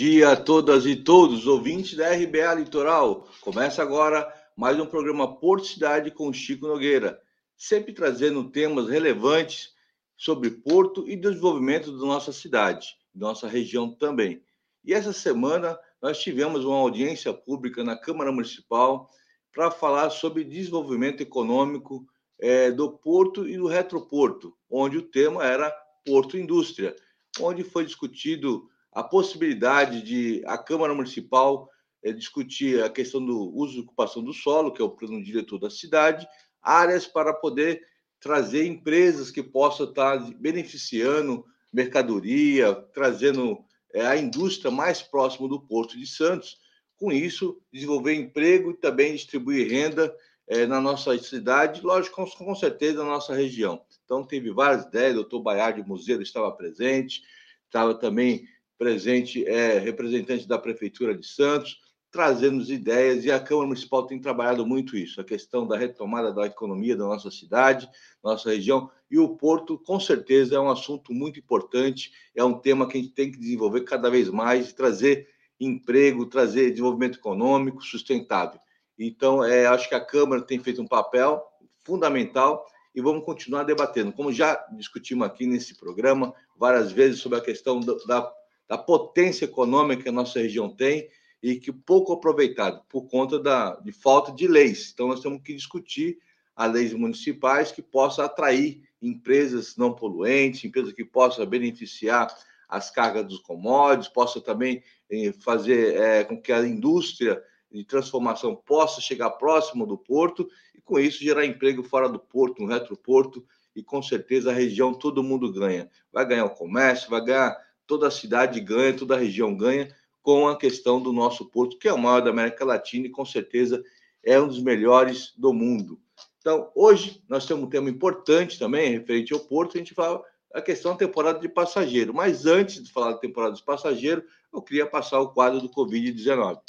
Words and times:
Dia 0.00 0.30
a 0.30 0.36
todas 0.36 0.86
e 0.86 0.96
todos, 0.96 1.46
ouvintes 1.46 1.94
da 1.94 2.10
RBA 2.10 2.54
Litoral. 2.54 3.28
Começa 3.42 3.82
agora 3.82 4.26
mais 4.56 4.80
um 4.80 4.86
programa 4.86 5.36
Porto 5.36 5.66
Cidade 5.66 6.10
com 6.10 6.32
Chico 6.32 6.66
Nogueira, 6.66 7.20
sempre 7.54 7.92
trazendo 7.92 8.44
temas 8.44 8.88
relevantes 8.88 9.74
sobre 10.16 10.52
Porto 10.52 11.06
e 11.06 11.14
desenvolvimento 11.16 11.92
da 11.92 12.06
nossa 12.06 12.32
cidade, 12.32 12.96
da 13.14 13.26
nossa 13.26 13.46
região 13.46 13.94
também. 13.94 14.42
E 14.82 14.94
essa 14.94 15.12
semana 15.12 15.78
nós 16.00 16.18
tivemos 16.18 16.64
uma 16.64 16.78
audiência 16.78 17.34
pública 17.34 17.84
na 17.84 17.94
Câmara 17.94 18.32
Municipal 18.32 19.06
para 19.52 19.70
falar 19.70 20.08
sobre 20.08 20.44
desenvolvimento 20.44 21.20
econômico 21.20 22.06
é, 22.38 22.70
do 22.70 22.90
Porto 22.90 23.46
e 23.46 23.58
do 23.58 23.66
Retroporto, 23.66 24.56
onde 24.70 24.96
o 24.96 25.02
tema 25.02 25.44
era 25.44 25.70
Porto 26.06 26.38
Indústria, 26.38 26.96
onde 27.38 27.62
foi 27.62 27.84
discutido 27.84 28.69
a 28.92 29.02
possibilidade 29.02 30.02
de 30.02 30.42
a 30.46 30.58
Câmara 30.58 30.94
Municipal 30.94 31.68
é, 32.02 32.12
discutir 32.12 32.82
a 32.82 32.88
questão 32.88 33.24
do 33.24 33.54
uso 33.54 33.78
e 33.78 33.80
ocupação 33.80 34.22
do 34.22 34.32
solo, 34.32 34.72
que 34.72 34.82
é 34.82 34.84
o 34.84 34.90
plano 34.90 35.22
diretor 35.22 35.58
da 35.58 35.70
cidade, 35.70 36.26
áreas 36.62 37.06
para 37.06 37.32
poder 37.32 37.82
trazer 38.18 38.66
empresas 38.66 39.30
que 39.30 39.42
possam 39.42 39.88
estar 39.88 40.18
beneficiando 40.38 41.44
mercadoria, 41.72 42.74
trazendo 42.92 43.64
é, 43.94 44.06
a 44.06 44.16
indústria 44.16 44.70
mais 44.70 45.02
próxima 45.02 45.48
do 45.48 45.60
Porto 45.60 45.96
de 45.96 46.06
Santos. 46.06 46.58
Com 46.96 47.10
isso, 47.10 47.60
desenvolver 47.72 48.14
emprego 48.14 48.72
e 48.72 48.76
também 48.76 49.14
distribuir 49.14 49.70
renda 49.70 50.14
é, 50.46 50.66
na 50.66 50.80
nossa 50.80 51.16
cidade, 51.18 51.80
lógico, 51.80 52.16
com, 52.16 52.44
com, 52.44 52.54
certeza 52.54 52.98
na 52.98 53.10
nossa 53.10 53.34
região. 53.34 53.82
Então, 54.04 54.24
teve 54.24 54.50
várias 54.50 54.84
ideias, 54.84 55.12
o 55.12 55.16
doutor 55.16 55.40
Baiar 55.40 55.72
de 55.74 55.88
Museu 55.88 56.20
estava 56.20 56.50
presente, 56.50 57.22
estava 57.66 57.94
também 57.94 58.44
presente 58.80 59.46
é, 59.46 59.78
representante 59.78 60.48
da 60.48 60.58
Prefeitura 60.58 61.14
de 61.14 61.26
Santos, 61.26 61.78
trazendo 62.10 62.62
ideias, 62.72 63.26
e 63.26 63.30
a 63.30 63.38
Câmara 63.38 63.66
Municipal 63.66 64.06
tem 64.06 64.18
trabalhado 64.18 64.66
muito 64.66 64.96
isso, 64.96 65.20
a 65.20 65.24
questão 65.24 65.66
da 65.66 65.76
retomada 65.76 66.32
da 66.32 66.46
economia 66.46 66.96
da 66.96 67.04
nossa 67.04 67.30
cidade, 67.30 67.86
nossa 68.24 68.48
região, 68.48 68.90
e 69.10 69.18
o 69.18 69.36
Porto, 69.36 69.78
com 69.78 70.00
certeza, 70.00 70.56
é 70.56 70.58
um 70.58 70.70
assunto 70.70 71.12
muito 71.12 71.38
importante, 71.38 72.10
é 72.34 72.42
um 72.42 72.54
tema 72.54 72.88
que 72.88 72.96
a 72.96 73.00
gente 73.02 73.12
tem 73.12 73.30
que 73.30 73.38
desenvolver 73.38 73.82
cada 73.82 74.08
vez 74.08 74.30
mais, 74.30 74.72
trazer 74.72 75.28
emprego, 75.60 76.24
trazer 76.24 76.70
desenvolvimento 76.70 77.18
econômico 77.18 77.82
sustentável. 77.82 78.58
Então, 78.98 79.44
é, 79.44 79.66
acho 79.66 79.90
que 79.90 79.94
a 79.94 80.00
Câmara 80.00 80.40
tem 80.40 80.58
feito 80.58 80.80
um 80.80 80.88
papel 80.88 81.44
fundamental 81.84 82.64
e 82.94 83.02
vamos 83.02 83.26
continuar 83.26 83.64
debatendo. 83.64 84.10
Como 84.10 84.32
já 84.32 84.54
discutimos 84.72 85.26
aqui 85.26 85.46
nesse 85.46 85.76
programa 85.76 86.32
várias 86.56 86.90
vezes 86.90 87.20
sobre 87.20 87.36
a 87.36 87.42
questão 87.42 87.78
da 87.78 88.39
da 88.70 88.78
potência 88.78 89.46
econômica 89.46 90.04
que 90.04 90.08
a 90.08 90.12
nossa 90.12 90.38
região 90.38 90.70
tem 90.70 91.08
e 91.42 91.56
que 91.56 91.72
pouco 91.72 92.12
aproveitado 92.12 92.80
por 92.88 93.08
conta 93.08 93.36
da, 93.36 93.74
de 93.80 93.90
falta 93.90 94.30
de 94.30 94.46
leis. 94.46 94.92
Então, 94.94 95.08
nós 95.08 95.18
temos 95.18 95.42
que 95.42 95.52
discutir 95.52 96.18
as 96.54 96.72
leis 96.72 96.92
municipais 96.92 97.72
que 97.72 97.82
possam 97.82 98.24
atrair 98.24 98.80
empresas 99.02 99.76
não 99.76 99.92
poluentes, 99.92 100.62
empresas 100.62 100.92
que 100.92 101.04
possam 101.04 101.44
beneficiar 101.44 102.32
as 102.68 102.92
cargas 102.92 103.26
dos 103.26 103.40
commodities, 103.40 104.06
possa 104.06 104.40
também 104.40 104.84
eh, 105.10 105.32
fazer 105.40 105.96
é, 105.96 106.22
com 106.22 106.40
que 106.40 106.52
a 106.52 106.64
indústria 106.64 107.42
de 107.72 107.82
transformação 107.82 108.54
possa 108.54 109.00
chegar 109.00 109.30
próximo 109.30 109.84
do 109.84 109.98
porto 109.98 110.48
e, 110.76 110.80
com 110.80 110.96
isso, 111.00 111.24
gerar 111.24 111.44
emprego 111.44 111.82
fora 111.82 112.08
do 112.08 112.20
porto, 112.20 112.62
no 112.62 112.68
retroporto, 112.68 113.44
e 113.74 113.82
com 113.82 114.00
certeza 114.00 114.50
a 114.50 114.54
região 114.54 114.94
todo 114.94 115.24
mundo 115.24 115.52
ganha. 115.52 115.90
Vai 116.12 116.24
ganhar 116.24 116.44
o 116.44 116.50
comércio, 116.50 117.10
vai 117.10 117.24
ganhar 117.24 117.56
toda 117.90 118.06
a 118.06 118.10
cidade 118.10 118.60
ganha, 118.60 118.96
toda 118.96 119.16
a 119.16 119.18
região 119.18 119.52
ganha 119.52 119.92
com 120.22 120.46
a 120.46 120.56
questão 120.56 121.02
do 121.02 121.12
nosso 121.12 121.46
porto, 121.46 121.76
que 121.76 121.88
é 121.88 121.92
o 121.92 121.98
maior 121.98 122.22
da 122.22 122.30
América 122.30 122.64
Latina 122.64 123.08
e 123.08 123.10
com 123.10 123.24
certeza 123.24 123.82
é 124.22 124.40
um 124.40 124.46
dos 124.46 124.62
melhores 124.62 125.32
do 125.36 125.52
mundo. 125.52 126.00
Então, 126.38 126.70
hoje 126.72 127.20
nós 127.28 127.46
temos 127.46 127.64
um 127.64 127.68
tema 127.68 127.90
importante 127.90 128.60
também 128.60 128.92
referente 128.92 129.34
ao 129.34 129.40
porto, 129.40 129.76
a 129.76 129.78
gente 129.78 129.92
fala 129.92 130.22
a 130.54 130.62
questão 130.62 130.92
da 130.92 130.98
temporada 130.98 131.40
de 131.40 131.48
passageiro. 131.48 132.14
Mas 132.14 132.46
antes 132.46 132.80
de 132.80 132.92
falar 132.92 133.14
da 133.14 133.18
temporada 133.18 133.56
de 133.56 133.62
passageiro, 133.64 134.22
eu 134.54 134.62
queria 134.62 134.86
passar 134.86 135.18
o 135.18 135.30
quadro 135.30 135.60
do 135.60 135.68
Covid-19. 135.68 136.60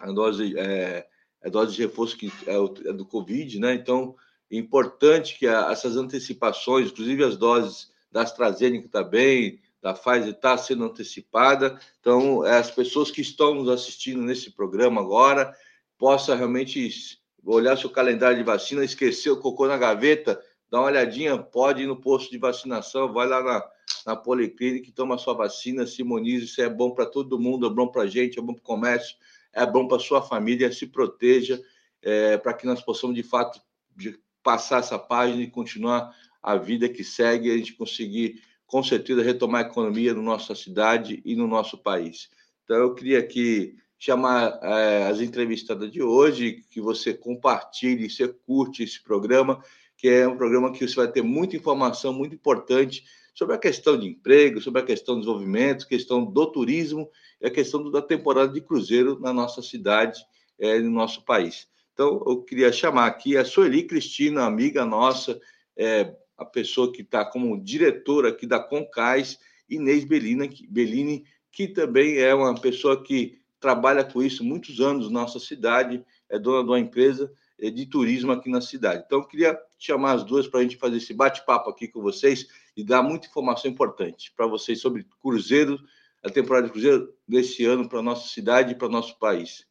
A 0.00 0.10
dose, 0.12 0.56
é, 0.56 1.06
a 1.44 1.48
dose 1.48 1.74
de 1.74 1.82
reforço 1.82 2.16
que 2.16 2.32
é, 2.46 2.54
é 2.88 2.92
do 2.92 3.04
Covid, 3.04 3.58
né? 3.58 3.74
Então, 3.74 4.16
importante 4.56 5.38
que 5.38 5.46
a, 5.46 5.70
essas 5.70 5.96
antecipações, 5.96 6.90
inclusive 6.90 7.24
as 7.24 7.36
doses 7.36 7.90
da 8.10 8.22
AstraZeneca 8.22 8.88
também, 8.88 9.60
da 9.82 9.92
Pfizer 9.94 10.30
está 10.30 10.56
sendo 10.56 10.84
antecipada. 10.84 11.78
Então, 12.00 12.44
é, 12.44 12.58
as 12.58 12.70
pessoas 12.70 13.10
que 13.10 13.20
estão 13.20 13.54
nos 13.54 13.68
assistindo 13.68 14.22
nesse 14.22 14.50
programa 14.50 15.00
agora 15.00 15.54
possam 15.96 16.36
realmente 16.36 17.18
olhar 17.44 17.76
seu 17.76 17.90
calendário 17.90 18.38
de 18.38 18.44
vacina, 18.44 18.84
esquecer 18.84 19.30
o 19.30 19.40
cocô 19.40 19.66
na 19.66 19.76
gaveta, 19.76 20.40
dá 20.70 20.78
uma 20.78 20.86
olhadinha, 20.86 21.36
pode 21.38 21.82
ir 21.82 21.86
no 21.86 22.00
posto 22.00 22.30
de 22.30 22.38
vacinação, 22.38 23.12
vai 23.12 23.26
lá 23.26 23.42
na, 23.42 23.64
na 24.06 24.16
policlínica 24.16 24.92
toma 24.94 25.18
sua 25.18 25.34
vacina, 25.34 25.86
se 25.86 26.02
imunize, 26.02 26.44
isso 26.44 26.60
é 26.60 26.68
bom 26.68 26.90
para 26.90 27.06
todo 27.06 27.38
mundo, 27.38 27.66
é 27.66 27.70
bom 27.70 27.88
para 27.88 28.02
a 28.02 28.06
gente, 28.06 28.38
é 28.38 28.42
bom 28.42 28.54
para 28.54 28.60
o 28.60 28.64
comércio, 28.64 29.16
é 29.52 29.64
bom 29.64 29.88
para 29.88 29.98
sua 29.98 30.22
família, 30.22 30.72
se 30.72 30.86
proteja, 30.86 31.60
é, 32.02 32.36
para 32.36 32.54
que 32.54 32.66
nós 32.66 32.82
possamos, 32.82 33.16
de 33.16 33.22
fato, 33.22 33.60
de, 33.96 34.18
passar 34.48 34.78
essa 34.78 34.98
página 34.98 35.42
e 35.42 35.50
continuar 35.50 36.10
a 36.42 36.56
vida 36.56 36.88
que 36.88 37.04
segue, 37.04 37.50
a 37.50 37.56
gente 37.58 37.74
conseguir, 37.74 38.40
com 38.66 38.82
certeza, 38.82 39.22
retomar 39.22 39.62
a 39.62 39.68
economia 39.68 40.14
na 40.14 40.22
nossa 40.22 40.54
cidade 40.54 41.20
e 41.22 41.36
no 41.36 41.46
nosso 41.46 41.76
país. 41.76 42.30
Então, 42.64 42.78
eu 42.78 42.94
queria 42.94 43.18
aqui 43.18 43.76
chamar 43.98 44.58
é, 44.62 45.06
as 45.06 45.20
entrevistadas 45.20 45.92
de 45.92 46.00
hoje, 46.00 46.62
que 46.70 46.80
você 46.80 47.12
compartilhe, 47.12 48.08
você 48.08 48.26
curte 48.26 48.82
esse 48.82 49.02
programa, 49.04 49.62
que 49.98 50.08
é 50.08 50.26
um 50.26 50.38
programa 50.38 50.72
que 50.72 50.88
você 50.88 50.96
vai 50.96 51.08
ter 51.08 51.20
muita 51.20 51.54
informação 51.54 52.14
muito 52.14 52.34
importante 52.34 53.04
sobre 53.34 53.54
a 53.54 53.58
questão 53.58 53.98
de 53.98 54.06
emprego, 54.06 54.62
sobre 54.62 54.80
a 54.80 54.84
questão 54.84 55.16
do 55.16 55.20
desenvolvimento, 55.20 55.86
questão 55.86 56.24
do 56.24 56.46
turismo 56.46 57.10
e 57.38 57.46
a 57.46 57.50
questão 57.50 57.90
da 57.90 58.00
temporada 58.00 58.50
de 58.50 58.62
cruzeiro 58.62 59.20
na 59.20 59.30
nossa 59.30 59.60
cidade, 59.60 60.18
é, 60.58 60.78
no 60.78 60.90
nosso 60.90 61.22
país. 61.22 61.68
Então, 61.98 62.22
eu 62.28 62.40
queria 62.44 62.70
chamar 62.70 63.06
aqui 63.06 63.36
a 63.36 63.44
Sueli 63.44 63.82
Cristina, 63.82 64.44
amiga 64.44 64.84
nossa, 64.84 65.40
é, 65.76 66.14
a 66.36 66.44
pessoa 66.44 66.92
que 66.92 67.02
está 67.02 67.24
como 67.24 67.60
diretora 67.60 68.28
aqui 68.28 68.46
da 68.46 68.60
Concais, 68.60 69.36
Inês 69.68 70.04
Bellini, 70.04 70.48
Bellini, 70.70 71.24
que 71.50 71.66
também 71.66 72.18
é 72.18 72.32
uma 72.32 72.54
pessoa 72.54 73.02
que 73.02 73.40
trabalha 73.58 74.04
com 74.04 74.22
isso 74.22 74.44
muitos 74.44 74.80
anos 74.80 75.10
na 75.10 75.22
nossa 75.22 75.40
cidade, 75.40 76.04
é 76.28 76.38
dona 76.38 76.62
de 76.62 76.70
uma 76.70 76.78
empresa 76.78 77.32
é, 77.58 77.68
de 77.68 77.84
turismo 77.84 78.30
aqui 78.30 78.48
na 78.48 78.60
cidade. 78.60 79.02
Então, 79.04 79.18
eu 79.18 79.26
queria 79.26 79.60
chamar 79.76 80.12
as 80.12 80.22
duas 80.22 80.46
para 80.46 80.60
a 80.60 80.62
gente 80.62 80.76
fazer 80.76 80.98
esse 80.98 81.12
bate-papo 81.12 81.68
aqui 81.68 81.88
com 81.88 82.00
vocês 82.00 82.46
e 82.76 82.84
dar 82.84 83.02
muita 83.02 83.26
informação 83.26 83.68
importante 83.68 84.32
para 84.36 84.46
vocês 84.46 84.80
sobre 84.80 85.04
cruzeiro, 85.20 85.76
a 86.24 86.30
temporada 86.30 86.66
de 86.66 86.72
cruzeiro 86.72 87.12
desse 87.26 87.64
ano 87.64 87.88
para 87.88 87.98
a 87.98 88.02
nossa 88.02 88.28
cidade 88.28 88.70
e 88.70 88.76
para 88.76 88.86
o 88.86 88.92
nosso 88.92 89.18
país. 89.18 89.67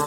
Bom 0.00 0.06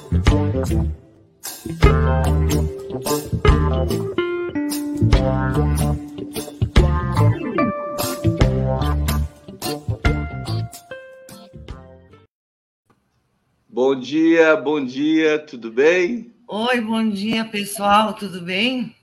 dia, 14.00 14.56
bom 14.56 14.84
dia, 14.84 15.38
tudo 15.38 15.72
bem? 15.72 16.34
Oi, 16.48 16.82
bom 16.82 17.08
dia, 17.08 17.46
pessoal, 17.46 18.16
tudo 18.16 18.42
bem? 18.42 18.96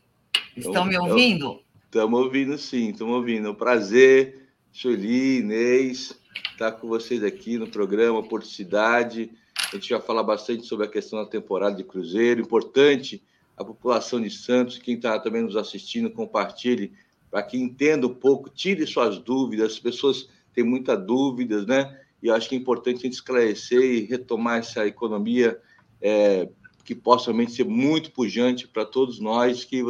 Estão 0.56 0.84
me 0.84 0.98
ouvindo? 0.98 1.60
Estamos 1.84 2.18
ouvindo, 2.18 2.58
sim, 2.58 2.90
estamos 2.90 3.14
ouvindo. 3.14 3.54
Prazer, 3.54 4.48
Sueli, 4.72 5.38
Inês, 5.38 6.18
estar 6.50 6.72
com 6.72 6.88
vocês 6.88 7.22
aqui 7.22 7.58
no 7.58 7.68
programa 7.68 8.24
Porto 8.24 8.48
Cidade. 8.48 9.30
A 9.72 9.76
gente 9.76 9.90
vai 9.92 10.00
falar 10.00 10.22
bastante 10.24 10.66
sobre 10.66 10.86
a 10.86 10.90
questão 10.90 11.22
da 11.22 11.30
temporada 11.30 11.76
de 11.76 11.84
cruzeiro. 11.84 12.40
Importante 12.40 13.22
a 13.56 13.64
população 13.64 14.20
de 14.20 14.30
Santos, 14.30 14.78
quem 14.78 14.96
está 14.96 15.18
também 15.18 15.42
nos 15.42 15.54
assistindo, 15.54 16.10
compartilhe, 16.10 16.92
para 17.30 17.42
que 17.42 17.56
entenda 17.56 18.06
um 18.06 18.14
pouco, 18.14 18.48
tire 18.48 18.86
suas 18.86 19.18
dúvidas, 19.18 19.72
as 19.72 19.78
pessoas 19.78 20.28
têm 20.52 20.64
muitas 20.64 21.00
dúvidas, 21.04 21.66
né? 21.66 21.96
E 22.22 22.26
eu 22.26 22.34
acho 22.34 22.48
que 22.48 22.54
é 22.54 22.58
importante 22.58 22.98
a 22.98 23.02
gente 23.02 23.12
esclarecer 23.12 23.80
e 23.80 24.00
retomar 24.00 24.58
essa 24.58 24.86
economia 24.86 25.60
é, 26.00 26.48
que 26.84 26.94
possa 26.94 27.26
realmente 27.26 27.52
ser 27.52 27.64
muito 27.64 28.10
pujante 28.10 28.66
para 28.66 28.84
todos 28.84 29.20
nós, 29.20 29.64
que, 29.64 29.82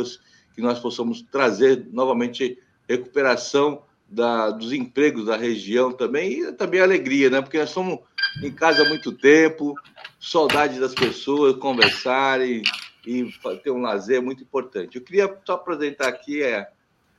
que 0.55 0.61
nós 0.61 0.79
possamos 0.79 1.23
trazer 1.23 1.88
novamente 1.91 2.59
recuperação 2.88 3.83
da, 4.09 4.50
dos 4.50 4.73
empregos 4.73 5.26
da 5.26 5.37
região 5.37 5.93
também, 5.93 6.41
e 6.41 6.53
também 6.53 6.81
alegria, 6.81 7.31
né? 7.31 7.41
Porque 7.41 7.59
nós 7.59 7.69
estamos 7.69 8.00
em 8.43 8.50
casa 8.50 8.82
há 8.82 8.88
muito 8.88 9.12
tempo, 9.12 9.75
saudade 10.19 10.79
das 10.79 10.94
pessoas, 10.94 11.56
conversarem 11.56 12.62
e 13.06 13.32
ter 13.62 13.71
um 13.71 13.81
lazer 13.81 14.23
muito 14.23 14.43
importante. 14.43 14.97
Eu 14.97 15.03
queria 15.03 15.38
só 15.44 15.55
apresentar 15.55 16.09
aqui 16.09 16.43
é, 16.43 16.71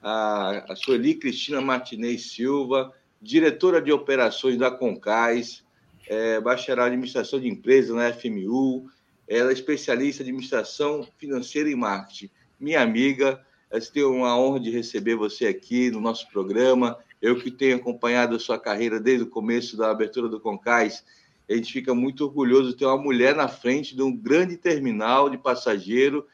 a, 0.02 0.72
a 0.72 0.75
Sueli 0.75 1.16
Cristina 1.16 1.62
Martinez 1.62 2.31
Silva, 2.31 2.94
diretora 3.22 3.81
de 3.81 3.92
operações 3.92 4.58
da 4.58 4.72
Concais, 4.72 5.63
é, 6.08 6.40
bacharel 6.40 6.86
em 6.86 6.88
administração 6.88 7.40
de 7.40 7.48
empresas 7.48 7.96
na 7.96 8.12
FMU, 8.12 8.90
ela 9.28 9.50
é 9.50 9.54
especialista 9.54 10.22
em 10.22 10.25
administração 10.25 11.07
financeira 11.18 11.69
e 11.69 11.75
marketing. 11.75 12.30
Minha 12.60 12.81
amiga, 12.81 13.42
eu 13.72 13.92
tenho 13.92 14.14
uma 14.14 14.38
honra 14.38 14.60
de 14.60 14.69
receber 14.69 15.16
você 15.16 15.48
aqui 15.48 15.90
no 15.90 16.02
nosso 16.02 16.30
programa. 16.30 16.98
Eu 17.21 17.38
que 17.38 17.51
tenho 17.51 17.75
acompanhado 17.75 18.35
a 18.35 18.39
sua 18.39 18.59
carreira 18.59 19.00
desde 19.00 19.23
o 19.23 19.29
começo 19.29 19.77
da 19.77 19.91
abertura 19.91 20.27
do 20.27 20.39
Concais, 20.39 21.03
a 21.50 21.53
gente 21.53 21.71
fica 21.71 21.94
muito 21.94 22.23
orgulhoso 22.23 22.69
de 22.69 22.77
ter 22.77 22.85
uma 22.85 22.97
mulher 22.97 23.35
na 23.35 23.47
frente 23.47 23.95
de 23.95 24.01
um 24.01 24.15
grande 24.15 24.57
terminal 24.57 25.29
de 25.29 25.38
passageiro 25.38 26.25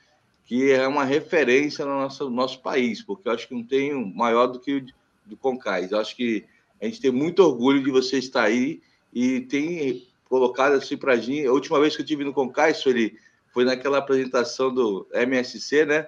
que 0.47 0.71
é 0.71 0.87
uma 0.87 1.03
referência 1.03 1.85
no 1.85 1.91
nosso, 1.91 2.29
nosso 2.29 2.61
país, 2.61 3.01
porque 3.01 3.27
eu 3.27 3.33
acho 3.33 3.49
que 3.49 3.53
não 3.53 3.63
tem 3.63 3.93
um 3.93 4.13
maior 4.13 4.47
do 4.47 4.61
que 4.61 4.75
o 4.77 4.85
do 5.25 5.35
Concais. 5.35 5.91
Eu 5.91 5.99
acho 5.99 6.15
que 6.15 6.45
a 6.81 6.85
gente 6.85 7.01
tem 7.01 7.11
muito 7.11 7.43
orgulho 7.43 7.83
de 7.83 7.91
você 7.91 8.17
estar 8.17 8.43
aí 8.43 8.81
e 9.13 9.41
tem 9.41 10.07
colocado 10.29 10.73
assim 10.73 10.95
para 10.95 11.13
a 11.13 11.17
gente. 11.17 11.45
A 11.45 11.51
última 11.51 11.79
vez 11.81 11.97
que 11.97 12.01
eu 12.01 12.05
tive 12.05 12.23
no 12.23 12.31
Concais, 12.31 12.81
ele 12.85 13.17
foi 13.49 13.65
naquela 13.65 13.97
apresentação 13.97 14.73
do 14.73 15.05
MSC, 15.13 15.85
né? 15.85 16.07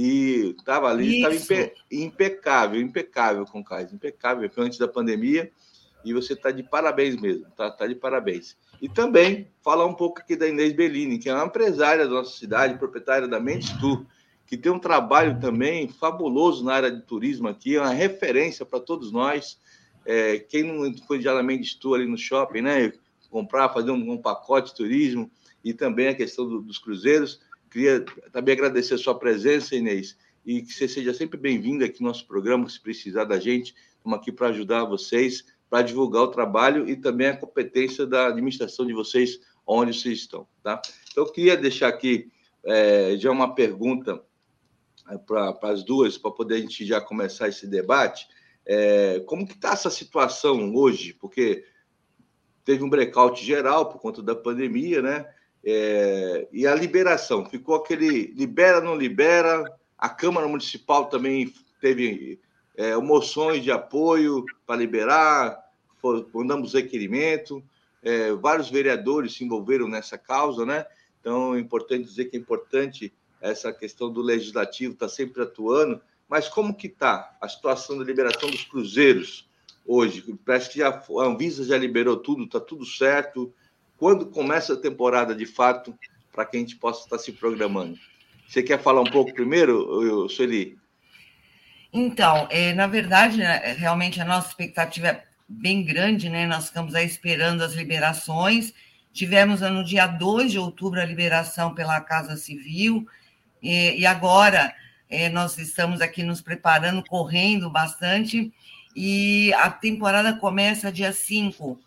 E 0.00 0.54
estava 0.56 0.88
ali, 0.88 1.16
estava 1.16 1.34
impe, 1.34 1.72
impecável, 1.90 2.80
impecável 2.80 3.44
Concais, 3.44 3.92
impecável, 3.92 4.48
foi 4.48 4.64
antes 4.64 4.78
da 4.78 4.86
pandemia. 4.86 5.50
E 6.04 6.14
você 6.14 6.34
está 6.34 6.52
de 6.52 6.62
parabéns 6.62 7.20
mesmo, 7.20 7.46
tá, 7.56 7.68
tá 7.68 7.84
de 7.84 7.96
parabéns. 7.96 8.56
E 8.80 8.88
também 8.88 9.48
falar 9.60 9.86
um 9.86 9.92
pouco 9.92 10.20
aqui 10.20 10.36
da 10.36 10.46
Inês 10.46 10.72
Bellini, 10.72 11.18
que 11.18 11.28
é 11.28 11.34
uma 11.34 11.46
empresária 11.46 12.04
da 12.04 12.14
nossa 12.14 12.38
cidade, 12.38 12.78
proprietária 12.78 13.26
da 13.26 13.40
Mendes 13.40 13.72
Tour, 13.80 14.06
que 14.46 14.56
tem 14.56 14.70
um 14.70 14.78
trabalho 14.78 15.40
também 15.40 15.88
fabuloso 15.88 16.64
na 16.64 16.74
área 16.74 16.92
de 16.92 17.02
turismo 17.02 17.48
aqui, 17.48 17.74
é 17.74 17.80
uma 17.80 17.90
referência 17.90 18.64
para 18.64 18.78
todos 18.78 19.10
nós. 19.10 19.58
É, 20.06 20.38
quem 20.38 20.62
não 20.62 20.96
foi 21.08 21.20
já 21.20 21.34
na 21.34 21.42
Mendes 21.42 21.74
Tour 21.74 21.96
ali 21.96 22.06
no 22.06 22.16
shopping, 22.16 22.60
né? 22.60 22.92
comprar, 23.28 23.68
fazer 23.70 23.90
um, 23.90 24.12
um 24.12 24.16
pacote 24.16 24.70
de 24.70 24.76
turismo 24.76 25.28
e 25.64 25.74
também 25.74 26.06
a 26.06 26.14
questão 26.14 26.48
do, 26.48 26.62
dos 26.62 26.78
cruzeiros. 26.78 27.40
Queria 27.70 28.04
também 28.32 28.54
agradecer 28.54 28.94
a 28.94 28.98
sua 28.98 29.18
presença, 29.18 29.76
Inês, 29.76 30.16
e 30.44 30.62
que 30.62 30.72
você 30.72 30.88
seja 30.88 31.12
sempre 31.12 31.38
bem-vinda 31.38 31.84
aqui 31.84 32.00
no 32.00 32.08
nosso 32.08 32.26
programa, 32.26 32.68
se 32.68 32.80
precisar 32.80 33.24
da 33.24 33.38
gente. 33.38 33.74
Estamos 33.96 34.18
aqui 34.18 34.32
para 34.32 34.48
ajudar 34.48 34.84
vocês, 34.84 35.44
para 35.68 35.82
divulgar 35.82 36.22
o 36.22 36.28
trabalho 36.28 36.88
e 36.88 36.96
também 36.96 37.26
a 37.26 37.36
competência 37.36 38.06
da 38.06 38.28
administração 38.28 38.86
de 38.86 38.94
vocês, 38.94 39.38
onde 39.66 39.92
vocês 39.92 40.20
estão. 40.20 40.48
Tá? 40.62 40.80
Então, 41.10 41.24
eu 41.24 41.32
queria 41.32 41.56
deixar 41.56 41.88
aqui 41.88 42.30
é, 42.64 43.16
já 43.18 43.30
uma 43.30 43.54
pergunta 43.54 44.22
é, 45.10 45.18
para 45.18 45.56
as 45.62 45.84
duas, 45.84 46.16
para 46.16 46.30
poder 46.30 46.54
a 46.54 46.60
gente 46.60 46.86
já 46.86 47.00
começar 47.00 47.48
esse 47.48 47.66
debate. 47.66 48.26
É, 48.64 49.20
como 49.20 49.46
que 49.46 49.54
está 49.54 49.72
essa 49.72 49.90
situação 49.90 50.74
hoje? 50.74 51.12
Porque 51.12 51.64
teve 52.64 52.82
um 52.82 52.90
breakout 52.90 53.44
geral 53.44 53.90
por 53.90 54.00
conta 54.00 54.22
da 54.22 54.34
pandemia, 54.34 55.02
né? 55.02 55.26
É, 55.64 56.48
e 56.52 56.66
a 56.66 56.74
liberação, 56.74 57.44
ficou 57.44 57.74
aquele 57.74 58.32
libera, 58.34 58.80
não 58.80 58.96
libera. 58.96 59.64
A 59.96 60.08
Câmara 60.08 60.46
Municipal 60.46 61.06
também 61.06 61.52
teve 61.80 62.40
é, 62.76 62.96
moções 62.96 63.62
de 63.62 63.70
apoio 63.70 64.44
para 64.66 64.76
liberar, 64.76 65.58
mandamos 66.32 66.74
requerimento. 66.74 67.62
É, 68.02 68.32
vários 68.32 68.70
vereadores 68.70 69.34
se 69.34 69.44
envolveram 69.44 69.88
nessa 69.88 70.16
causa, 70.16 70.64
né? 70.64 70.86
Então 71.20 71.54
é 71.54 71.58
importante 71.58 72.04
dizer 72.04 72.26
que 72.26 72.36
é 72.36 72.40
importante 72.40 73.12
essa 73.40 73.72
questão 73.72 74.10
do 74.12 74.22
legislativo 74.22 74.92
estar 74.92 75.06
tá 75.06 75.12
sempre 75.12 75.42
atuando. 75.42 76.00
Mas 76.28 76.48
como 76.48 76.74
que 76.74 76.86
está 76.86 77.36
a 77.40 77.48
situação 77.48 77.98
da 77.98 78.04
liberação 78.04 78.50
dos 78.50 78.64
cruzeiros? 78.64 79.48
hoje? 79.88 80.22
Parece 80.44 80.70
que 80.70 80.78
já, 80.78 80.90
a 80.90 81.24
Anvisa 81.24 81.64
já 81.64 81.78
liberou 81.78 82.18
tudo, 82.18 82.44
está 82.44 82.60
tudo 82.60 82.84
certo. 82.84 83.52
Quando 83.98 84.26
começa 84.26 84.74
a 84.74 84.80
temporada 84.80 85.34
de 85.34 85.44
fato, 85.44 85.94
para 86.32 86.44
que 86.44 86.56
a 86.56 86.60
gente 86.60 86.76
possa 86.76 87.04
estar 87.04 87.18
se 87.18 87.32
programando? 87.32 87.98
Você 88.48 88.62
quer 88.62 88.80
falar 88.80 89.02
um 89.02 89.10
pouco 89.10 89.34
primeiro, 89.34 90.28
Sueli? 90.28 90.78
Então, 91.92 92.46
é, 92.50 92.72
na 92.72 92.86
verdade, 92.86 93.38
né, 93.38 93.74
realmente 93.76 94.20
a 94.20 94.24
nossa 94.24 94.48
expectativa 94.48 95.08
é 95.08 95.24
bem 95.48 95.82
grande, 95.82 96.28
né? 96.28 96.46
Nós 96.46 96.68
ficamos 96.68 96.94
aí 96.94 97.04
esperando 97.04 97.62
as 97.62 97.74
liberações. 97.74 98.72
Tivemos 99.12 99.60
no 99.60 99.84
dia 99.84 100.06
2 100.06 100.52
de 100.52 100.58
outubro 100.58 101.00
a 101.00 101.04
liberação 101.04 101.74
pela 101.74 102.00
Casa 102.00 102.36
Civil, 102.36 103.06
e, 103.62 104.00
e 104.00 104.06
agora 104.06 104.72
é, 105.10 105.28
nós 105.28 105.58
estamos 105.58 106.00
aqui 106.00 106.22
nos 106.22 106.40
preparando, 106.40 107.02
correndo 107.04 107.70
bastante 107.70 108.52
e 108.94 109.52
a 109.54 109.70
temporada 109.70 110.34
começa 110.34 110.92
dia 110.92 111.12
5 111.12 111.78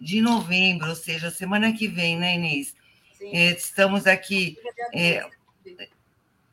de 0.00 0.20
novembro, 0.20 0.88
ou 0.88 0.94
seja, 0.94 1.30
semana 1.30 1.72
que 1.72 1.88
vem, 1.88 2.16
né, 2.16 2.34
Inês? 2.34 2.74
É, 3.20 3.50
estamos 3.50 4.06
aqui. 4.06 4.56
É, 4.94 5.26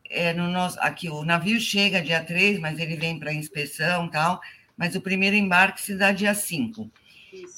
é, 0.09 0.33
no 0.33 0.47
nosso, 0.47 0.79
aqui 0.79 1.09
o 1.09 1.23
navio 1.25 1.59
chega 1.59 2.01
dia 2.01 2.23
3, 2.23 2.59
mas 2.59 2.79
ele 2.79 2.95
vem 2.95 3.19
para 3.19 3.33
inspeção 3.33 4.07
tal, 4.07 4.39
mas 4.77 4.95
o 4.95 5.01
primeiro 5.01 5.35
embarque 5.35 5.81
se 5.81 5.95
dá 5.95 6.12
dia 6.12 6.33
5. 6.33 6.89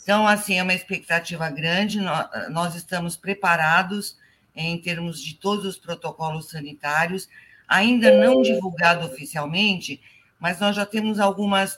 Então, 0.04 0.26
assim, 0.28 0.58
é 0.58 0.64
uma 0.64 0.74
expectativa 0.74 1.50
grande, 1.50 2.00
nós, 2.00 2.30
nós 2.50 2.76
estamos 2.76 3.18
preparados 3.18 4.18
em 4.56 4.78
termos 4.78 5.22
de 5.22 5.36
todos 5.36 5.66
os 5.66 5.78
protocolos 5.78 6.50
sanitários, 6.50 7.28
ainda 7.68 8.18
não 8.18 8.42
divulgado 8.42 9.06
oficialmente, 9.06 10.02
mas 10.40 10.60
nós 10.60 10.76
já 10.76 10.86
temos 10.86 11.20
algumas 11.20 11.78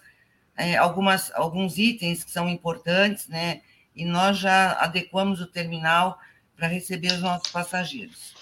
é, 0.57 0.75
algumas, 0.75 1.31
alguns 1.35 1.77
itens 1.77 2.23
que 2.23 2.31
são 2.31 2.49
importantes, 2.49 3.27
né? 3.27 3.61
E 3.97 4.05
nós 4.05 4.37
já 4.37 4.73
adequamos 4.73 5.41
o 5.41 5.47
terminal 5.47 6.17
para 6.55 6.67
receber 6.67 7.11
os 7.11 7.21
nossos 7.21 7.51
passageiros. 7.51 8.33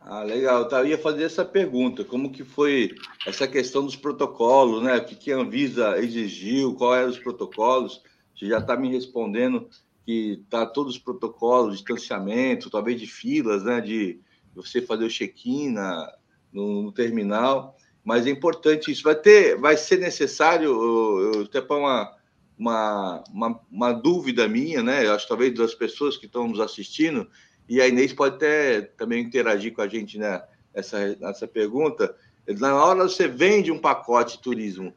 Ah, 0.00 0.22
legal. 0.22 0.68
Eu 0.68 0.86
ia 0.86 0.98
fazer 0.98 1.22
essa 1.22 1.44
pergunta, 1.44 2.04
como 2.04 2.32
que 2.32 2.44
foi 2.44 2.94
essa 3.24 3.46
questão 3.46 3.84
dos 3.84 3.96
protocolos, 3.96 4.82
né? 4.82 4.96
O 4.96 5.04
que 5.04 5.32
a 5.32 5.36
Anvisa 5.36 5.96
exigiu, 5.98 6.74
qual 6.74 6.94
eram 6.94 7.10
os 7.10 7.18
protocolos? 7.18 8.02
Você 8.36 8.48
já 8.48 8.58
está 8.58 8.76
me 8.76 8.90
respondendo 8.90 9.70
que 10.04 10.42
tá 10.50 10.66
todos 10.66 10.96
os 10.96 11.00
protocolos, 11.00 11.76
distanciamento, 11.76 12.68
talvez 12.68 13.00
de 13.00 13.06
filas, 13.06 13.62
né? 13.62 13.80
De 13.80 14.20
você 14.54 14.82
fazer 14.82 15.04
o 15.04 15.10
check-in 15.10 15.76
no, 16.52 16.82
no 16.84 16.92
terminal 16.92 17.76
mas 18.04 18.26
é 18.26 18.30
importante 18.30 18.90
isso. 18.90 19.02
Vai 19.02 19.14
ter, 19.14 19.56
vai 19.56 19.76
ser 19.76 19.98
necessário, 19.98 21.42
até 21.44 21.60
para 21.60 21.76
uma, 21.76 22.16
uma, 22.62 23.24
uma, 23.28 23.60
uma, 23.70 23.92
dúvida 23.92 24.46
minha, 24.46 24.82
né? 24.82 25.04
Eu 25.04 25.14
acho 25.14 25.26
talvez 25.26 25.52
das 25.52 25.74
pessoas 25.74 26.16
que 26.16 26.26
estão 26.26 26.46
nos 26.46 26.60
assistindo, 26.60 27.28
e 27.68 27.80
a 27.80 27.88
Inês 27.88 28.12
pode 28.12 28.36
até 28.36 28.82
também 28.82 29.24
interagir 29.24 29.72
com 29.72 29.82
a 29.82 29.88
gente 29.88 30.16
né, 30.16 30.42
nessa, 30.74 31.16
nessa 31.16 31.48
pergunta. 31.48 32.14
Na 32.58 32.74
hora 32.76 33.02
você 33.02 33.26
vende 33.26 33.72
um 33.72 33.78
pacote 33.78 34.36
de 34.36 34.42
turismo 34.42 34.94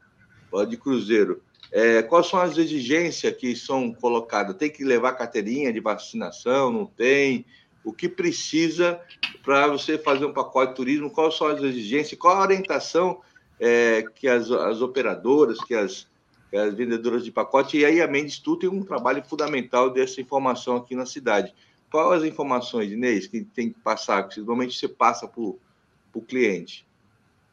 de 0.70 0.78
cruzeiro, 0.78 1.42
é, 1.72 2.02
quais 2.02 2.28
são 2.28 2.40
as 2.40 2.58
exigências 2.58 3.36
que 3.36 3.56
são 3.56 3.92
colocadas? 3.94 4.56
Tem 4.56 4.70
que 4.70 4.84
levar 4.84 5.14
carteirinha 5.14 5.74
de 5.74 5.82
vacinação? 5.82 6.72
Não 6.72 6.86
tem? 6.86 7.46
O 7.84 7.92
que 7.92 8.08
precisa 8.08 9.02
para 9.44 9.68
você 9.68 9.98
fazer 9.98 10.26
um 10.26 10.32
pacote 10.32 10.70
de 10.70 10.76
turismo, 10.76 11.10
quais 11.10 11.36
são 11.36 11.48
as 11.48 11.62
exigências, 11.62 12.18
qual 12.18 12.38
a 12.38 12.42
orientação 12.42 13.20
é, 13.60 14.06
que 14.16 14.28
as, 14.28 14.50
as 14.50 14.82
operadoras, 14.82 15.62
que 15.66 15.74
as, 15.74 16.08
as, 16.54 16.74
vendedoras 16.74 17.24
de 17.24 17.32
pacote, 17.32 17.78
e 17.78 17.86
aí 17.86 18.02
a 18.02 18.08
Mendes 18.08 18.40
Tu 18.40 18.58
tem 18.58 18.70
um 18.70 18.84
trabalho 18.84 19.24
fundamental 19.24 19.90
dessa 19.90 20.22
informação 20.22 20.78
aqui 20.78 20.96
na 20.96 21.06
cidade. 21.06 21.54
Quais 21.92 22.24
as 22.24 22.28
informações, 22.28 22.92
Inês, 22.92 23.28
que 23.28 23.44
tem 23.44 23.72
que 23.72 23.80
passar, 23.80 24.24
que 24.24 24.40
normalmente 24.40 24.78
você 24.78 24.88
passa 24.88 25.28
para 25.28 25.42
o 25.42 26.22
cliente? 26.28 26.86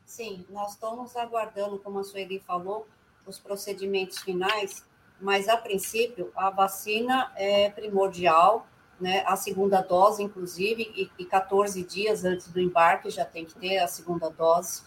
Sim, 0.05 0.45
nós 0.51 0.73
estamos 0.73 1.17
aguardando, 1.17 1.79
como 1.79 1.99
a 1.99 2.05
Sueli 2.05 2.41
falou, 2.41 2.87
os 3.27 3.39
procedimentos 3.39 4.19
finais, 4.19 4.85
mas 5.21 5.49
a 5.49 5.57
princípio 5.57 6.31
a 6.35 6.51
vacina 6.51 7.33
é 7.37 7.71
primordial 7.71 8.67
né, 9.03 9.25
a 9.27 9.37
segunda 9.37 9.81
dose, 9.81 10.23
inclusive, 10.23 10.93
e, 10.95 11.11
e 11.19 11.25
14 11.25 11.83
dias 11.83 12.25
antes 12.25 12.47
do 12.49 12.61
embarque 12.61 13.11
já 13.11 13.25
tem 13.25 13.45
que 13.45 13.55
ter 13.55 13.79
a 13.79 13.89
segunda 13.89 14.31
dose. 14.31 14.83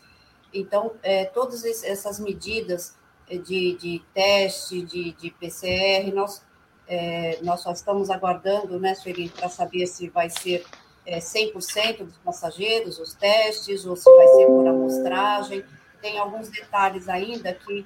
Então, 0.54 0.94
é, 1.04 1.26
todas 1.26 1.66
essas 1.84 2.18
medidas 2.18 2.96
de, 3.30 3.76
de 3.76 4.02
teste, 4.14 4.82
de, 4.82 5.12
de 5.14 5.32
PCR, 5.32 6.12
nós, 6.14 6.46
é, 6.88 7.40
nós 7.42 7.62
só 7.62 7.72
estamos 7.72 8.10
aguardando, 8.10 8.80
né, 8.80 8.94
Sueli, 8.94 9.30
para 9.30 9.50
saber 9.50 9.88
se 9.88 10.10
vai 10.10 10.30
ser 10.30 10.66
é, 11.06 11.20
100% 11.20 12.04
dos 12.06 12.18
passageiros, 12.18 13.00
os 13.00 13.14
testes, 13.14 13.86
ou 13.86 13.96
se 13.96 14.10
vai 14.16 14.28
ser 14.28 14.46
por 14.46 14.68
amostragem. 14.68 15.64
Tem 16.02 16.18
alguns 16.18 16.50
detalhes 16.50 17.10
ainda 17.10 17.54
que 17.54 17.86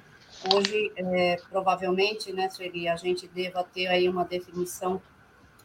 hoje, 0.54 0.92
é, 0.96 1.36
provavelmente, 1.50 2.32
né, 2.32 2.48
Sueli, 2.50 2.88
a 2.88 2.96
gente 2.96 3.26
deva 3.28 3.64
ter 3.64 3.86
aí 3.86 4.08
uma 4.08 4.24
definição 4.24 5.00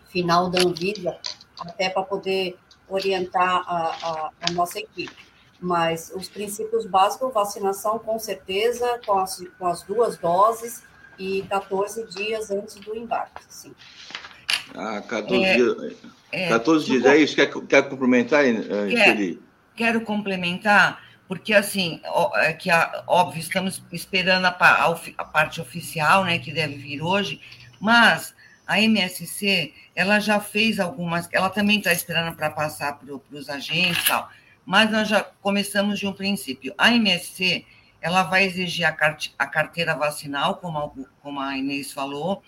final 0.07 0.49
da 0.49 0.61
Anvisa, 0.61 1.17
até 1.59 1.89
para 1.89 2.03
poder 2.03 2.57
orientar 2.87 3.63
a, 3.67 3.87
a, 3.87 4.31
a 4.41 4.51
nossa 4.51 4.79
equipe. 4.79 5.25
Mas 5.65 6.11
os 6.13 6.29
princípios 6.29 6.85
básicos, 6.85 7.33
vacinação 7.33 7.97
com 7.97 8.19
certeza, 8.19 8.99
com 9.03 9.17
as, 9.17 9.43
com 9.57 9.65
as 9.65 9.81
duas 9.81 10.15
doses 10.15 10.83
e 11.17 11.41
14 11.49 12.05
dias 12.05 12.51
antes 12.51 12.75
do 12.75 12.95
embarque, 12.95 13.41
sim. 13.49 13.73
Ah, 14.75 15.01
14 15.01 15.43
é, 15.43 15.55
dias. 15.55 15.97
É, 16.31 16.49
14 16.49 16.85
dias, 16.85 17.05
é 17.05 17.17
isso? 17.17 17.35
Quer, 17.35 17.51
quer 17.67 17.89
complementar, 17.89 18.43
Quer, 18.43 19.37
Quero 19.75 20.01
complementar, 20.01 21.03
porque, 21.27 21.51
assim, 21.51 21.99
é 22.35 22.53
que, 22.53 22.69
óbvio, 23.07 23.39
estamos 23.39 23.81
esperando 23.91 24.45
a, 24.45 24.49
a, 24.49 24.99
a 25.17 25.25
parte 25.25 25.59
oficial, 25.59 26.23
né, 26.25 26.37
que 26.37 26.53
deve 26.53 26.75
vir 26.75 27.01
hoje, 27.01 27.41
mas 27.79 28.35
a 28.67 28.79
MSC, 28.79 29.73
ela 29.95 30.19
já 30.19 30.39
fez 30.39 30.79
algumas, 30.79 31.27
ela 31.31 31.49
também 31.49 31.79
está 31.79 31.91
esperando 31.91 32.35
para 32.35 32.51
passar 32.51 32.99
para 32.99 33.19
os 33.31 33.49
agentes 33.49 34.03
e 34.03 34.07
tal, 34.07 34.29
mas 34.65 34.91
nós 34.91 35.07
já 35.07 35.23
começamos 35.23 35.99
de 35.99 36.07
um 36.07 36.13
princípio. 36.13 36.73
A 36.77 36.91
MSC, 36.91 37.65
ela 38.01 38.23
vai 38.23 38.45
exigir 38.45 38.85
a, 38.85 38.91
carteira 39.47 39.95
vacinal, 39.95 40.55
como 40.55 41.39
a, 41.39 41.57
Inês 41.57 41.91
falou, 41.91 42.41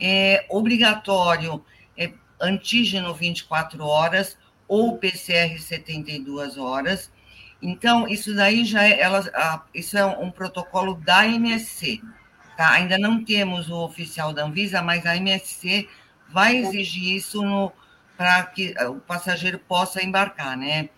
é 0.00 0.46
obrigatório 0.48 1.62
é, 1.96 2.12
antígeno 2.40 3.12
24 3.12 3.84
horas 3.84 4.38
ou 4.66 4.96
PCR 4.96 5.58
72 5.58 6.56
horas. 6.56 7.10
Então, 7.60 8.06
isso 8.08 8.34
daí 8.34 8.64
já 8.64 8.84
é, 8.84 9.00
ela, 9.00 9.66
isso 9.74 9.98
é 9.98 10.04
um 10.04 10.30
protocolo 10.30 10.94
da 10.94 11.26
MSC. 11.26 12.00
Tá? 12.56 12.70
Ainda 12.72 12.98
não 12.98 13.24
temos 13.24 13.68
o 13.68 13.84
oficial 13.84 14.32
da 14.32 14.44
Anvisa, 14.44 14.82
mas 14.82 15.04
a 15.06 15.16
MSC 15.16 15.88
vai 16.28 16.56
exigir 16.56 17.16
isso 17.16 17.72
para 18.16 18.42
que 18.44 18.74
o 18.88 18.96
passageiro 18.96 19.58
possa 19.60 20.04
embarcar, 20.04 20.56
né? 20.56 20.88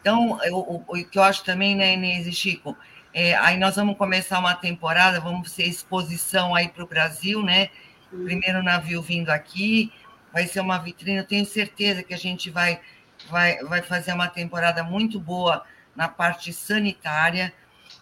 Então, 0.00 0.38
o, 0.50 1.04
que 1.04 1.18
eu 1.18 1.22
acho 1.22 1.44
também, 1.44 1.76
né, 1.76 1.94
Inês 1.94 2.26
e 2.26 2.32
Chico, 2.32 2.76
é, 3.12 3.34
aí 3.36 3.58
nós 3.58 3.76
vamos 3.76 3.96
começar 3.96 4.38
uma 4.38 4.54
temporada, 4.54 5.20
vamos 5.20 5.50
ser 5.50 5.64
exposição 5.64 6.54
aí 6.54 6.68
para 6.68 6.84
o 6.84 6.86
Brasil, 6.86 7.42
né? 7.42 7.68
Primeiro 8.10 8.62
navio 8.62 9.02
vindo 9.02 9.30
aqui, 9.30 9.92
vai 10.32 10.46
ser 10.46 10.60
uma 10.60 10.78
vitrine, 10.78 11.18
eu 11.18 11.26
tenho 11.26 11.44
certeza 11.44 12.02
que 12.02 12.14
a 12.14 12.18
gente 12.18 12.50
vai, 12.50 12.80
vai, 13.28 13.58
vai 13.64 13.82
fazer 13.82 14.12
uma 14.12 14.28
temporada 14.28 14.82
muito 14.82 15.18
boa 15.18 15.64
na 15.94 16.08
parte 16.08 16.52
sanitária, 16.52 17.52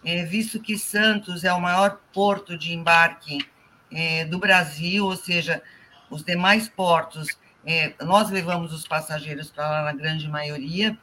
é, 0.05 0.23
visto 0.23 0.59
que 0.59 0.77
Santos 0.77 1.43
é 1.43 1.51
o 1.51 1.59
maior 1.59 1.99
porto 2.13 2.57
de 2.57 2.73
embarque 2.73 3.39
é, 3.91 4.25
do 4.25 4.39
Brasil, 4.39 5.05
ou 5.05 5.15
seja, 5.15 5.61
os 6.09 6.23
demais 6.23 6.69
portos, 6.69 7.27
é, 7.65 7.93
nós 8.01 8.29
levamos 8.29 8.71
os 8.71 8.87
passageiros 8.87 9.51
para 9.51 9.67
lá 9.67 9.83
na 9.83 9.93
grande 9.93 10.27
maioria, 10.27 10.97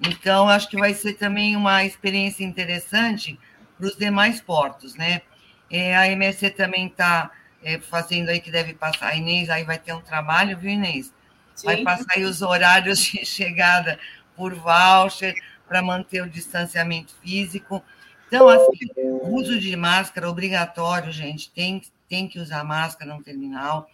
então, 0.00 0.48
acho 0.48 0.68
que 0.68 0.76
vai 0.76 0.94
ser 0.94 1.14
também 1.14 1.56
uma 1.56 1.84
experiência 1.84 2.44
interessante 2.44 3.38
para 3.76 3.86
os 3.86 3.96
demais 3.96 4.40
portos, 4.40 4.94
né? 4.94 5.22
É, 5.70 5.96
a 5.96 6.06
MSC 6.08 6.50
também 6.50 6.86
está 6.86 7.30
é, 7.62 7.78
fazendo 7.78 8.28
aí 8.28 8.40
que 8.40 8.50
deve 8.50 8.74
passar. 8.74 9.08
A 9.08 9.16
Inês 9.16 9.50
aí 9.50 9.64
vai 9.64 9.78
ter 9.78 9.92
um 9.92 10.00
trabalho, 10.00 10.56
viu, 10.56 10.70
Inês? 10.70 11.12
Sim. 11.54 11.66
Vai 11.66 11.82
passar 11.82 12.06
aí 12.10 12.24
os 12.24 12.42
horários 12.42 13.00
de 13.00 13.24
chegada 13.24 13.98
por 14.36 14.54
voucher 14.54 15.34
para 15.66 15.82
manter 15.82 16.22
o 16.22 16.30
distanciamento 16.30 17.14
físico. 17.20 17.82
Então, 18.28 18.48
assim, 18.48 18.78
o 18.96 19.34
uso 19.34 19.58
de 19.58 19.74
máscara 19.74 20.30
obrigatório, 20.30 21.10
gente, 21.10 21.50
tem, 21.50 21.82
tem 22.08 22.28
que 22.28 22.38
usar 22.38 22.62
máscara 22.62 23.14
no 23.14 23.22
terminal. 23.22 23.90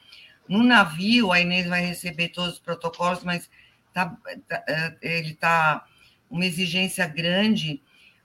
No 0.46 0.62
navio, 0.62 1.32
a 1.32 1.40
Inês 1.40 1.66
vai 1.66 1.80
receber 1.80 2.28
todos 2.28 2.54
os 2.54 2.58
protocolos, 2.58 3.24
mas 3.24 3.48
tá, 3.92 4.14
tá 4.46 4.62
é, 4.68 4.96
ele 5.00 5.30
está 5.30 5.86
uma 6.30 6.44
exigência 6.44 7.06
grande, 7.06 7.80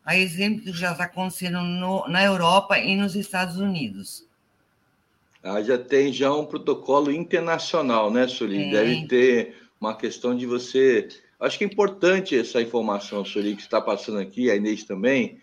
a 0.05 0.17
exemplo 0.17 0.63
que 0.63 0.73
já 0.73 0.91
está 0.91 1.03
acontecendo 1.03 1.61
no, 1.61 2.07
na 2.07 2.23
Europa 2.23 2.77
e 2.79 2.95
nos 2.95 3.15
Estados 3.15 3.57
Unidos. 3.57 4.27
Ah, 5.43 5.61
já 5.61 5.77
tem 5.77 6.11
já 6.11 6.33
um 6.33 6.45
protocolo 6.45 7.11
internacional, 7.11 8.11
né, 8.11 8.27
Suli? 8.27 8.71
Deve 8.71 9.07
ter 9.07 9.55
uma 9.79 9.95
questão 9.95 10.35
de 10.35 10.45
você. 10.45 11.07
Acho 11.39 11.57
que 11.57 11.63
é 11.63 11.67
importante 11.67 12.37
essa 12.37 12.61
informação, 12.61 13.23
Suli, 13.23 13.55
que 13.55 13.61
está 13.61 13.79
passando 13.79 14.19
aqui, 14.19 14.51
a 14.51 14.55
Inês 14.55 14.83
também, 14.83 15.39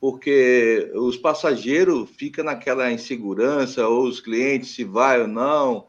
porque 0.00 0.90
os 0.94 1.16
passageiros 1.16 2.10
ficam 2.10 2.44
naquela 2.44 2.90
insegurança, 2.90 3.86
ou 3.86 4.08
os 4.08 4.18
clientes, 4.18 4.70
se 4.70 4.82
vai 4.82 5.20
ou 5.20 5.28
não, 5.28 5.86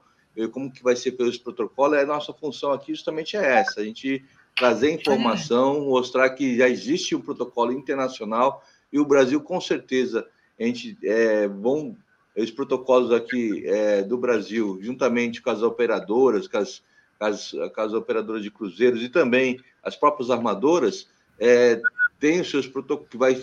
como 0.51 0.71
que 0.71 0.83
vai 0.83 0.95
ser 0.95 1.13
pelos 1.13 1.37
protocolos. 1.37 1.97
A 1.97 2.05
nossa 2.05 2.31
função 2.31 2.71
aqui 2.71 2.93
justamente 2.93 3.35
é 3.35 3.59
essa, 3.59 3.81
a 3.81 3.83
gente 3.83 4.23
trazer 4.57 4.91
informação, 4.91 5.81
mostrar 5.85 6.31
que 6.31 6.57
já 6.57 6.67
existe 6.67 7.15
um 7.15 7.21
protocolo 7.21 7.71
internacional 7.71 8.63
e 8.91 8.99
o 8.99 9.05
Brasil, 9.05 9.39
com 9.39 9.61
certeza, 9.61 10.27
a 10.59 10.63
gente 10.63 10.97
é, 11.03 11.47
vão 11.47 11.95
os 12.35 12.51
protocolos 12.51 13.11
aqui 13.11 13.63
é, 13.65 14.03
do 14.03 14.17
Brasil, 14.17 14.79
juntamente 14.81 15.41
com 15.41 15.49
as 15.49 15.61
operadoras, 15.61 16.47
com 16.47 16.57
as, 16.57 16.81
com 17.17 17.25
as, 17.25 17.51
com 17.51 17.81
as 17.81 17.93
operadoras 17.93 18.43
de 18.43 18.51
cruzeiros 18.51 19.01
e 19.03 19.09
também 19.09 19.59
as 19.83 19.95
próprias 19.95 20.29
armadoras, 20.29 21.07
é, 21.39 21.79
tem 22.19 22.41
os 22.41 22.49
seus 22.49 22.67
protocolos, 22.67 23.09
que 23.09 23.17
vai, 23.17 23.35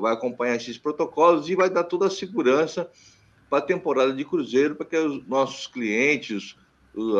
vai 0.00 0.12
acompanhar 0.14 0.56
esses 0.56 0.78
protocolos 0.78 1.48
e 1.48 1.54
vai 1.54 1.68
dar 1.68 1.84
toda 1.84 2.06
a 2.06 2.10
segurança 2.10 2.90
para 3.50 3.58
a 3.58 3.66
temporada 3.66 4.12
de 4.12 4.24
cruzeiro, 4.24 4.74
para 4.74 4.86
que 4.86 4.96
os 4.96 5.26
nossos 5.26 5.66
clientes, 5.66 6.56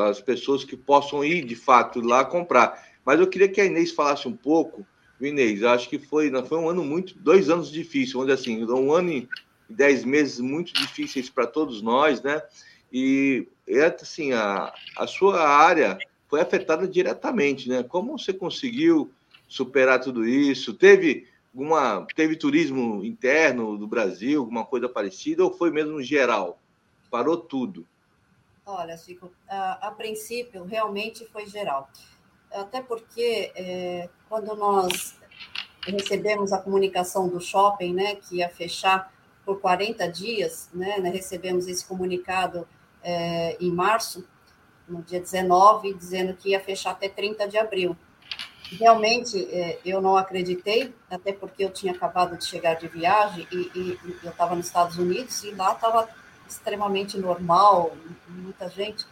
as 0.09 0.21
pessoas 0.21 0.65
que 0.65 0.77
possam 0.77 1.25
ir 1.25 1.45
de 1.45 1.55
fato 1.55 2.01
lá 2.01 2.25
comprar. 2.25 2.94
Mas 3.05 3.21
eu 3.21 3.27
queria 3.27 3.49
que 3.49 3.61
a 3.61 3.65
Inês 3.65 3.93
falasse 3.93 4.27
um 4.27 4.37
pouco, 4.37 4.87
Inês, 5.21 5.63
acho 5.63 5.89
que 5.89 5.99
foi, 5.99 6.31
foi 6.45 6.59
um 6.59 6.69
ano 6.69 6.85
muito, 6.85 7.15
dois 7.19 7.51
anos 7.51 7.71
difíceis, 7.71 8.19
dizer 8.19 8.33
assim, 8.33 8.65
um 8.65 8.93
ano 8.93 9.11
e 9.11 9.29
dez 9.69 10.05
meses 10.05 10.41
muito 10.41 10.73
difíceis 10.73 11.29
para 11.31 11.47
todos 11.47 11.83
nós, 11.83 12.23
né? 12.23 12.43
E 12.93 13.47
assim, 14.01 14.33
a, 14.33 14.73
a 14.97 15.07
sua 15.07 15.47
área 15.47 15.99
foi 16.29 16.41
afetada 16.41 16.87
diretamente, 16.87 17.69
né? 17.69 17.83
Como 17.83 18.19
você 18.19 18.33
conseguiu 18.33 19.13
superar 19.49 20.01
tudo 20.01 20.27
isso? 20.27 20.75
Teve 20.75 21.29
alguma, 21.53 22.07
teve 22.15 22.37
turismo 22.37 23.05
interno 23.05 23.79
do 23.79 23.87
Brasil, 23.87 24.41
alguma 24.41 24.65
coisa 24.65 24.89
parecida, 24.89 25.45
ou 25.45 25.53
foi 25.53 25.71
mesmo 25.71 26.03
geral? 26.03 26.59
Parou 27.11 27.37
tudo? 27.37 27.87
Olha, 28.67 28.97
Chico, 28.97 29.31
a, 29.49 29.89
a 29.89 29.91
princípio 29.91 30.65
realmente 30.65 31.27
foi 31.27 31.47
geral 31.47 31.89
até 32.55 32.81
porque 32.83 33.53
é, 33.55 34.09
quando 34.29 34.55
nós 34.55 35.15
recebemos 35.87 36.53
a 36.53 36.59
comunicação 36.59 37.29
do 37.29 37.41
shopping, 37.41 37.93
né, 37.93 38.17
que 38.17 38.37
ia 38.37 38.49
fechar 38.49 39.13
por 39.45 39.61
40 39.61 40.09
dias, 40.09 40.71
né, 40.73 40.99
né 40.99 41.11
recebemos 41.11 41.67
esse 41.67 41.85
comunicado 41.85 42.67
é, 43.03 43.57
em 43.61 43.71
março, 43.71 44.27
no 44.89 45.03
dia 45.03 45.21
19, 45.21 45.95
dizendo 45.95 46.35
que 46.35 46.51
ia 46.51 46.61
fechar 46.61 46.93
até 46.93 47.09
30 47.09 47.49
de 47.49 47.59
abril. 47.59 47.97
Realmente, 48.71 49.45
é, 49.51 49.79
eu 49.85 50.01
não 50.01 50.17
acreditei, 50.17 50.95
até 51.11 51.33
porque 51.33 51.65
eu 51.65 51.71
tinha 51.71 51.93
acabado 51.93 52.37
de 52.37 52.45
chegar 52.45 52.75
de 52.75 52.89
viagem 52.89 53.47
e, 53.53 53.71
e 53.75 53.99
eu 54.23 54.31
estava 54.31 54.55
nos 54.55 54.67
Estados 54.67 54.97
Unidos 54.99 55.45
e 55.45 55.51
lá 55.51 55.73
estava 55.73 56.09
extremamente 56.49 57.19
normal, 57.19 57.95
muita 58.29 58.69
gente. 58.69 59.07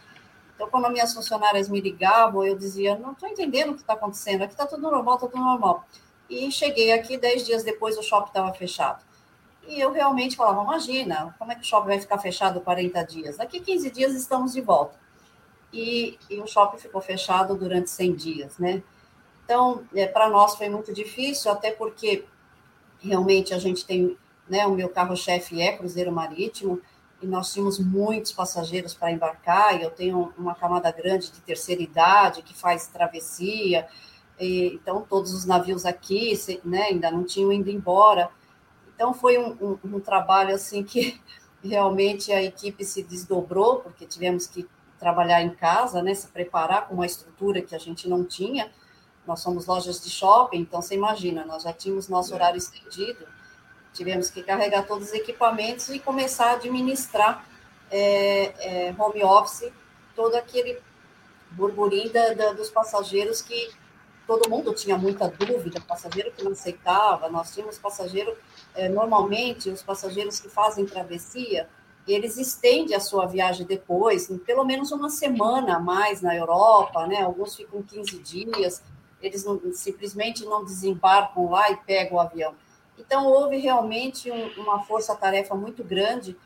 Então, 0.55 0.69
quando 0.69 0.89
minhas 0.91 1.13
funcionárias 1.13 1.67
me 1.69 1.81
ligavam, 1.81 2.43
eu 2.45 2.57
dizia: 2.57 2.97
não 2.97 3.13
estou 3.13 3.27
entendendo 3.27 3.71
o 3.71 3.75
que 3.75 3.81
está 3.81 3.93
acontecendo, 3.93 4.43
aqui 4.43 4.53
está 4.53 4.65
tudo 4.65 4.81
normal, 4.81 5.15
está 5.15 5.27
tudo 5.27 5.41
normal. 5.41 5.85
E 6.29 6.51
cheguei 6.51 6.91
aqui, 6.91 7.17
dez 7.17 7.45
dias 7.45 7.63
depois, 7.63 7.97
o 7.97 8.03
shopping 8.03 8.27
estava 8.27 8.53
fechado. 8.53 9.03
E 9.67 9.79
eu 9.79 9.91
realmente 9.91 10.35
falava: 10.35 10.61
imagina, 10.63 11.35
como 11.37 11.51
é 11.51 11.55
que 11.55 11.61
o 11.61 11.65
shopping 11.65 11.87
vai 11.87 11.99
ficar 11.99 12.17
fechado 12.17 12.61
40 12.61 13.03
dias? 13.03 13.37
Daqui 13.37 13.59
15 13.59 13.89
dias 13.91 14.13
estamos 14.13 14.53
de 14.53 14.61
volta. 14.61 14.97
E, 15.71 16.19
e 16.29 16.39
o 16.39 16.47
shopping 16.47 16.77
ficou 16.77 17.01
fechado 17.01 17.55
durante 17.55 17.89
100 17.89 18.15
dias, 18.15 18.57
né? 18.57 18.83
Então, 19.43 19.83
é, 19.93 20.05
para 20.05 20.29
nós 20.29 20.55
foi 20.55 20.69
muito 20.69 20.93
difícil, 20.93 21.51
até 21.51 21.71
porque 21.71 22.25
realmente 23.01 23.53
a 23.53 23.59
gente 23.59 23.85
tem, 23.85 24.17
né, 24.47 24.65
o 24.65 24.71
meu 24.71 24.87
carro-chefe 24.89 25.61
é 25.61 25.75
cruzeiro 25.75 26.11
marítimo, 26.11 26.79
e 27.23 27.27
nós 27.27 27.53
tínhamos 27.53 27.79
muitos 27.79 28.33
passageiros 28.33 28.93
para 28.93 29.09
embarcar, 29.09 29.79
e 29.79 29.83
eu 29.83 29.89
tenho 29.89 30.33
uma 30.37 30.53
camada 30.53 30.91
grande 30.91 31.31
de 31.31 31.39
terceira 31.39 31.81
idade 31.81 32.41
que 32.41 32.53
faz 32.53 32.87
travessia, 32.87 33.87
e, 34.37 34.73
então 34.75 35.05
todos 35.09 35.33
os 35.33 35.45
navios 35.45 35.85
aqui 35.85 36.33
né, 36.65 36.83
ainda 36.83 37.09
não 37.09 37.23
tinham 37.23 37.53
ido 37.53 37.69
embora. 37.69 38.29
Então 38.93 39.13
foi 39.13 39.37
um, 39.37 39.51
um, 39.61 39.95
um 39.95 39.99
trabalho 40.01 40.53
assim 40.53 40.83
que 40.83 41.19
realmente 41.63 42.29
a 42.33 42.43
equipe 42.43 42.83
se 42.83 43.01
desdobrou, 43.01 43.77
porque 43.79 44.05
tivemos 44.05 44.45
que 44.45 44.67
trabalhar 44.99 45.41
em 45.41 45.51
casa, 45.51 46.03
né, 46.03 46.13
se 46.13 46.27
preparar 46.27 46.87
com 46.89 46.95
uma 46.95 47.05
estrutura 47.05 47.61
que 47.61 47.73
a 47.73 47.79
gente 47.79 48.09
não 48.09 48.25
tinha. 48.25 48.69
Nós 49.25 49.39
somos 49.39 49.65
lojas 49.65 50.03
de 50.03 50.09
shopping, 50.09 50.59
então 50.59 50.81
você 50.81 50.95
imagina, 50.95 51.45
nós 51.45 51.63
já 51.63 51.71
tínhamos 51.71 52.09
nosso 52.09 52.33
é. 52.33 52.35
horário 52.35 52.57
estendido, 52.57 53.25
tivemos 53.93 54.29
que 54.29 54.43
carregar 54.43 54.85
todos 54.85 55.09
os 55.09 55.13
equipamentos 55.13 55.89
e 55.89 55.99
começar 55.99 56.47
a 56.47 56.53
administrar 56.53 57.45
é, 57.91 58.87
é, 58.87 58.95
home 58.97 59.23
office, 59.23 59.71
todo 60.15 60.35
aquele 60.35 60.79
burburinho 61.51 62.11
da, 62.11 62.33
da, 62.33 62.53
dos 62.53 62.69
passageiros 62.69 63.41
que 63.41 63.71
todo 64.25 64.49
mundo 64.49 64.73
tinha 64.73 64.97
muita 64.97 65.27
dúvida, 65.27 65.79
passageiro 65.81 66.31
que 66.31 66.43
não 66.43 66.53
aceitava, 66.53 67.29
nós 67.29 67.53
tínhamos 67.53 67.77
passageiro, 67.77 68.35
é, 68.73 68.89
normalmente 68.89 69.69
os 69.69 69.83
passageiros 69.83 70.39
que 70.39 70.49
fazem 70.49 70.85
travessia, 70.85 71.67
eles 72.07 72.37
estendem 72.37 72.95
a 72.95 72.99
sua 72.99 73.25
viagem 73.25 73.65
depois, 73.65 74.27
pelo 74.45 74.65
menos 74.65 74.91
uma 74.91 75.09
semana 75.09 75.77
a 75.77 75.79
mais 75.79 76.21
na 76.21 76.35
Europa, 76.35 77.07
né? 77.07 77.21
Alguns 77.21 77.55
ficam 77.55 77.81
15 77.81 78.19
dias, 78.19 78.83
eles 79.21 79.45
não, 79.45 79.59
simplesmente 79.71 80.43
não 80.43 80.65
desembarcam 80.65 81.49
lá 81.49 81.71
e 81.71 81.77
pegam 81.77 82.17
o 82.17 82.19
avião. 82.19 82.53
Então, 82.97 83.27
houve 83.27 83.57
realmente 83.57 84.31
um, 84.31 84.61
uma 84.61 84.83
força-tarefa 84.83 85.55
muito 85.55 85.83
grande 85.83 86.37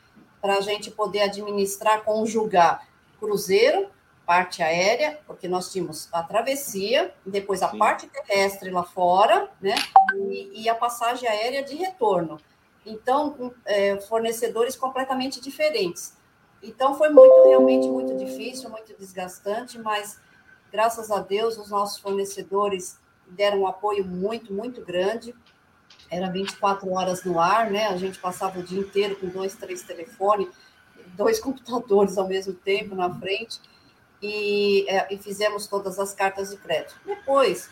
para 0.41 0.55
a 0.57 0.61
gente 0.61 0.91
poder 0.91 1.21
administrar, 1.21 2.03
conjugar 2.03 2.87
cruzeiro, 3.19 3.89
parte 4.25 4.61
aérea, 4.61 5.19
porque 5.25 5.47
nós 5.47 5.71
tínhamos 5.71 6.09
a 6.11 6.21
travessia, 6.21 7.13
depois 7.25 7.63
a 7.63 7.69
Sim. 7.69 7.77
parte 7.77 8.07
terrestre 8.07 8.69
lá 8.69 8.83
fora, 8.83 9.49
né? 9.61 9.75
E, 10.15 10.63
e, 10.63 10.69
a 10.69 10.75
passagem 10.75 11.27
aérea 11.27 11.63
de 11.63 11.75
retorno. 11.75 12.37
Então, 12.85 13.53
é, 13.65 13.99
fornecedores 14.01 14.75
completamente 14.75 15.41
diferentes. 15.41 16.15
Então, 16.61 16.95
foi 16.95 17.09
muito, 17.09 17.47
realmente 17.47 17.87
muito 17.87 18.15
difícil, 18.17 18.69
muito 18.69 18.93
desgastante, 18.97 19.79
mas 19.79 20.19
graças 20.71 21.09
a 21.09 21.19
Deus, 21.19 21.57
os 21.57 21.69
nossos 21.69 21.97
fornecedores 21.97 22.99
deram 23.27 23.61
um 23.61 23.67
apoio 23.67 24.05
muito, 24.05 24.53
muito 24.53 24.83
grande 24.83 25.33
era 26.09 26.29
24 26.29 26.89
horas 26.91 27.23
no 27.23 27.39
ar, 27.39 27.69
né? 27.69 27.87
A 27.87 27.97
gente 27.97 28.19
passava 28.19 28.59
o 28.59 28.63
dia 28.63 28.79
inteiro 28.79 29.15
com 29.15 29.27
dois, 29.27 29.55
três 29.55 29.83
telefones, 29.83 30.47
dois 31.15 31.39
computadores 31.41 32.17
ao 32.17 32.27
mesmo 32.27 32.53
tempo 32.53 32.95
na 32.95 33.13
frente, 33.13 33.59
e, 34.21 34.85
é, 34.87 35.13
e 35.13 35.17
fizemos 35.17 35.67
todas 35.67 35.99
as 35.99 36.13
cartas 36.13 36.49
de 36.49 36.57
crédito. 36.57 36.95
Depois, 37.05 37.69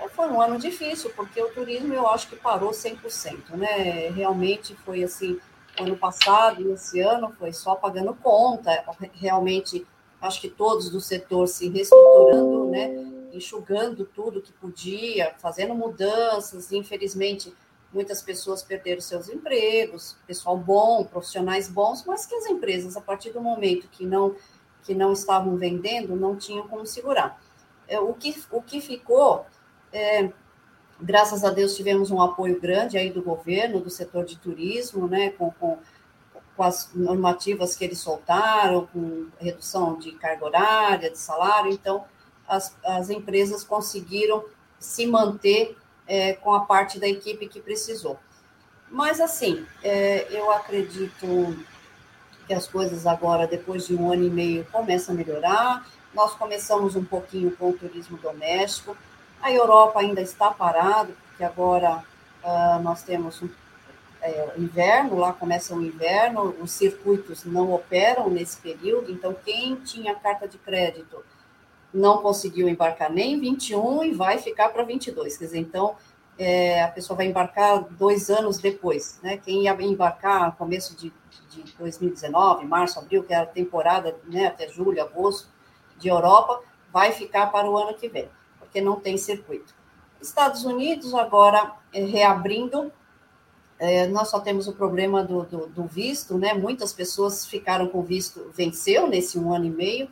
é, 0.00 0.08
foi 0.08 0.28
um 0.28 0.40
ano 0.40 0.58
difícil, 0.58 1.10
porque 1.14 1.40
o 1.40 1.52
turismo 1.52 1.94
eu 1.94 2.08
acho 2.08 2.28
que 2.28 2.36
parou 2.36 2.70
100%, 2.70 3.50
né? 3.50 4.08
Realmente 4.10 4.74
foi 4.84 5.04
assim, 5.04 5.38
ano 5.78 5.96
passado 5.96 6.62
e 6.62 6.72
esse 6.72 7.00
ano 7.00 7.32
foi 7.38 7.52
só 7.52 7.74
pagando 7.74 8.14
conta, 8.14 8.84
realmente 9.14 9.86
acho 10.20 10.40
que 10.40 10.48
todos 10.48 10.90
do 10.90 11.00
setor 11.00 11.46
se 11.46 11.68
reestruturando, 11.68 12.70
né? 12.70 12.88
Enxugando 13.32 14.04
tudo 14.06 14.40
que 14.40 14.52
podia, 14.52 15.34
fazendo 15.38 15.74
mudanças, 15.74 16.72
infelizmente 16.72 17.52
Muitas 17.96 18.20
pessoas 18.20 18.62
perderam 18.62 19.00
seus 19.00 19.30
empregos, 19.30 20.18
pessoal 20.26 20.54
bom, 20.54 21.02
profissionais 21.02 21.66
bons, 21.66 22.04
mas 22.04 22.26
que 22.26 22.34
as 22.34 22.44
empresas, 22.44 22.94
a 22.94 23.00
partir 23.00 23.30
do 23.30 23.40
momento 23.40 23.88
que 23.88 24.04
não, 24.04 24.36
que 24.82 24.94
não 24.94 25.14
estavam 25.14 25.56
vendendo, 25.56 26.14
não 26.14 26.36
tinham 26.36 26.68
como 26.68 26.84
segurar. 26.84 27.40
É, 27.88 27.98
o, 27.98 28.12
que, 28.12 28.36
o 28.50 28.60
que 28.60 28.82
ficou, 28.82 29.46
é, 29.90 30.30
graças 31.00 31.42
a 31.42 31.48
Deus, 31.48 31.74
tivemos 31.74 32.10
um 32.10 32.20
apoio 32.20 32.60
grande 32.60 32.98
aí 32.98 33.10
do 33.10 33.22
governo, 33.22 33.80
do 33.80 33.88
setor 33.88 34.26
de 34.26 34.36
turismo, 34.36 35.08
né, 35.08 35.30
com, 35.30 35.50
com, 35.52 35.78
com 36.54 36.62
as 36.62 36.90
normativas 36.94 37.74
que 37.74 37.82
eles 37.82 37.98
soltaram, 37.98 38.86
com 38.92 39.28
redução 39.40 39.98
de 39.98 40.12
carga 40.12 40.44
horária, 40.44 41.10
de 41.10 41.18
salário, 41.18 41.72
então 41.72 42.04
as, 42.46 42.76
as 42.84 43.08
empresas 43.08 43.64
conseguiram 43.64 44.44
se 44.78 45.06
manter 45.06 45.78
é, 46.06 46.34
com 46.34 46.54
a 46.54 46.60
parte 46.60 46.98
da 46.98 47.08
equipe 47.08 47.48
que 47.48 47.60
precisou. 47.60 48.18
Mas, 48.90 49.20
assim, 49.20 49.66
é, 49.82 50.26
eu 50.30 50.50
acredito 50.50 51.56
que 52.46 52.54
as 52.54 52.66
coisas 52.66 53.06
agora, 53.06 53.46
depois 53.46 53.86
de 53.86 53.94
um 53.94 54.12
ano 54.12 54.24
e 54.24 54.30
meio, 54.30 54.64
começam 54.70 55.14
a 55.14 55.18
melhorar. 55.18 55.86
Nós 56.14 56.34
começamos 56.34 56.94
um 56.94 57.04
pouquinho 57.04 57.50
com 57.56 57.70
o 57.70 57.72
turismo 57.72 58.16
doméstico. 58.18 58.96
A 59.42 59.52
Europa 59.52 60.00
ainda 60.00 60.20
está 60.20 60.50
parada, 60.50 61.12
porque 61.28 61.44
agora 61.44 62.04
uh, 62.42 62.82
nós 62.82 63.02
temos 63.02 63.42
um 63.42 63.48
é, 64.22 64.54
inverno, 64.56 65.18
lá 65.18 65.32
começa 65.32 65.74
o 65.74 65.82
inverno, 65.82 66.54
os 66.60 66.72
circuitos 66.72 67.44
não 67.44 67.72
operam 67.72 68.28
nesse 68.28 68.56
período, 68.58 69.10
então 69.10 69.36
quem 69.44 69.76
tinha 69.76 70.14
carta 70.14 70.48
de 70.48 70.58
crédito 70.58 71.22
não 71.96 72.18
conseguiu 72.18 72.68
embarcar 72.68 73.10
nem 73.10 73.34
em 73.34 73.40
21 73.40 74.04
e 74.04 74.12
vai 74.12 74.38
ficar 74.38 74.68
para 74.68 74.82
22. 74.82 75.36
Quer 75.36 75.44
dizer, 75.46 75.58
então, 75.58 75.96
é, 76.38 76.82
a 76.82 76.88
pessoa 76.88 77.16
vai 77.16 77.26
embarcar 77.26 77.84
dois 77.90 78.28
anos 78.28 78.58
depois. 78.58 79.18
Né? 79.22 79.38
Quem 79.38 79.62
ia 79.62 79.72
embarcar 79.82 80.46
no 80.46 80.52
começo 80.52 80.94
de, 80.94 81.12
de 81.50 81.72
2019, 81.78 82.66
março, 82.66 82.98
abril, 82.98 83.24
que 83.24 83.32
era 83.32 83.44
a 83.44 83.46
temporada 83.46 84.14
né, 84.24 84.46
até 84.46 84.68
julho, 84.68 85.00
agosto, 85.02 85.48
de 85.98 86.08
Europa, 86.08 86.60
vai 86.92 87.12
ficar 87.12 87.46
para 87.46 87.70
o 87.70 87.76
ano 87.76 87.94
que 87.94 88.08
vem, 88.08 88.28
porque 88.58 88.82
não 88.82 89.00
tem 89.00 89.16
circuito. 89.16 89.74
Estados 90.20 90.64
Unidos, 90.64 91.14
agora 91.14 91.72
é, 91.92 92.04
reabrindo, 92.04 92.92
é, 93.78 94.06
nós 94.06 94.28
só 94.28 94.40
temos 94.40 94.68
o 94.68 94.72
problema 94.74 95.24
do, 95.24 95.44
do, 95.44 95.66
do 95.68 95.84
visto, 95.84 96.36
né? 96.36 96.52
Muitas 96.52 96.92
pessoas 96.92 97.46
ficaram 97.46 97.88
com 97.88 98.02
visto, 98.02 98.50
venceu 98.54 99.06
nesse 99.06 99.38
um 99.38 99.54
ano 99.54 99.64
e 99.66 99.70
meio, 99.70 100.08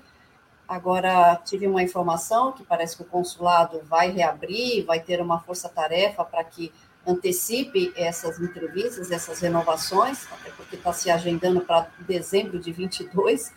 Agora, 0.67 1.37
tive 1.45 1.67
uma 1.67 1.83
informação 1.83 2.53
que 2.53 2.65
parece 2.65 2.97
que 2.97 3.03
o 3.03 3.07
consulado 3.07 3.81
vai 3.85 4.11
reabrir, 4.11 4.85
vai 4.85 4.99
ter 5.01 5.21
uma 5.21 5.39
força-tarefa 5.41 6.25
para 6.25 6.43
que 6.43 6.73
antecipe 7.07 7.93
essas 7.95 8.41
entrevistas, 8.41 9.11
essas 9.11 9.41
renovações, 9.41 10.27
até 10.33 10.51
porque 10.51 10.77
está 10.77 10.93
se 10.93 11.11
agendando 11.11 11.61
para 11.61 11.89
dezembro 12.01 12.59
de 12.59 12.73
22. 12.73 13.53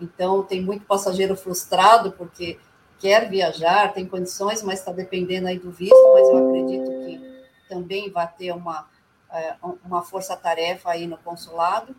Então, 0.00 0.44
tem 0.44 0.62
muito 0.62 0.84
passageiro 0.86 1.36
frustrado 1.36 2.12
porque 2.12 2.58
quer 2.98 3.28
viajar, 3.28 3.92
tem 3.92 4.06
condições, 4.06 4.62
mas 4.62 4.78
está 4.78 4.92
dependendo 4.92 5.48
aí 5.48 5.58
do 5.58 5.72
visto. 5.72 5.96
Mas 6.14 6.28
eu 6.28 6.48
acredito 6.48 6.90
que 7.04 7.42
também 7.68 8.08
vai 8.08 8.28
ter 8.38 8.52
uma, 8.52 8.86
é, 9.32 9.56
uma 9.84 10.02
força-tarefa 10.02 10.90
aí 10.90 11.08
no 11.08 11.18
consulado. 11.18 11.94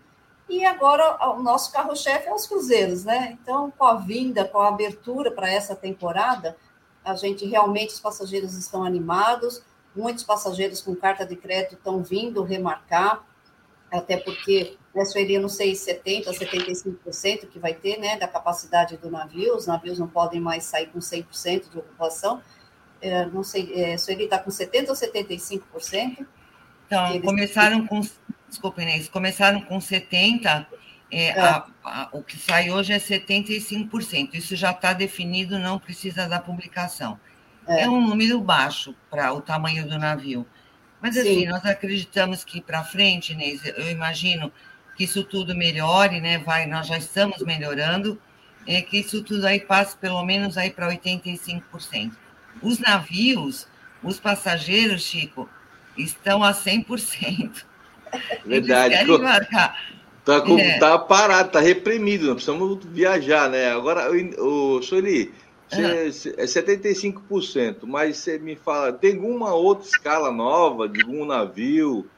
E 0.53 0.63
agora 0.67 1.17
o 1.31 1.41
nosso 1.41 1.71
carro-chefe 1.71 2.27
é 2.27 2.33
os 2.33 2.45
cruzeiros, 2.45 3.03
né? 3.03 3.35
Então, 3.41 3.73
com 3.75 3.85
a 3.85 3.95
vinda, 3.95 4.45
com 4.45 4.59
a 4.59 4.67
abertura 4.67 5.31
para 5.31 5.51
essa 5.51 5.75
temporada, 5.75 6.55
a 7.03 7.15
gente 7.15 7.43
realmente, 7.47 7.95
os 7.95 7.99
passageiros 7.99 8.53
estão 8.55 8.83
animados, 8.83 9.63
muitos 9.95 10.23
passageiros 10.23 10.79
com 10.79 10.95
carta 10.95 11.25
de 11.25 11.35
crédito 11.35 11.73
estão 11.73 12.03
vindo 12.03 12.43
remarcar, 12.43 13.25
até 13.91 14.15
porque, 14.15 14.77
né, 14.93 15.03
eu 15.27 15.41
não 15.41 15.49
sei, 15.49 15.73
70%, 15.73 16.25
75% 16.25 17.47
que 17.47 17.57
vai 17.57 17.73
ter, 17.73 17.97
né, 17.97 18.15
da 18.17 18.27
capacidade 18.27 18.95
do 18.97 19.09
navio, 19.09 19.55
os 19.57 19.65
navios 19.65 19.97
não 19.97 20.07
podem 20.07 20.39
mais 20.39 20.65
sair 20.65 20.85
com 20.85 20.99
100% 20.99 21.71
de 21.71 21.79
ocupação, 21.79 22.43
é, 23.01 23.25
não 23.25 23.43
sei, 23.43 23.73
é, 23.73 23.97
Sueli 23.97 24.25
está 24.25 24.37
com 24.37 24.51
70% 24.51 24.89
ou 24.89 24.95
75%? 24.95 26.27
Então, 26.85 27.07
eles... 27.09 27.25
começaram 27.25 27.87
com 27.87 28.01
desculpa, 28.53 28.81
Inês, 28.81 29.07
começaram 29.09 29.61
com 29.61 29.77
70%, 29.79 30.65
é, 31.11 31.27
é. 31.27 31.39
A, 31.39 31.67
a, 31.83 32.09
o 32.11 32.23
que 32.23 32.37
sai 32.37 32.71
hoje 32.71 32.91
é 32.91 32.97
75%. 32.97 34.33
Isso 34.33 34.55
já 34.55 34.71
está 34.71 34.93
definido, 34.93 35.59
não 35.59 35.77
precisa 35.77 36.27
da 36.27 36.39
publicação. 36.39 37.19
É, 37.67 37.83
é 37.83 37.89
um 37.89 38.01
número 38.01 38.41
baixo 38.41 38.95
para 39.11 39.31
o 39.31 39.39
tamanho 39.39 39.87
do 39.87 39.99
navio. 39.99 40.45
Mas, 40.99 41.17
assim, 41.17 41.41
Sim. 41.41 41.47
nós 41.47 41.63
acreditamos 41.65 42.43
que 42.43 42.61
para 42.61 42.83
frente, 42.83 43.33
Inês, 43.33 43.61
eu 43.63 43.91
imagino 43.91 44.51
que 44.95 45.03
isso 45.03 45.23
tudo 45.23 45.55
melhore, 45.55 46.19
né? 46.19 46.39
Vai, 46.39 46.65
nós 46.65 46.87
já 46.87 46.97
estamos 46.97 47.39
melhorando, 47.43 48.19
é, 48.65 48.81
que 48.81 48.99
isso 48.99 49.21
tudo 49.23 49.45
aí 49.45 49.59
passe 49.59 49.95
pelo 49.97 50.23
menos 50.23 50.57
aí 50.57 50.71
para 50.71 50.89
85%. 50.89 52.13
Os 52.61 52.79
navios, 52.79 53.67
os 54.01 54.19
passageiros, 54.19 55.03
Chico, 55.03 55.49
estão 55.97 56.43
a 56.43 56.53
100%. 56.53 57.65
Verdade. 58.45 58.95
Tá, 60.25 60.39
com, 60.39 60.57
é. 60.57 60.79
tá 60.79 60.97
parado, 60.97 61.51
tá 61.51 61.59
reprimido, 61.59 62.27
nós 62.27 62.35
precisamos 62.35 62.79
viajar, 62.85 63.49
né? 63.49 63.71
Agora, 63.71 64.09
o, 64.39 64.81
Sueli, 64.81 65.33
você, 65.69 66.33
é 66.37 66.45
75%, 66.45 67.79
mas 67.83 68.17
você 68.17 68.39
me 68.39 68.55
fala, 68.55 68.93
tem 68.93 69.15
alguma 69.15 69.53
outra 69.53 69.85
escala 69.85 70.31
nova 70.31 70.87
de 70.87 71.01
algum 71.01 71.25
navio 71.25 72.09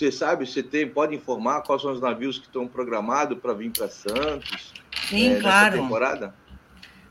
você 0.00 0.10
sabe, 0.10 0.46
você 0.46 0.62
tem, 0.62 0.88
pode 0.88 1.14
informar 1.14 1.60
quais 1.60 1.82
são 1.82 1.92
os 1.92 2.00
navios 2.00 2.38
que 2.38 2.46
estão 2.46 2.66
programados 2.66 3.38
para 3.38 3.52
vir 3.52 3.70
para 3.70 3.86
Santos? 3.88 4.72
Sim, 5.08 5.34
é, 5.34 5.40
claro. 5.40 5.82
temporada? 5.82 6.34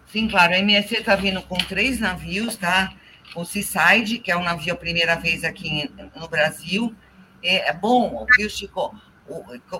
Sim, 0.07 0.27
claro. 0.27 0.53
A 0.53 0.57
MSC 0.57 0.97
está 0.97 1.15
vindo 1.15 1.39
com 1.43 1.55
três 1.55 1.99
navios, 1.99 2.55
tá? 2.55 2.91
O 3.35 3.45
Seaside, 3.45 4.17
que 4.17 4.31
é 4.31 4.37
um 4.37 4.43
navio 4.43 4.73
a 4.73 4.77
primeira 4.77 5.15
vez 5.15 5.43
aqui 5.43 5.87
no 6.15 6.27
Brasil. 6.27 6.95
É, 7.43 7.69
é 7.69 7.73
bom, 7.73 8.25
viu, 8.37 8.49
Chico? 8.49 8.95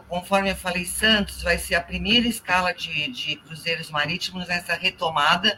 conforme 0.08 0.52
eu 0.52 0.56
falei, 0.56 0.86
Santos 0.86 1.42
vai 1.42 1.58
ser 1.58 1.76
a 1.76 1.82
primeira 1.82 2.28
escala 2.28 2.72
de, 2.72 3.08
de 3.12 3.36
cruzeiros 3.38 3.90
marítimos 3.90 4.48
nessa 4.48 4.74
retomada. 4.74 5.58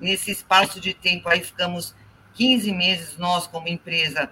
Nesse 0.00 0.30
espaço 0.30 0.80
de 0.80 0.94
tempo, 0.94 1.28
aí 1.28 1.40
ficamos 1.42 1.94
15 2.34 2.72
meses, 2.72 3.18
nós, 3.18 3.46
como 3.46 3.68
empresa, 3.68 4.30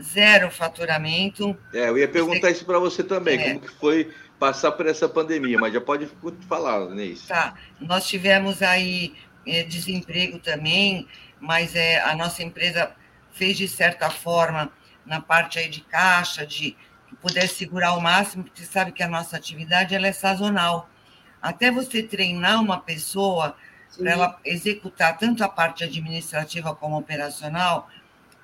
zero 0.00 0.50
faturamento. 0.50 1.56
É, 1.72 1.88
eu 1.88 1.96
ia 1.96 2.06
perguntar 2.06 2.50
isso 2.50 2.64
para 2.64 2.78
você 2.78 3.02
também, 3.02 3.40
é. 3.40 3.44
como 3.44 3.60
que 3.60 3.72
foi 3.72 4.12
passar 4.38 4.72
por 4.72 4.86
essa 4.86 5.08
pandemia, 5.08 5.58
mas 5.58 5.72
já 5.72 5.80
pode 5.80 6.06
falar, 6.46 6.90
Neis. 6.90 7.26
Tá, 7.26 7.54
nós 7.80 8.06
tivemos 8.06 8.62
aí 8.62 9.14
é, 9.46 9.62
desemprego 9.62 10.38
também, 10.38 11.08
mas 11.40 11.74
é, 11.74 12.00
a 12.02 12.14
nossa 12.14 12.42
empresa 12.42 12.92
fez 13.32 13.56
de 13.56 13.66
certa 13.66 14.10
forma 14.10 14.70
na 15.06 15.20
parte 15.20 15.58
aí 15.58 15.68
de 15.68 15.80
caixa, 15.80 16.44
de 16.44 16.76
puder 17.22 17.48
segurar 17.48 17.88
ao 17.88 18.00
máximo, 18.00 18.44
porque 18.44 18.60
você 18.60 18.70
sabe 18.70 18.92
que 18.92 19.02
a 19.02 19.08
nossa 19.08 19.36
atividade 19.36 19.94
ela 19.94 20.06
é 20.06 20.12
sazonal. 20.12 20.90
Até 21.40 21.70
você 21.70 22.02
treinar 22.02 22.60
uma 22.60 22.80
pessoa 22.80 23.56
para 23.96 24.10
ela 24.10 24.40
executar 24.44 25.16
tanto 25.16 25.42
a 25.42 25.48
parte 25.48 25.84
administrativa 25.84 26.74
como 26.74 26.98
operacional, 26.98 27.88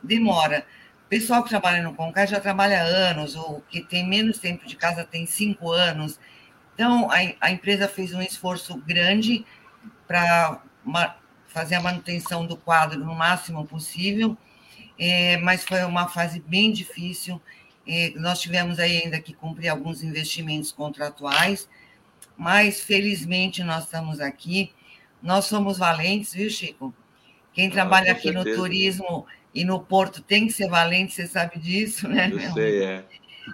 demora. 0.02 0.64
O 1.04 1.08
pessoal 1.08 1.42
que 1.42 1.50
trabalha 1.50 1.82
no 1.82 1.94
Concas 1.94 2.30
já 2.30 2.40
trabalha 2.40 2.82
anos, 2.82 3.34
ou 3.36 3.60
que 3.68 3.82
tem 3.82 4.08
menos 4.08 4.38
tempo 4.38 4.66
de 4.66 4.76
casa 4.76 5.04
tem 5.04 5.26
cinco 5.26 5.70
anos. 5.70 6.18
Então, 6.74 7.10
a, 7.10 7.16
a 7.40 7.50
empresa 7.50 7.86
fez 7.86 8.14
um 8.14 8.22
esforço 8.22 8.76
grande 8.78 9.44
para 10.06 10.60
fazer 11.48 11.74
a 11.74 11.80
manutenção 11.80 12.46
do 12.46 12.56
quadro 12.56 12.98
no 12.98 13.14
máximo 13.14 13.66
possível, 13.66 14.36
é, 15.04 15.36
mas 15.36 15.64
foi 15.64 15.82
uma 15.82 16.06
fase 16.06 16.38
bem 16.46 16.70
difícil. 16.70 17.42
É, 17.84 18.12
nós 18.14 18.40
tivemos 18.40 18.78
aí 18.78 19.02
ainda 19.02 19.18
que 19.20 19.32
cumprir 19.32 19.68
alguns 19.68 20.00
investimentos 20.04 20.70
contratuais, 20.70 21.68
mas 22.36 22.80
felizmente 22.80 23.64
nós 23.64 23.82
estamos 23.82 24.20
aqui. 24.20 24.70
Nós 25.20 25.46
somos 25.46 25.76
valentes, 25.76 26.32
viu, 26.32 26.48
Chico? 26.48 26.94
Quem 27.52 27.66
ah, 27.66 27.72
trabalha 27.72 28.12
aqui 28.12 28.32
certeza. 28.32 28.48
no 28.48 28.54
turismo 28.54 29.26
e 29.52 29.64
no 29.64 29.80
porto 29.80 30.22
tem 30.22 30.46
que 30.46 30.52
ser 30.52 30.68
valente, 30.68 31.14
você 31.14 31.26
sabe 31.26 31.58
disso, 31.58 32.06
né? 32.06 32.30
Eu 32.32 32.52
sei, 32.52 32.84
é. 32.84 33.04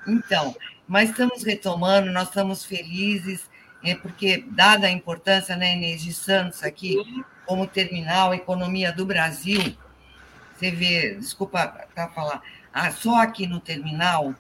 Então, 0.07 0.55
mas 0.87 1.09
estamos 1.09 1.43
retomando, 1.43 2.13
nós 2.13 2.29
estamos 2.29 2.63
felizes, 2.63 3.49
é 3.83 3.95
porque, 3.95 4.45
dada 4.51 4.87
a 4.87 4.91
importância, 4.91 5.57
né, 5.57 5.73
Inês 5.73 6.03
de 6.03 6.13
Santos 6.13 6.63
aqui, 6.63 6.95
como 7.47 7.67
terminal, 7.67 8.35
economia 8.35 8.93
do 8.93 9.07
Brasil, 9.07 9.75
você 10.59 10.71
vê, 10.71 11.15
desculpa 11.15 11.67
tá, 11.95 12.09
falar, 12.09 12.43
ah, 12.73 12.91
só 12.91 13.23
aqui 13.23 13.47
no 13.47 13.61
terminal, 13.61 14.35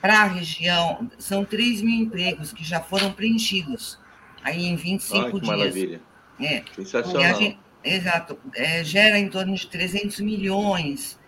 para 0.00 0.20
a 0.20 0.24
região, 0.24 1.10
são 1.18 1.44
3 1.44 1.82
mil 1.82 2.04
empregos 2.04 2.52
que 2.52 2.62
já 2.62 2.80
foram 2.80 3.12
preenchidos, 3.12 3.98
aí 4.42 4.66
em 4.66 4.76
25 4.76 5.16
Ai, 5.16 5.32
que 5.32 5.40
dias. 5.40 5.58
Maravilha. 5.58 6.00
É. 6.40 6.62
Sensacional. 6.74 7.34
Gente, 7.34 7.58
exato, 7.82 8.38
é, 8.54 8.84
gera 8.84 9.18
em 9.18 9.28
torno 9.28 9.54
de 9.54 9.66
300 9.66 10.20
milhões 10.20 11.18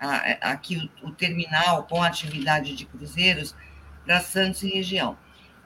é, 0.00 0.38
aqui 0.40 0.90
o, 1.02 1.08
o 1.08 1.12
terminal 1.12 1.84
com 1.84 2.02
atividade 2.02 2.76
de 2.76 2.86
cruzeiros 2.86 3.54
para 4.04 4.20
Santos 4.20 4.62
e 4.62 4.68
região. 4.68 5.16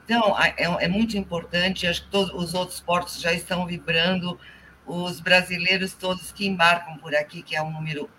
Então, 0.05 0.35
é, 0.39 0.53
é, 0.57 0.87
muito 0.87 1.17
importante, 1.17 1.87
acho 1.87 2.03
que 2.03 2.11
todos 2.11 2.31
os 2.33 2.53
outros 2.53 2.79
portos 2.79 3.19
já 3.19 3.33
estão 3.33 3.65
vibrando, 3.65 4.39
os 4.85 5.19
brasileiros 5.19 5.93
todos 5.93 6.31
que 6.31 6.47
embarcam 6.47 6.97
por 6.97 7.15
aqui, 7.15 7.41
que 7.41 7.55
é 7.55 7.61
um 7.61 7.71
número 7.71 8.09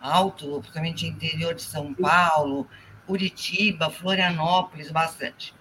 alto, 0.00 0.60
principalmente 0.60 1.06
interior 1.06 1.54
de 1.54 1.62
São 1.62 1.92
Paulo, 1.92 2.68
Curitiba, 3.06 3.90
Florianópolis, 3.90 4.90
bastante. 4.90 5.54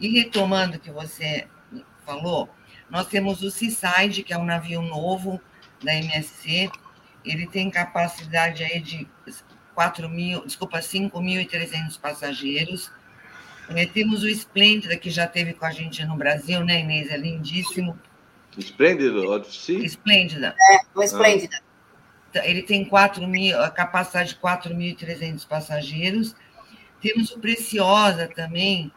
E 0.00 0.08
retomando 0.08 0.76
o 0.76 0.80
que 0.80 0.90
você 0.90 1.46
falou, 2.04 2.48
nós 2.90 3.06
temos 3.06 3.42
o 3.42 3.50
Seaside, 3.50 4.22
que 4.22 4.32
é 4.32 4.38
um 4.38 4.44
navio 4.44 4.82
novo 4.82 5.40
da 5.82 5.94
MSC, 5.94 6.70
ele 7.24 7.46
tem 7.46 7.70
capacidade 7.70 8.64
aí 8.64 8.80
de 8.80 9.08
4 9.74 10.08
mil, 10.08 10.44
desculpa, 10.44 10.78
5.300 10.78 11.98
passageiros. 12.00 12.90
É, 13.68 13.86
temos 13.86 14.22
o 14.22 14.28
Esplêndida, 14.28 14.96
que 14.96 15.10
já 15.10 15.26
teve 15.26 15.54
com 15.54 15.64
a 15.64 15.70
gente 15.70 16.04
no 16.04 16.16
Brasil, 16.16 16.64
né, 16.64 16.80
Inês? 16.80 17.10
É 17.10 17.16
lindíssimo. 17.16 17.98
Esplêndida, 18.58 19.18
Odyssey? 19.20 19.84
Esplêndida. 19.84 20.54
É, 20.70 20.78
o 20.94 21.02
Esplêndida. 21.02 21.56
Ah. 22.34 22.46
Ele 22.46 22.62
tem 22.62 22.84
4 22.84 23.26
mil, 23.26 23.60
a 23.60 23.70
capacidade 23.70 24.30
de 24.30 24.36
4.300 24.36 25.46
passageiros. 25.46 26.34
Temos 27.00 27.30
o 27.30 27.38
Preciosa 27.38 28.28
também, 28.28 28.90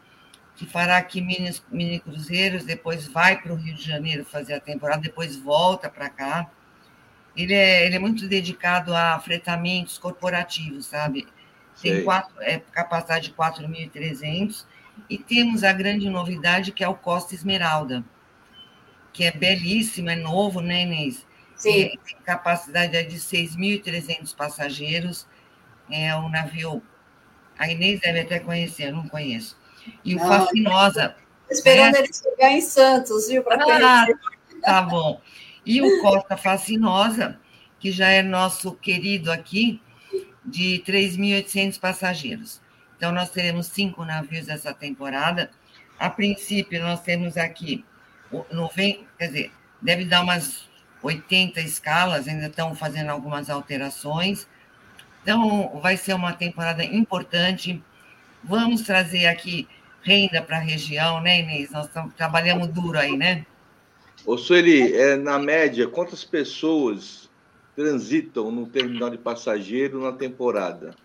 que 0.55 0.65
fará 0.65 0.97
aqui 0.97 1.21
mini, 1.21 1.53
mini 1.69 1.99
cruzeiros, 1.99 2.63
depois 2.63 3.07
vai 3.07 3.41
para 3.41 3.51
o 3.51 3.55
Rio 3.55 3.75
de 3.75 3.83
Janeiro 3.83 4.23
fazer 4.23 4.53
a 4.53 4.59
temporada, 4.59 5.01
depois 5.01 5.35
volta 5.35 5.89
para 5.89 6.09
cá. 6.09 6.49
Ele 7.35 7.53
é, 7.53 7.85
ele 7.85 7.95
é 7.95 7.99
muito 7.99 8.27
dedicado 8.27 8.95
a 8.95 9.19
fretamentos 9.19 9.97
corporativos, 9.97 10.85
sabe? 10.85 11.27
Tem 11.81 12.03
quatro, 12.05 12.33
é, 12.41 12.59
capacidade 12.59 13.29
de 13.29 13.33
4.300 13.33 14.65
e 15.09 15.17
temos 15.17 15.63
a 15.63 15.73
grande 15.73 16.09
novidade 16.09 16.71
que 16.71 16.83
é 16.83 16.87
o 16.87 16.95
Costa 16.95 17.35
Esmeralda, 17.35 18.03
que 19.15 19.23
é 19.23 19.31
belíssimo, 19.31 20.09
é 20.09 20.15
novo, 20.17 20.59
né, 20.59 20.81
Inês? 20.81 21.25
Sim. 21.55 21.71
Tem 21.71 21.99
capacidade 22.25 23.01
de 23.05 23.15
6.300 23.15 24.35
passageiros. 24.35 25.25
É 25.89 26.13
um 26.17 26.27
navio. 26.27 26.83
A 27.57 27.71
Inês 27.71 28.01
deve 28.01 28.19
até 28.19 28.39
conhecer, 28.39 28.89
eu 28.89 28.93
não 28.93 29.07
conheço. 29.07 29.57
E 30.03 30.15
o 30.15 30.19
não, 30.19 30.27
Fascinosa. 30.27 31.15
Esperando 31.49 31.95
ele 31.95 32.09
chegar 32.13 32.51
em 32.51 32.59
Santos, 32.59 33.29
viu? 33.29 33.41
Para 33.41 33.63
ah, 33.63 34.05
Tá 34.61 34.81
bom. 34.81 35.21
E 35.65 35.81
o 35.81 36.01
Costa 36.01 36.35
Fascinosa, 36.35 37.39
que 37.79 37.93
já 37.93 38.09
é 38.09 38.21
nosso 38.21 38.73
querido 38.73 39.31
aqui, 39.31 39.81
de 40.43 40.83
3.800 40.85 41.79
passageiros. 41.79 42.61
Então, 42.97 43.13
nós 43.13 43.29
teremos 43.29 43.67
cinco 43.67 44.03
navios 44.03 44.49
essa 44.49 44.73
temporada. 44.73 45.49
A 45.97 46.09
princípio, 46.09 46.81
nós 46.81 46.99
temos 47.01 47.37
aqui, 47.37 47.85
90, 48.31 48.99
quer 49.17 49.27
dizer, 49.27 49.51
deve 49.81 50.05
dar 50.05 50.21
umas 50.21 50.67
80 51.01 51.61
escalas, 51.61 52.27
ainda 52.27 52.47
estão 52.47 52.75
fazendo 52.75 53.09
algumas 53.09 53.49
alterações. 53.49 54.47
Então, 55.21 55.79
vai 55.81 55.97
ser 55.97 56.13
uma 56.13 56.33
temporada 56.33 56.83
importante. 56.83 57.81
Vamos 58.43 58.81
trazer 58.81 59.27
aqui 59.27 59.67
renda 60.01 60.41
para 60.41 60.57
a 60.57 60.61
região, 60.61 61.21
né, 61.21 61.39
Inês? 61.39 61.71
Nós 61.71 61.89
trabalhamos 62.15 62.67
duro 62.67 62.97
aí, 62.97 63.17
né? 63.17 63.45
Ô, 64.25 64.37
Sueli, 64.37 64.93
é, 64.95 65.15
na 65.15 65.37
média, 65.37 65.87
quantas 65.87 66.23
pessoas 66.23 67.29
transitam 67.75 68.51
no 68.51 68.67
terminal 68.67 69.09
de 69.09 69.17
passageiro 69.17 70.01
na 70.01 70.11
temporada? 70.11 70.95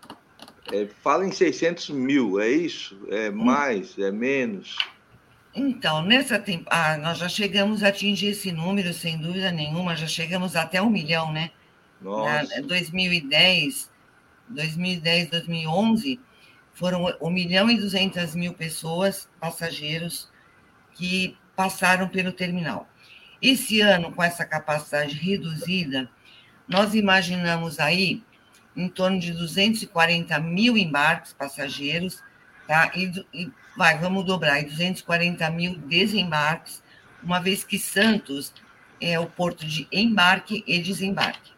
É, 0.72 0.86
fala 1.02 1.26
em 1.26 1.32
600 1.32 1.90
mil, 1.90 2.38
é 2.40 2.48
isso? 2.48 2.96
É 3.08 3.30
mais? 3.30 3.98
É 3.98 4.10
menos? 4.10 4.76
Então, 5.54 6.02
nessa 6.02 6.38
temporada, 6.38 6.94
ah, 6.94 6.98
nós 6.98 7.18
já 7.18 7.28
chegamos 7.28 7.82
a 7.82 7.88
atingir 7.88 8.28
esse 8.28 8.52
número, 8.52 8.94
sem 8.94 9.18
dúvida 9.18 9.50
nenhuma, 9.50 9.96
já 9.96 10.06
chegamos 10.06 10.54
até 10.54 10.80
um 10.80 10.90
milhão, 10.90 11.32
né? 11.32 11.50
Nossa. 12.00 12.60
Na 12.60 12.66
2010, 12.66 13.90
2010, 14.48 15.30
2011, 15.30 16.20
foram 16.72 17.04
1 17.20 17.30
milhão 17.30 17.68
e 17.68 17.76
200 17.76 18.34
mil 18.34 18.54
pessoas, 18.54 19.28
passageiros, 19.40 20.30
que 20.94 21.36
passaram 21.56 22.08
pelo 22.08 22.32
terminal. 22.32 22.88
Esse 23.42 23.80
ano, 23.80 24.12
com 24.12 24.22
essa 24.22 24.44
capacidade 24.44 25.14
reduzida, 25.16 26.08
nós 26.68 26.94
imaginamos 26.94 27.80
aí 27.80 28.22
em 28.76 28.88
torno 28.88 29.18
de 29.18 29.32
240 29.32 30.38
mil 30.38 30.78
embarques 30.78 31.32
passageiros, 31.32 32.22
tá? 32.70 32.92
E, 32.94 33.26
e 33.34 33.50
vai, 33.76 33.98
vamos 33.98 34.24
dobrar, 34.24 34.60
e 34.60 34.66
240 34.66 35.50
mil 35.50 35.74
desembarques, 35.74 36.80
uma 37.20 37.40
vez 37.40 37.64
que 37.64 37.76
Santos 37.76 38.52
é 39.00 39.18
o 39.18 39.26
porto 39.26 39.66
de 39.66 39.88
embarque 39.90 40.62
e 40.64 40.78
desembarque. 40.78 41.50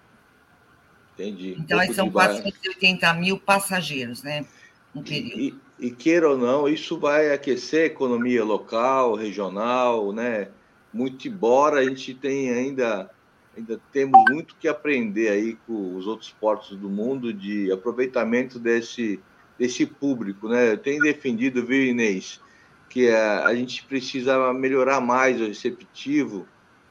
Entendi. 1.12 1.54
Então, 1.58 1.78
aí 1.78 1.92
são 1.92 2.10
480 2.10 3.12
mil 3.12 3.38
passageiros, 3.38 4.22
né? 4.22 4.46
No 4.94 5.02
período. 5.02 5.38
E, 5.38 5.54
e, 5.78 5.90
queira 5.90 6.30
ou 6.30 6.38
não, 6.38 6.66
isso 6.66 6.98
vai 6.98 7.30
aquecer 7.30 7.82
a 7.82 7.86
economia 7.86 8.42
local, 8.42 9.14
regional, 9.14 10.14
né? 10.14 10.48
Muito 10.94 11.28
embora 11.28 11.80
a 11.80 11.84
gente 11.84 12.14
tenha 12.14 12.54
ainda 12.54 13.10
ainda 13.54 13.78
temos 13.92 14.18
muito 14.30 14.56
que 14.58 14.66
aprender 14.66 15.28
aí 15.28 15.58
com 15.66 15.94
os 15.94 16.06
outros 16.06 16.30
portos 16.30 16.74
do 16.74 16.88
mundo 16.88 17.34
de 17.34 17.70
aproveitamento 17.70 18.58
desse, 18.58 19.20
desse 19.62 19.86
público, 19.86 20.48
né? 20.48 20.72
Eu 20.72 20.76
tenho 20.76 21.00
defendido, 21.00 21.64
viu, 21.64 21.84
Inês, 21.84 22.40
que 22.88 23.08
a, 23.08 23.46
a 23.46 23.54
gente 23.54 23.84
precisa 23.84 24.52
melhorar 24.52 25.00
mais 25.00 25.40
o 25.40 25.46
receptivo 25.46 26.48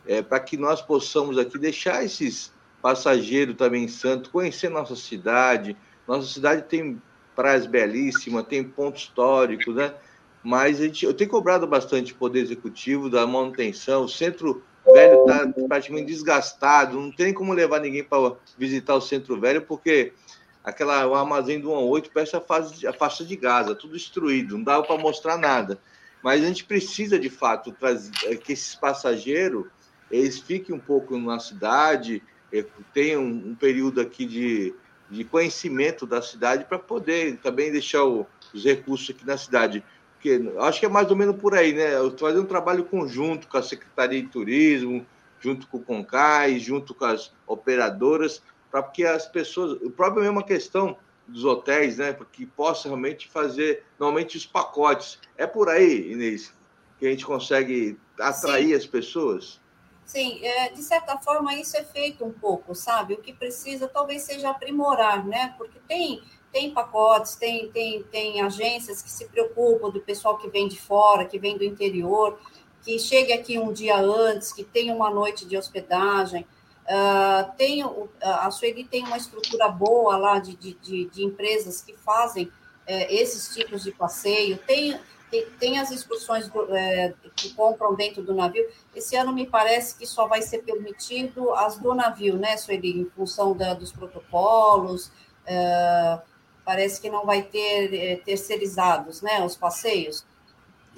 é, 0.08 0.22
para 0.22 0.40
que 0.40 0.56
nós 0.56 0.82
possamos 0.82 1.38
aqui 1.38 1.58
deixar 1.58 2.02
esses 2.02 2.54
passageiros 2.82 3.58
também 3.58 3.90
santo, 3.90 4.30
conhecer 4.30 4.70
nossa 4.70 4.96
cidade. 4.96 5.76
Nossa 6.08 6.26
cidade 6.32 6.62
tem 6.62 7.02
praias 7.36 7.66
belíssimas, 7.66 8.48
tem 8.48 8.64
pontos 8.64 9.02
históricos, 9.02 9.76
né? 9.76 9.94
Mas 10.42 10.80
a 10.80 10.86
gente, 10.86 11.06
eu 11.06 11.14
tenho 11.14 11.30
cobrado 11.30 11.68
bastante 11.68 12.14
Poder 12.14 12.40
Executivo 12.40 13.10
da 13.10 13.28
manutenção. 13.28 14.06
O 14.06 14.10
centro 14.10 14.64
velho 14.94 15.20
está 15.20 15.46
praticamente 15.68 16.08
desgastado, 16.08 16.98
não 16.98 17.12
tem 17.12 17.34
como 17.34 17.52
levar 17.52 17.82
ninguém 17.82 18.04
para 18.04 18.34
visitar 18.58 18.96
o 18.96 19.02
centro 19.02 19.38
velho, 19.42 19.62
porque 19.62 20.14
aquela, 20.64 21.08
o 21.08 21.16
armazém 21.16 21.60
do 21.60 21.70
18 21.70 22.12
parece 22.14 22.36
a, 22.36 22.42
fase, 22.42 22.86
a 22.86 22.94
faixa 22.94 23.26
de 23.26 23.36
Gaza, 23.36 23.76
tudo 23.76 23.94
destruído, 23.94 24.58
não 24.58 24.64
dava 24.64 24.84
para 24.84 24.98
mostrar 24.98 25.38
nada. 25.38 25.80
Mas 26.24 26.44
a 26.44 26.48
gente 26.48 26.64
precisa, 26.64 27.18
de 27.18 27.30
fato, 27.30 27.72
trazer, 27.72 28.12
é, 28.26 28.36
que 28.36 28.54
esses 28.54 28.76
passageiros 28.76 29.66
eles 30.10 30.40
fiquem 30.40 30.76
um 30.76 30.80
pouco 30.80 31.18
na 31.18 31.40
cidade, 31.40 32.22
é, 32.52 32.66
tenham 32.94 33.24
um 33.24 33.56
período 33.56 34.02
aqui 34.02 34.26
de, 34.26 34.76
de 35.10 35.24
conhecimento 35.24 36.06
da 36.06 36.22
cidade 36.22 36.66
para 36.66 36.78
poder 36.78 37.38
também 37.38 37.72
deixar 37.72 38.04
o, 38.04 38.28
os 38.54 38.64
recursos 38.64 39.10
aqui 39.10 39.26
na 39.26 39.38
cidade. 39.38 39.84
Porque 40.14 40.40
acho 40.60 40.80
que 40.80 40.86
é 40.86 40.90
mais 40.90 41.10
ou 41.10 41.16
menos 41.16 41.38
por 41.38 41.56
aí, 41.56 41.74
né? 41.74 41.96
Eu 41.96 42.16
fazendo 42.16 42.44
um 42.44 42.48
trabalho 42.48 42.84
conjunto 42.84 43.48
com 43.48 43.58
a 43.58 43.64
Secretaria 43.64 44.22
de 44.22 44.28
Turismo, 44.28 45.06
junto 45.40 45.66
com 45.68 45.78
o 45.78 45.84
Concais, 45.84 46.62
junto 46.62 46.94
com 46.94 47.06
as 47.06 47.34
operadoras, 47.48 48.44
para 48.72 48.82
que 48.84 49.06
as 49.06 49.28
pessoas. 49.28 49.74
O 49.82 49.92
próprio 49.92 50.24
mesma 50.24 50.44
questão 50.44 50.98
dos 51.28 51.46
hotéis, 51.46 51.98
né? 51.98 52.18
Que 52.32 52.46
possa 52.46 52.88
realmente 52.88 53.28
fazer 53.28 53.84
normalmente 54.00 54.38
os 54.38 54.46
pacotes. 54.46 55.20
É 55.38 55.46
por 55.46 55.70
aí, 55.70 56.12
Inês, 56.12 56.54
que 56.98 57.06
a 57.06 57.10
gente 57.10 57.26
consegue 57.26 58.00
atrair 58.20 58.70
Sim. 58.70 58.76
as 58.76 58.86
pessoas? 58.86 59.62
Sim, 60.06 60.44
é, 60.44 60.70
de 60.70 60.82
certa 60.84 61.18
forma 61.20 61.54
isso 61.56 61.78
é 61.78 61.84
feito 61.84 62.26
um 62.26 62.32
pouco, 62.32 62.74
sabe? 62.74 63.14
O 63.14 63.18
que 63.18 63.32
precisa 63.32 63.88
talvez 63.88 64.24
seja 64.24 64.50
aprimorar, 64.50 65.26
né? 65.26 65.54
Porque 65.58 65.80
tem 65.88 66.22
tem 66.52 66.72
pacotes, 66.72 67.36
tem, 67.36 67.72
tem, 67.72 68.04
tem 68.04 68.42
agências 68.42 69.02
que 69.02 69.10
se 69.10 69.26
preocupam 69.30 69.90
do 69.90 70.02
pessoal 70.02 70.38
que 70.38 70.50
vem 70.50 70.68
de 70.68 70.80
fora, 70.80 71.26
que 71.26 71.40
vem 71.40 71.58
do 71.58 71.64
interior, 71.64 72.38
que 72.84 73.00
chegue 73.00 73.32
aqui 73.32 73.58
um 73.58 73.72
dia 73.72 73.98
antes, 73.98 74.52
que 74.52 74.64
tenha 74.64 74.94
uma 74.94 75.10
noite 75.10 75.46
de 75.46 75.56
hospedagem. 75.56 76.46
Uh, 76.82 77.52
tem, 77.56 77.84
a 78.22 78.52
Sueli 78.52 78.84
tem 78.84 79.04
uma 79.06 79.18
estrutura 79.18 79.70
boa 79.70 80.18
lá 80.18 80.40
de, 80.40 80.56
de, 80.56 80.74
de, 80.74 81.06
de 81.06 81.24
empresas 81.24 81.82
que 81.82 81.96
fazem 81.96 82.46
uh, 82.46 82.52
esses 82.88 83.54
tipos 83.54 83.84
de 83.84 83.92
passeio. 83.92 84.58
Tem, 84.58 85.00
tem, 85.30 85.46
tem 85.60 85.80
as 85.80 85.92
excursões 85.92 86.52
é, 86.72 87.14
que 87.36 87.54
compram 87.54 87.96
dentro 87.96 88.22
do 88.22 88.34
navio. 88.34 88.68
Esse 88.94 89.16
ano 89.16 89.32
me 89.32 89.48
parece 89.48 89.98
que 89.98 90.06
só 90.06 90.28
vai 90.28 90.42
ser 90.42 90.64
permitido 90.64 91.54
as 91.54 91.78
do 91.78 91.94
navio, 91.94 92.36
né, 92.38 92.58
Sueli, 92.58 93.00
em 93.00 93.10
função 93.12 93.56
da, 93.56 93.74
dos 93.74 93.92
protocolos. 93.92 95.08
Uh, 95.48 96.22
parece 96.66 97.00
que 97.00 97.10
não 97.10 97.26
vai 97.26 97.44
ter 97.44 97.94
é, 97.94 98.16
terceirizados, 98.18 99.22
né, 99.22 99.44
os 99.46 99.56
passeios. 99.56 100.26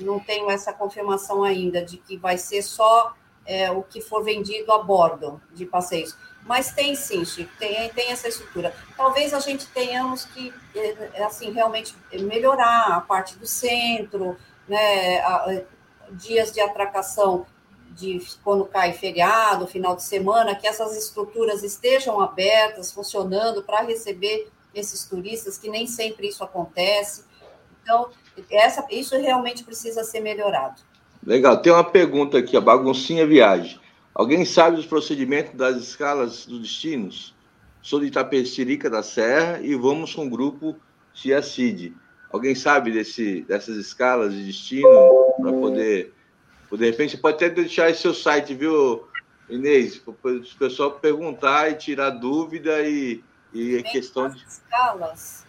Não 0.01 0.19
tenho 0.19 0.49
essa 0.49 0.73
confirmação 0.73 1.43
ainda 1.43 1.83
de 1.83 1.97
que 1.97 2.17
vai 2.17 2.37
ser 2.37 2.63
só 2.63 3.13
é, 3.45 3.71
o 3.71 3.83
que 3.83 4.01
for 4.01 4.23
vendido 4.23 4.71
a 4.71 4.79
bordo 4.79 5.41
de 5.53 5.65
passeios. 5.65 6.15
Mas 6.45 6.71
tem 6.71 6.95
sim, 6.95 7.23
Chico, 7.23 7.51
tem, 7.57 7.89
tem 7.89 8.11
essa 8.11 8.27
estrutura. 8.27 8.75
Talvez 8.97 9.33
a 9.33 9.39
gente 9.39 9.65
tenhamos 9.67 10.25
que, 10.25 10.53
é, 10.75 11.23
assim, 11.23 11.51
realmente 11.51 11.95
melhorar 12.11 12.97
a 12.97 13.01
parte 13.01 13.37
do 13.37 13.45
centro, 13.45 14.37
né, 14.67 15.19
a, 15.19 15.63
dias 16.11 16.51
de 16.51 16.59
atracação 16.59 17.45
de 17.91 18.19
quando 18.43 18.65
cai 18.65 18.93
feriado, 18.93 19.67
final 19.67 19.95
de 19.95 20.03
semana, 20.03 20.55
que 20.55 20.67
essas 20.67 20.97
estruturas 20.97 21.63
estejam 21.63 22.19
abertas, 22.19 22.91
funcionando 22.91 23.63
para 23.63 23.81
receber 23.81 24.51
esses 24.73 25.05
turistas, 25.05 25.57
que 25.57 25.69
nem 25.69 25.85
sempre 25.85 26.27
isso 26.27 26.43
acontece. 26.43 27.23
Então, 27.81 28.09
essa, 28.49 28.85
isso 28.89 29.15
realmente 29.17 29.63
precisa 29.63 30.03
ser 30.03 30.21
melhorado. 30.21 30.81
Legal. 31.25 31.61
Tem 31.61 31.71
uma 31.71 31.83
pergunta 31.83 32.37
aqui, 32.37 32.55
a 32.57 32.61
baguncinha 32.61 33.25
viagem. 33.25 33.79
Alguém 34.13 34.45
sabe 34.45 34.79
os 34.79 34.85
procedimentos 34.85 35.53
das 35.55 35.77
escalas 35.77 36.45
dos 36.45 36.59
destinos? 36.59 37.33
Sou 37.81 37.99
de 37.99 38.07
Itapecerica 38.07 38.89
da 38.89 39.01
Serra 39.03 39.59
e 39.61 39.75
vamos 39.75 40.13
com 40.13 40.25
o 40.25 40.29
grupo 40.29 40.75
CIACID. 41.13 41.93
Alguém 42.31 42.55
sabe 42.55 42.91
desse, 42.91 43.41
dessas 43.43 43.77
escalas 43.77 44.33
de 44.33 44.45
destino 44.45 44.87
para 45.41 45.51
poder, 45.51 46.13
De 46.71 46.85
repente, 46.85 47.11
você 47.11 47.17
pode 47.17 47.35
até 47.35 47.49
deixar 47.49 47.89
esse 47.89 48.01
seu 48.01 48.13
site, 48.13 48.53
viu, 48.53 49.07
Inês? 49.49 49.97
Para 49.97 50.31
o 50.31 50.41
pessoal 50.57 50.91
perguntar 50.91 51.71
e 51.71 51.75
tirar 51.75 52.11
dúvida 52.11 52.81
e 52.81 53.23
e 53.53 53.77
a 53.77 53.83
questão 53.83 54.29
de. 54.29 54.43
Escalas. 54.45 55.45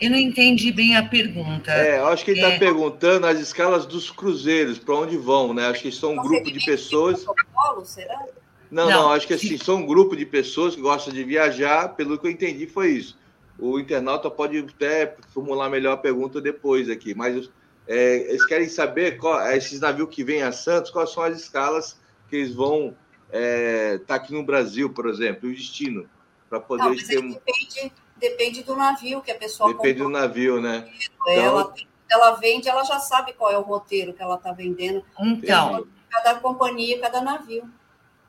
Eu 0.00 0.10
não 0.10 0.16
entendi 0.16 0.72
bem 0.72 0.96
a 0.96 1.06
pergunta. 1.06 1.70
É, 1.70 2.00
acho 2.00 2.24
que 2.24 2.30
ele 2.30 2.40
está 2.40 2.54
é... 2.54 2.58
perguntando 2.58 3.26
as 3.26 3.38
escalas 3.38 3.84
dos 3.84 4.10
cruzeiros, 4.10 4.78
para 4.78 4.94
onde 4.94 5.16
vão, 5.16 5.52
né? 5.52 5.66
Acho 5.66 5.82
que 5.82 5.92
são 5.92 6.12
um 6.12 6.16
grupo 6.16 6.50
de 6.50 6.64
pessoas. 6.64 7.22
Protocolo, 7.22 7.84
será? 7.84 8.26
Não, 8.70 8.88
não, 8.88 9.02
não, 9.02 9.12
acho 9.12 9.26
que 9.26 9.34
assim, 9.34 9.58
são 9.58 9.76
um 9.76 9.86
grupo 9.86 10.16
de 10.16 10.24
pessoas 10.24 10.74
que 10.74 10.80
gostam 10.80 11.12
de 11.12 11.24
viajar, 11.24 11.88
pelo 11.96 12.16
que 12.16 12.26
eu 12.26 12.30
entendi, 12.30 12.66
foi 12.66 12.92
isso. 12.92 13.18
O 13.58 13.78
internauta 13.78 14.30
pode 14.30 14.58
até 14.58 15.16
formular 15.34 15.68
melhor 15.68 15.92
a 15.92 15.96
pergunta 15.96 16.40
depois 16.40 16.88
aqui, 16.88 17.12
mas 17.14 17.50
é, 17.86 18.30
eles 18.30 18.46
querem 18.46 18.68
saber 18.68 19.18
qual, 19.18 19.40
esses 19.50 19.80
navios 19.80 20.08
que 20.08 20.22
vêm 20.22 20.42
a 20.42 20.52
Santos, 20.52 20.90
quais 20.90 21.10
são 21.10 21.24
as 21.24 21.36
escalas 21.36 21.98
que 22.28 22.36
eles 22.36 22.54
vão 22.54 22.94
estar 23.26 23.38
é, 23.38 23.98
tá 23.98 24.14
aqui 24.14 24.32
no 24.32 24.44
Brasil, 24.44 24.88
por 24.88 25.08
exemplo, 25.08 25.50
o 25.50 25.52
destino 25.52 26.08
para 26.48 26.60
poder 26.60 26.84
Não, 26.84 26.96
ter 26.96 27.18
um... 27.18 27.32
depende, 27.32 27.92
depende 28.20 28.62
do 28.62 28.76
navio 28.76 29.22
que 29.22 29.30
a 29.30 29.34
pessoa 29.34 29.72
Depende 29.72 30.00
comprou. 30.00 30.12
do 30.12 30.18
navio, 30.18 30.60
né? 30.60 30.88
Ela, 31.26 31.62
então... 31.62 31.86
ela 32.10 32.32
vende, 32.36 32.68
ela 32.68 32.84
já 32.84 33.00
sabe 33.00 33.32
qual 33.32 33.50
é 33.50 33.58
o 33.58 33.62
roteiro 33.62 34.12
que 34.12 34.22
ela 34.22 34.36
está 34.36 34.52
vendendo. 34.52 35.04
Então. 35.18 35.86
Cada 36.10 36.34
companhia, 36.40 37.00
cada 37.00 37.20
navio. 37.20 37.70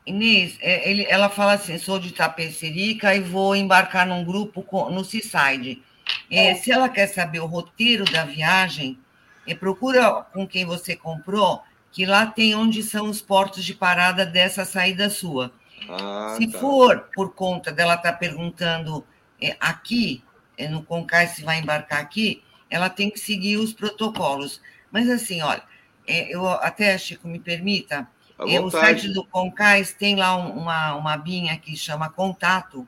Inês, 0.06 0.56
é, 0.60 0.88
ele, 0.88 1.04
ela 1.08 1.28
fala 1.28 1.54
assim: 1.54 1.78
sou 1.78 1.98
de 1.98 2.12
Tapecerica 2.12 3.14
e 3.14 3.20
vou 3.20 3.54
embarcar 3.54 4.06
num 4.06 4.24
grupo 4.24 4.64
no 4.90 5.04
Seaside. 5.04 5.82
É, 6.30 6.48
é. 6.48 6.54
Se 6.54 6.72
ela 6.72 6.88
quer 6.88 7.06
saber 7.08 7.40
o 7.40 7.46
roteiro 7.46 8.04
da 8.04 8.24
viagem, 8.24 8.98
é, 9.46 9.54
procura 9.54 10.26
com 10.32 10.46
quem 10.46 10.64
você 10.64 10.96
comprou, 10.96 11.62
que 11.90 12.06
lá 12.06 12.26
tem 12.26 12.54
onde 12.54 12.82
são 12.82 13.08
os 13.08 13.20
portos 13.20 13.64
de 13.64 13.74
parada 13.74 14.24
dessa 14.24 14.64
saída 14.64 15.10
sua. 15.10 15.52
Ah, 15.88 16.34
se 16.36 16.46
tá. 16.50 16.58
for 16.58 17.08
por 17.14 17.34
conta 17.34 17.72
dela 17.72 17.94
estar 17.94 18.12
tá 18.12 18.18
perguntando 18.18 19.00
é, 19.00 19.11
aqui, 19.58 20.22
é, 20.56 20.68
no 20.68 20.82
Concais, 20.82 21.30
se 21.30 21.44
vai 21.44 21.58
embarcar 21.58 22.00
aqui, 22.00 22.42
ela 22.68 22.88
tem 22.88 23.10
que 23.10 23.18
seguir 23.18 23.56
os 23.56 23.72
protocolos. 23.72 24.60
Mas 24.90 25.08
assim, 25.08 25.42
olha, 25.42 25.62
é, 26.06 26.34
eu 26.34 26.46
até, 26.46 26.96
Chico, 26.98 27.28
me 27.28 27.38
permita, 27.38 28.08
é, 28.38 28.60
o 28.60 28.70
site 28.70 29.08
do 29.08 29.24
Concais 29.24 29.92
tem 29.92 30.16
lá 30.16 30.36
uma, 30.36 30.94
uma 30.94 31.16
binha 31.16 31.56
que 31.58 31.76
chama 31.76 32.10
Contato. 32.10 32.86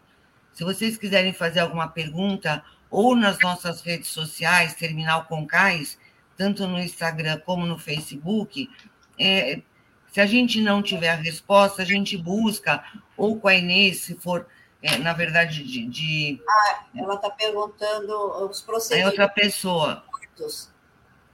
Se 0.52 0.64
vocês 0.64 0.96
quiserem 0.96 1.32
fazer 1.32 1.60
alguma 1.60 1.88
pergunta, 1.88 2.64
ou 2.90 3.14
nas 3.14 3.38
nossas 3.40 3.80
redes 3.82 4.08
sociais, 4.08 4.74
Terminal 4.74 5.24
Concais, 5.24 5.98
tanto 6.36 6.66
no 6.66 6.78
Instagram 6.78 7.40
como 7.44 7.66
no 7.66 7.78
Facebook, 7.78 8.68
é, 9.18 9.60
se 10.12 10.20
a 10.20 10.26
gente 10.26 10.60
não 10.60 10.82
tiver 10.82 11.10
a 11.10 11.16
resposta, 11.16 11.82
a 11.82 11.84
gente 11.84 12.16
busca, 12.16 12.84
ou 13.16 13.38
com 13.38 13.48
a 13.48 13.54
Inês, 13.54 14.02
se 14.02 14.14
for, 14.14 14.46
é, 14.84 14.98
na 14.98 15.14
verdade, 15.14 15.64
de. 15.64 15.86
de... 15.86 16.42
Ah, 16.46 16.84
ela 16.94 17.14
está 17.14 17.30
perguntando 17.30 18.14
os 18.46 18.60
procedimentos. 18.60 19.18
É 19.18 19.22
outra 19.22 19.28
pessoa. 19.34 20.04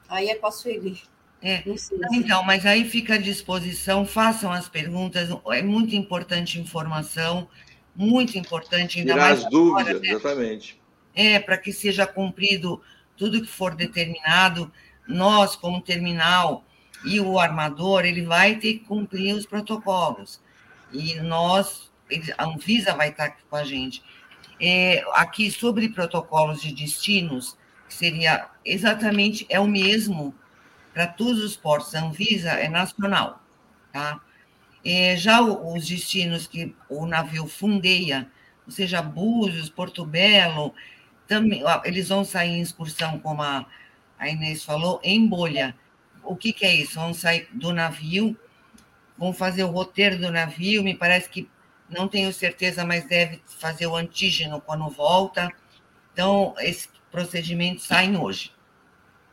Aí 0.08 0.28
é 0.28 0.36
com 0.36 0.46
a 0.46 0.52
Sueli. 0.52 1.02
É. 1.42 1.64
Então, 2.12 2.44
mas 2.44 2.64
aí 2.64 2.88
fica 2.88 3.14
à 3.14 3.18
disposição, 3.18 4.06
façam 4.06 4.52
as 4.52 4.68
perguntas, 4.68 5.28
é 5.46 5.62
muito 5.62 5.96
importante 5.96 6.60
informação, 6.60 7.48
muito 7.96 8.38
importante, 8.38 9.00
ainda 9.00 9.14
Tirar 9.14 9.28
mais. 9.30 9.44
as 9.44 9.50
dúvidas, 9.50 10.00
né? 10.00 10.08
exatamente. 10.10 10.80
É, 11.12 11.40
para 11.40 11.58
que 11.58 11.72
seja 11.72 12.06
cumprido 12.06 12.80
tudo 13.16 13.40
que 13.42 13.48
for 13.48 13.74
determinado. 13.74 14.70
Nós, 15.08 15.56
como 15.56 15.80
terminal, 15.80 16.64
e 17.04 17.20
o 17.20 17.36
armador 17.36 18.04
ele 18.04 18.22
vai 18.22 18.56
ter 18.56 18.74
que 18.74 18.84
cumprir 18.84 19.34
os 19.34 19.44
protocolos. 19.44 20.40
E 20.92 21.16
nós, 21.16 21.89
a 22.36 22.44
Anvisa 22.44 22.94
vai 22.94 23.10
estar 23.10 23.24
aqui 23.24 23.42
com 23.48 23.56
a 23.56 23.64
gente. 23.64 24.02
É, 24.60 25.02
aqui 25.14 25.50
sobre 25.50 25.88
protocolos 25.88 26.60
de 26.60 26.72
destinos, 26.72 27.56
que 27.88 27.94
seria 27.94 28.48
exatamente 28.64 29.46
é 29.48 29.58
o 29.58 29.66
mesmo 29.66 30.34
para 30.92 31.06
todos 31.06 31.42
os 31.42 31.56
portos. 31.56 31.94
A 31.94 32.04
Anvisa 32.04 32.50
é 32.50 32.68
nacional, 32.68 33.40
tá? 33.92 34.20
É, 34.84 35.16
já 35.16 35.40
os 35.40 35.86
destinos 35.86 36.46
que 36.46 36.74
o 36.88 37.06
navio 37.06 37.46
fundeia, 37.46 38.30
ou 38.66 38.72
seja, 38.72 39.02
Búzios, 39.02 39.68
Porto 39.68 40.06
Belo, 40.06 40.74
também, 41.26 41.62
eles 41.84 42.08
vão 42.08 42.24
sair 42.24 42.50
em 42.50 42.60
excursão, 42.60 43.18
como 43.18 43.42
a, 43.42 43.66
a 44.18 44.28
Inês 44.28 44.64
falou, 44.64 45.00
em 45.02 45.26
bolha. 45.26 45.76
O 46.22 46.34
que, 46.34 46.52
que 46.52 46.64
é 46.64 46.74
isso? 46.74 46.94
Vão 46.94 47.14
sair 47.14 47.48
do 47.52 47.72
navio, 47.72 48.36
vão 49.16 49.32
fazer 49.32 49.64
o 49.64 49.70
roteiro 49.70 50.18
do 50.18 50.32
navio, 50.32 50.82
me 50.82 50.94
parece 50.94 51.28
que 51.28 51.48
não 51.90 52.08
tenho 52.08 52.32
certeza, 52.32 52.84
mas 52.84 53.04
deve 53.04 53.40
fazer 53.58 53.86
o 53.86 53.96
antígeno 53.96 54.60
quando 54.60 54.88
volta. 54.88 55.50
Então, 56.12 56.54
esse 56.58 56.88
procedimento 57.10 57.82
saem 57.82 58.16
hoje. 58.16 58.52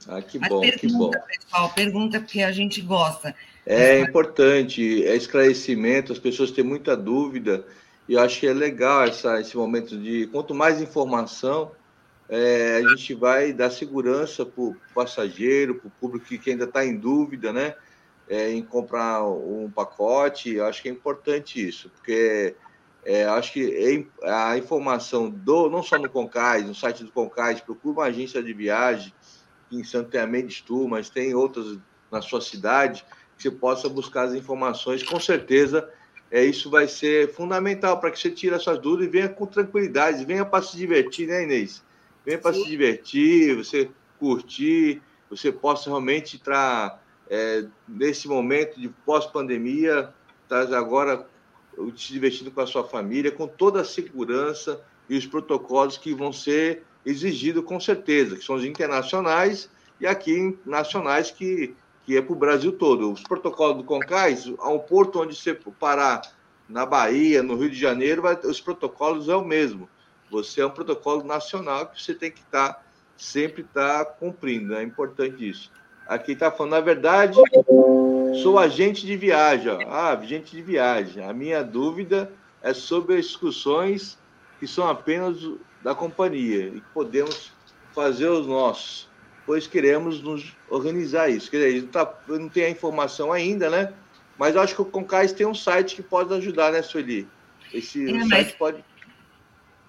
Ah, 0.07 0.21
que 0.21 0.39
bom, 0.39 0.61
pergunta, 0.61 0.79
que 0.79 0.87
bom. 0.87 1.11
Pessoal, 1.11 1.73
pergunta 1.73 2.19
porque 2.19 2.41
a 2.41 2.51
gente 2.51 2.81
gosta. 2.81 3.35
É 3.65 3.99
importante, 3.99 5.03
é 5.03 5.15
esclarecimento, 5.15 6.13
as 6.13 6.19
pessoas 6.19 6.51
têm 6.51 6.63
muita 6.63 6.95
dúvida, 6.95 7.65
e 8.07 8.13
eu 8.13 8.21
acho 8.21 8.39
que 8.39 8.47
é 8.47 8.53
legal 8.53 9.03
essa, 9.03 9.41
esse 9.41 9.57
momento 9.57 9.97
de. 9.97 10.27
Quanto 10.27 10.55
mais 10.55 10.81
informação, 10.81 11.71
é, 12.29 12.77
a 12.77 12.89
gente 12.89 13.13
vai 13.13 13.51
dar 13.51 13.69
segurança 13.69 14.45
para 14.45 14.63
o 14.63 14.75
passageiro, 14.95 15.75
para 15.75 15.87
o 15.87 15.91
público 15.91 16.25
que 16.25 16.49
ainda 16.49 16.63
está 16.63 16.85
em 16.85 16.95
dúvida, 16.95 17.51
né? 17.51 17.75
É, 18.29 18.51
em 18.51 18.61
comprar 18.61 19.23
um 19.25 19.71
pacote, 19.73 20.55
eu 20.55 20.65
acho 20.65 20.81
que 20.81 20.89
é 20.89 20.91
importante 20.91 21.65
isso, 21.65 21.89
porque 21.89 22.55
é, 23.05 23.23
acho 23.23 23.53
que 23.53 24.05
a 24.21 24.57
informação 24.57 25.29
do 25.29 25.69
não 25.69 25.81
só 25.81 25.97
no 25.97 26.09
Concais, 26.09 26.65
no 26.65 26.75
site 26.75 27.05
do 27.05 27.11
Concais, 27.11 27.61
procura 27.61 27.99
uma 27.99 28.05
agência 28.07 28.43
de 28.43 28.51
viagem, 28.51 29.13
em 29.71 29.83
Santo 29.83 30.09
tem 30.09 30.19
a 30.19 30.27
mas 30.89 31.09
tem 31.09 31.33
outras 31.33 31.77
na 32.11 32.21
sua 32.21 32.41
cidade, 32.41 33.05
que 33.37 33.43
você 33.43 33.51
possa 33.51 33.87
buscar 33.87 34.23
as 34.23 34.33
informações. 34.33 35.03
Com 35.03 35.19
certeza, 35.19 35.89
é, 36.29 36.43
isso 36.43 36.69
vai 36.69 36.87
ser 36.87 37.33
fundamental 37.33 37.99
para 37.99 38.11
que 38.11 38.19
você 38.19 38.29
tire 38.29 38.55
as 38.55 38.63
suas 38.63 38.79
dúvidas 38.79 39.07
e 39.07 39.09
venha 39.09 39.29
com 39.29 39.45
tranquilidade, 39.45 40.25
venha 40.25 40.45
para 40.45 40.63
se 40.63 40.75
divertir, 40.75 41.27
né, 41.27 41.43
Inês? 41.43 41.83
Venha 42.25 42.37
para 42.37 42.53
se 42.53 42.65
divertir, 42.65 43.55
você 43.55 43.89
curtir, 44.19 45.01
você 45.29 45.51
possa 45.51 45.89
realmente 45.89 46.35
estar 46.35 47.01
é, 47.29 47.65
nesse 47.87 48.27
momento 48.27 48.79
de 48.79 48.89
pós-pandemia, 49.05 50.13
tá 50.47 50.61
agora 50.77 51.27
se 51.95 52.13
divertindo 52.13 52.51
com 52.51 52.61
a 52.61 52.67
sua 52.67 52.83
família, 52.83 53.31
com 53.31 53.47
toda 53.47 53.81
a 53.81 53.85
segurança 53.85 54.81
e 55.09 55.17
os 55.17 55.25
protocolos 55.25 55.97
que 55.97 56.13
vão 56.13 56.33
ser 56.33 56.83
exigidos 57.05 57.63
com 57.63 57.79
certeza, 57.79 58.35
que 58.35 58.43
são 58.43 58.55
os 58.55 58.65
internacionais 58.65 59.69
e 59.99 60.07
aqui 60.07 60.57
nacionais 60.65 61.31
que 61.31 61.75
que 62.07 62.15
é 62.15 62.21
para 62.21 62.31
o 62.31 62.37
Brasil 62.37 62.71
todo. 62.71 63.11
Os 63.11 63.21
protocolos 63.21 63.75
do 63.75 63.83
Concais, 63.83 64.49
ao 64.59 64.79
porto 64.79 65.21
onde 65.21 65.35
você 65.35 65.53
parar 65.53 66.21
na 66.67 66.85
Bahia, 66.85 67.43
no 67.43 67.57
Rio 67.57 67.69
de 67.69 67.77
Janeiro, 67.77 68.21
vai, 68.21 68.39
os 68.45 68.61
protocolos 68.61 69.27
é 69.27 69.35
o 69.35 69.43
mesmo. 69.43 69.89
Você 70.31 70.61
é 70.61 70.65
um 70.65 70.69
protocolo 70.69 71.25
nacional 71.25 71.87
que 71.87 72.01
você 72.01 72.13
tem 72.13 72.31
que 72.31 72.39
estar 72.39 72.75
tá, 72.75 72.83
sempre 73.17 73.61
tá 73.61 74.05
cumprindo. 74.05 74.73
É 74.73 74.81
importante 74.81 75.49
isso. 75.49 75.69
Aqui 76.07 76.31
está 76.33 76.51
falando, 76.51 76.71
na 76.71 76.79
verdade, 76.79 77.37
sou 78.41 78.57
agente 78.57 79.05
de 79.05 79.15
viagem. 79.15 79.85
Ah, 79.87 80.11
agente 80.13 80.55
de 80.55 80.61
viagem. 80.61 81.23
A 81.23 81.33
minha 81.33 81.63
dúvida 81.63 82.31
é 82.61 82.73
sobre 82.73 83.15
as 83.15 83.25
excursões 83.25 84.17
que 84.59 84.67
são 84.67 84.87
apenas 84.87 85.37
da 85.83 85.93
companhia 85.93 86.67
e 86.67 86.81
que 86.81 86.87
podemos 86.93 87.51
fazer 87.93 88.27
os 88.27 88.47
nossos 88.47 89.07
pois 89.47 89.65
queremos 89.65 90.21
nos 90.21 90.53
organizar 90.69 91.29
isso. 91.29 91.49
Quer 91.49 91.71
dizer, 91.71 91.81
não, 91.83 91.87
tá, 91.87 92.13
não 92.27 92.49
tem 92.49 92.65
a 92.65 92.69
informação 92.69 93.31
ainda, 93.31 93.69
né? 93.69 93.93
Mas 94.37 94.53
eu 94.53 94.61
acho 94.61 94.75
que 94.75 94.81
o 94.81 94.85
Concais 94.85 95.31
tem 95.31 95.47
um 95.47 95.55
site 95.55 95.95
que 95.95 96.03
pode 96.03 96.31
ajudar, 96.33 96.73
né, 96.73 96.81
Sueli? 96.81 97.27
Esse 97.73 98.13
é, 98.13 98.25
site 98.25 98.53
pode. 98.57 98.83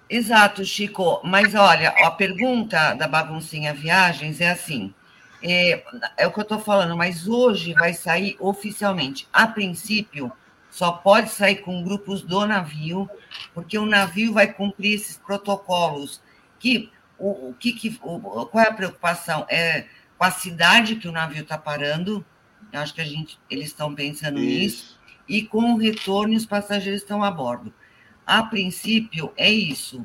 Exato, 0.08 0.64
Chico. 0.64 1.20
Mas 1.24 1.54
olha, 1.54 1.90
a 1.90 2.10
pergunta 2.12 2.94
da 2.94 3.08
baguncinha 3.08 3.74
viagens 3.74 4.40
é 4.40 4.50
assim. 4.50 4.94
É, 5.42 5.84
é 6.16 6.26
o 6.26 6.32
que 6.32 6.38
eu 6.38 6.42
estou 6.42 6.58
falando, 6.58 6.96
mas 6.96 7.28
hoje 7.28 7.72
vai 7.74 7.94
sair 7.94 8.36
oficialmente. 8.40 9.28
A 9.32 9.46
princípio, 9.46 10.32
só 10.70 10.92
pode 10.92 11.30
sair 11.30 11.56
com 11.56 11.82
grupos 11.82 12.22
do 12.22 12.46
navio, 12.46 13.08
porque 13.54 13.78
o 13.78 13.86
navio 13.86 14.32
vai 14.32 14.52
cumprir 14.52 14.94
esses 14.94 15.16
protocolos 15.16 16.20
que 16.58 16.90
o, 17.18 17.50
o 17.50 17.54
que, 17.54 17.72
que 17.72 17.98
o, 18.02 18.46
qual 18.46 18.64
é 18.64 18.68
a 18.68 18.74
preocupação? 18.74 19.46
É 19.48 19.86
com 20.16 20.24
a 20.24 20.30
cidade 20.30 20.96
que 20.96 21.08
o 21.08 21.12
navio 21.12 21.42
está 21.42 21.56
parando, 21.56 22.24
eu 22.72 22.80
acho 22.80 22.92
que 22.92 23.00
a 23.00 23.04
gente, 23.04 23.38
eles 23.48 23.66
estão 23.66 23.94
pensando 23.94 24.38
Isso. 24.40 24.48
nisso, 24.48 25.00
e 25.28 25.42
com 25.42 25.74
o 25.74 25.78
retorno 25.78 26.36
os 26.36 26.46
passageiros 26.46 27.02
estão 27.02 27.22
a 27.22 27.30
bordo. 27.30 27.72
A 28.26 28.42
princípio 28.42 29.32
é 29.36 29.50
isso, 29.50 30.04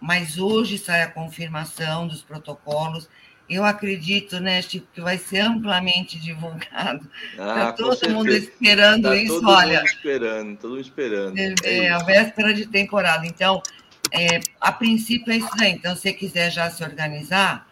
mas 0.00 0.38
hoje 0.38 0.78
sai 0.78 1.02
a 1.02 1.10
confirmação 1.10 2.08
dos 2.08 2.22
protocolos. 2.22 3.08
Eu 3.52 3.64
acredito, 3.64 4.40
né, 4.40 4.62
Chico, 4.62 4.86
que 4.94 5.00
vai 5.00 5.18
ser 5.18 5.40
amplamente 5.40 6.18
divulgado. 6.18 7.08
Está 7.32 7.68
ah, 7.68 7.72
todo 7.72 8.10
mundo 8.10 8.30
esperando 8.30 9.08
tá 9.08 9.16
isso, 9.16 9.34
todo 9.34 9.48
olha. 9.50 9.78
Todo 9.78 9.80
mundo 9.80 9.88
esperando, 9.88 10.56
todo 10.56 10.70
mundo 10.70 10.80
esperando. 10.80 11.38
É, 11.38 11.54
é, 11.64 11.78
é 11.84 11.90
a 11.90 11.98
véspera 11.98 12.54
de 12.54 12.66
temporada. 12.66 13.26
Então, 13.26 13.62
é, 14.10 14.40
a 14.60 14.72
princípio 14.72 15.32
é 15.32 15.36
isso 15.36 15.50
aí. 15.58 15.72
Então, 15.72 15.94
se 15.94 16.02
você 16.02 16.12
quiser 16.12 16.50
já 16.50 16.70
se 16.70 16.82
organizar, 16.82 17.68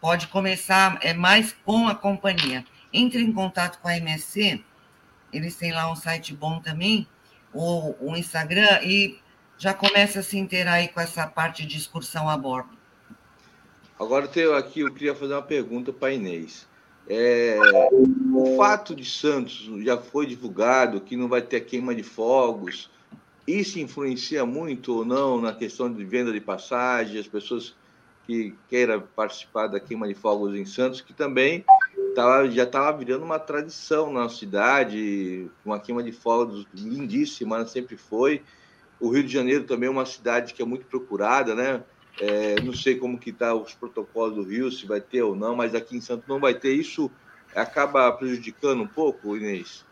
pode 0.00 0.26
começar 0.28 0.98
é 1.00 1.12
mais 1.12 1.54
com 1.64 1.88
a 1.88 1.94
companhia. 1.94 2.64
Entre 2.92 3.22
em 3.22 3.32
contato 3.32 3.78
com 3.80 3.88
a 3.88 3.96
MSC, 3.96 4.62
eles 5.32 5.56
têm 5.56 5.72
lá 5.72 5.90
um 5.90 5.96
site 5.96 6.34
bom 6.34 6.60
também, 6.60 7.06
ou 7.52 7.96
o 8.00 8.16
Instagram, 8.16 8.80
e 8.82 9.18
já 9.56 9.72
começa 9.72 10.20
a 10.20 10.22
se 10.22 10.36
inteirar 10.36 10.74
aí 10.74 10.88
com 10.88 11.00
essa 11.00 11.26
parte 11.26 11.64
de 11.64 11.76
excursão 11.76 12.28
a 12.28 12.36
bordo. 12.36 12.81
Agora 14.02 14.28
eu 14.34 14.56
aqui, 14.56 14.80
eu 14.80 14.92
queria 14.92 15.14
fazer 15.14 15.32
uma 15.32 15.42
pergunta 15.42 15.92
para 15.92 16.12
Inês. 16.12 16.66
É, 17.08 17.56
o 18.34 18.56
fato 18.56 18.96
de 18.96 19.04
Santos 19.04 19.70
já 19.84 19.96
foi 19.96 20.26
divulgado 20.26 21.00
que 21.00 21.16
não 21.16 21.28
vai 21.28 21.40
ter 21.40 21.60
queima 21.60 21.94
de 21.94 22.02
fogos, 22.02 22.90
isso 23.46 23.78
influencia 23.78 24.44
muito 24.44 24.96
ou 24.96 25.04
não 25.04 25.40
na 25.40 25.52
questão 25.52 25.92
de 25.92 26.04
venda 26.04 26.32
de 26.32 26.40
passagem, 26.40 27.20
as 27.20 27.28
pessoas 27.28 27.76
que 28.26 28.56
queiram 28.68 29.02
participar 29.14 29.68
da 29.68 29.78
queima 29.78 30.08
de 30.08 30.14
fogos 30.14 30.56
em 30.56 30.64
Santos, 30.64 31.00
que 31.00 31.12
também 31.12 31.64
tava, 32.14 32.50
já 32.50 32.64
estava 32.64 32.98
virando 32.98 33.24
uma 33.24 33.38
tradição 33.38 34.12
na 34.12 34.28
cidade, 34.28 35.48
uma 35.64 35.78
queima 35.78 36.02
de 36.02 36.10
fogos 36.10 36.66
lindíssima, 36.74 37.64
sempre 37.66 37.96
foi. 37.96 38.42
O 38.98 39.10
Rio 39.10 39.22
de 39.22 39.32
Janeiro 39.32 39.62
também 39.62 39.88
é 39.88 39.92
uma 39.92 40.06
cidade 40.06 40.54
que 40.54 40.62
é 40.62 40.64
muito 40.64 40.86
procurada, 40.86 41.54
né? 41.54 41.82
É, 42.20 42.60
não 42.60 42.74
sei 42.74 42.96
como 42.96 43.18
que 43.18 43.32
tá 43.32 43.54
os 43.54 43.74
protocolos 43.74 44.36
do 44.36 44.42
Rio, 44.42 44.70
se 44.70 44.86
vai 44.86 45.00
ter 45.00 45.22
ou 45.22 45.34
não, 45.34 45.56
mas 45.56 45.74
aqui 45.74 45.96
em 45.96 46.00
Santos 46.00 46.28
não 46.28 46.38
vai 46.38 46.54
ter. 46.54 46.74
Isso 46.74 47.10
acaba 47.54 48.10
prejudicando 48.12 48.82
um 48.82 48.86
pouco, 48.86 49.36
Inês? 49.36 49.84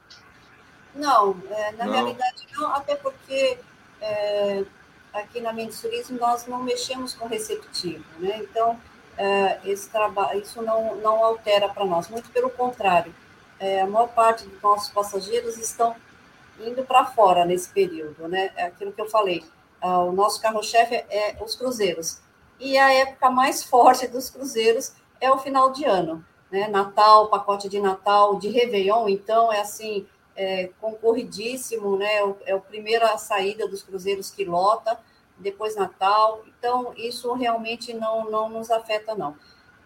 Não, 0.95 1.37
é, 1.51 1.73
na 1.73 1.87
não. 1.87 1.93
realidade 1.93 2.47
não, 2.53 2.75
até 2.75 2.95
porque 2.97 3.59
é, 4.01 4.65
aqui 5.13 5.41
na 5.41 5.53
Mendes 5.53 5.81
Turismo 5.81 6.19
nós 6.19 6.47
não 6.47 6.63
mexemos 6.63 7.15
com 7.15 7.27
receptivo, 7.27 8.05
né? 8.19 8.39
Então, 8.39 8.79
é, 9.17 9.61
esse 9.65 9.89
trabalho, 9.89 10.41
isso 10.41 10.63
não, 10.63 10.97
não 10.97 11.25
altera 11.25 11.69
para 11.69 11.85
nós, 11.85 12.09
muito 12.09 12.31
pelo 12.31 12.51
contrário. 12.51 13.15
É, 13.59 13.83
a 13.83 13.87
maior 13.87 14.09
parte 14.09 14.47
dos 14.47 14.61
nossos 14.62 14.91
passageiros 14.91 15.59
estão 15.59 15.95
indo 16.59 16.83
para 16.85 17.05
fora 17.05 17.45
nesse 17.45 17.68
período, 17.68 18.27
né? 18.29 18.51
É 18.57 18.64
aquilo 18.64 18.93
que 18.93 19.01
eu 19.01 19.09
falei, 19.09 19.45
ah, 19.81 20.01
o 20.01 20.12
nosso 20.12 20.41
carro-chefe 20.41 20.95
é, 20.95 21.07
é 21.11 21.43
os 21.43 21.55
cruzeiros. 21.55 22.20
E 22.59 22.76
a 22.76 22.93
época 22.93 23.31
mais 23.31 23.62
forte 23.64 24.07
dos 24.07 24.31
cruzeiros 24.31 24.93
é 25.20 25.31
o 25.31 25.39
final 25.39 25.70
de 25.70 25.85
ano, 25.85 26.24
né? 26.51 26.68
Natal, 26.68 27.28
pacote 27.28 27.68
de 27.68 27.81
Natal, 27.81 28.39
de 28.39 28.49
Réveillon, 28.49 29.09
então 29.09 29.53
é 29.53 29.61
assim, 29.61 30.07
é, 30.37 30.70
concorridíssimo, 30.81 31.97
né? 31.97 32.16
É, 32.16 32.35
é 32.47 32.53
a 32.53 32.59
primeira 32.59 33.16
saída 33.18 33.68
dos 33.68 33.83
cruzeiros 33.83 34.31
que 34.31 34.45
lota, 34.45 34.99
depois 35.39 35.76
Natal. 35.76 36.43
Então, 36.47 36.93
isso 36.97 37.33
realmente 37.33 37.93
não, 37.93 38.31
não 38.31 38.49
nos 38.49 38.70
afeta, 38.70 39.14
não. 39.14 39.37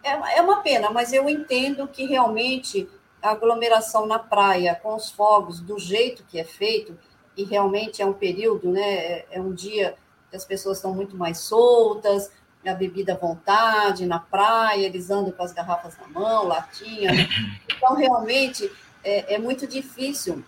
É, 0.03 0.37
é 0.37 0.41
uma 0.41 0.61
pena, 0.61 0.89
mas 0.91 1.11
eu 1.11 1.27
entendo 1.29 1.87
que 1.87 2.05
realmente 2.05 2.87
a 3.21 3.31
aglomeração 3.31 4.05
na 4.05 4.19
praia, 4.19 4.79
com 4.81 4.95
os 4.95 5.09
fogos, 5.09 5.59
do 5.59 5.79
jeito 5.79 6.23
que 6.25 6.39
é 6.39 6.43
feito, 6.43 6.97
e 7.37 7.43
realmente 7.43 8.01
é 8.01 8.05
um 8.05 8.13
período, 8.13 8.71
né? 8.71 8.81
É, 8.81 9.25
é 9.31 9.41
um 9.41 9.53
dia 9.53 9.95
que 10.29 10.35
as 10.35 10.45
pessoas 10.45 10.77
estão 10.77 10.93
muito 10.93 11.15
mais 11.15 11.39
soltas, 11.39 12.31
a 12.69 12.73
bebida 12.73 13.13
à 13.13 13.17
vontade, 13.17 14.05
na 14.05 14.19
praia, 14.19 14.85
eles 14.85 15.09
andam 15.09 15.31
com 15.31 15.43
as 15.43 15.53
garrafas 15.53 15.97
na 15.97 16.07
mão, 16.07 16.47
latinha. 16.47 17.11
Né? 17.11 17.27
Então, 17.77 17.93
realmente, 17.93 18.71
é, 19.03 19.35
é 19.35 19.37
muito 19.37 19.67
difícil 19.67 20.43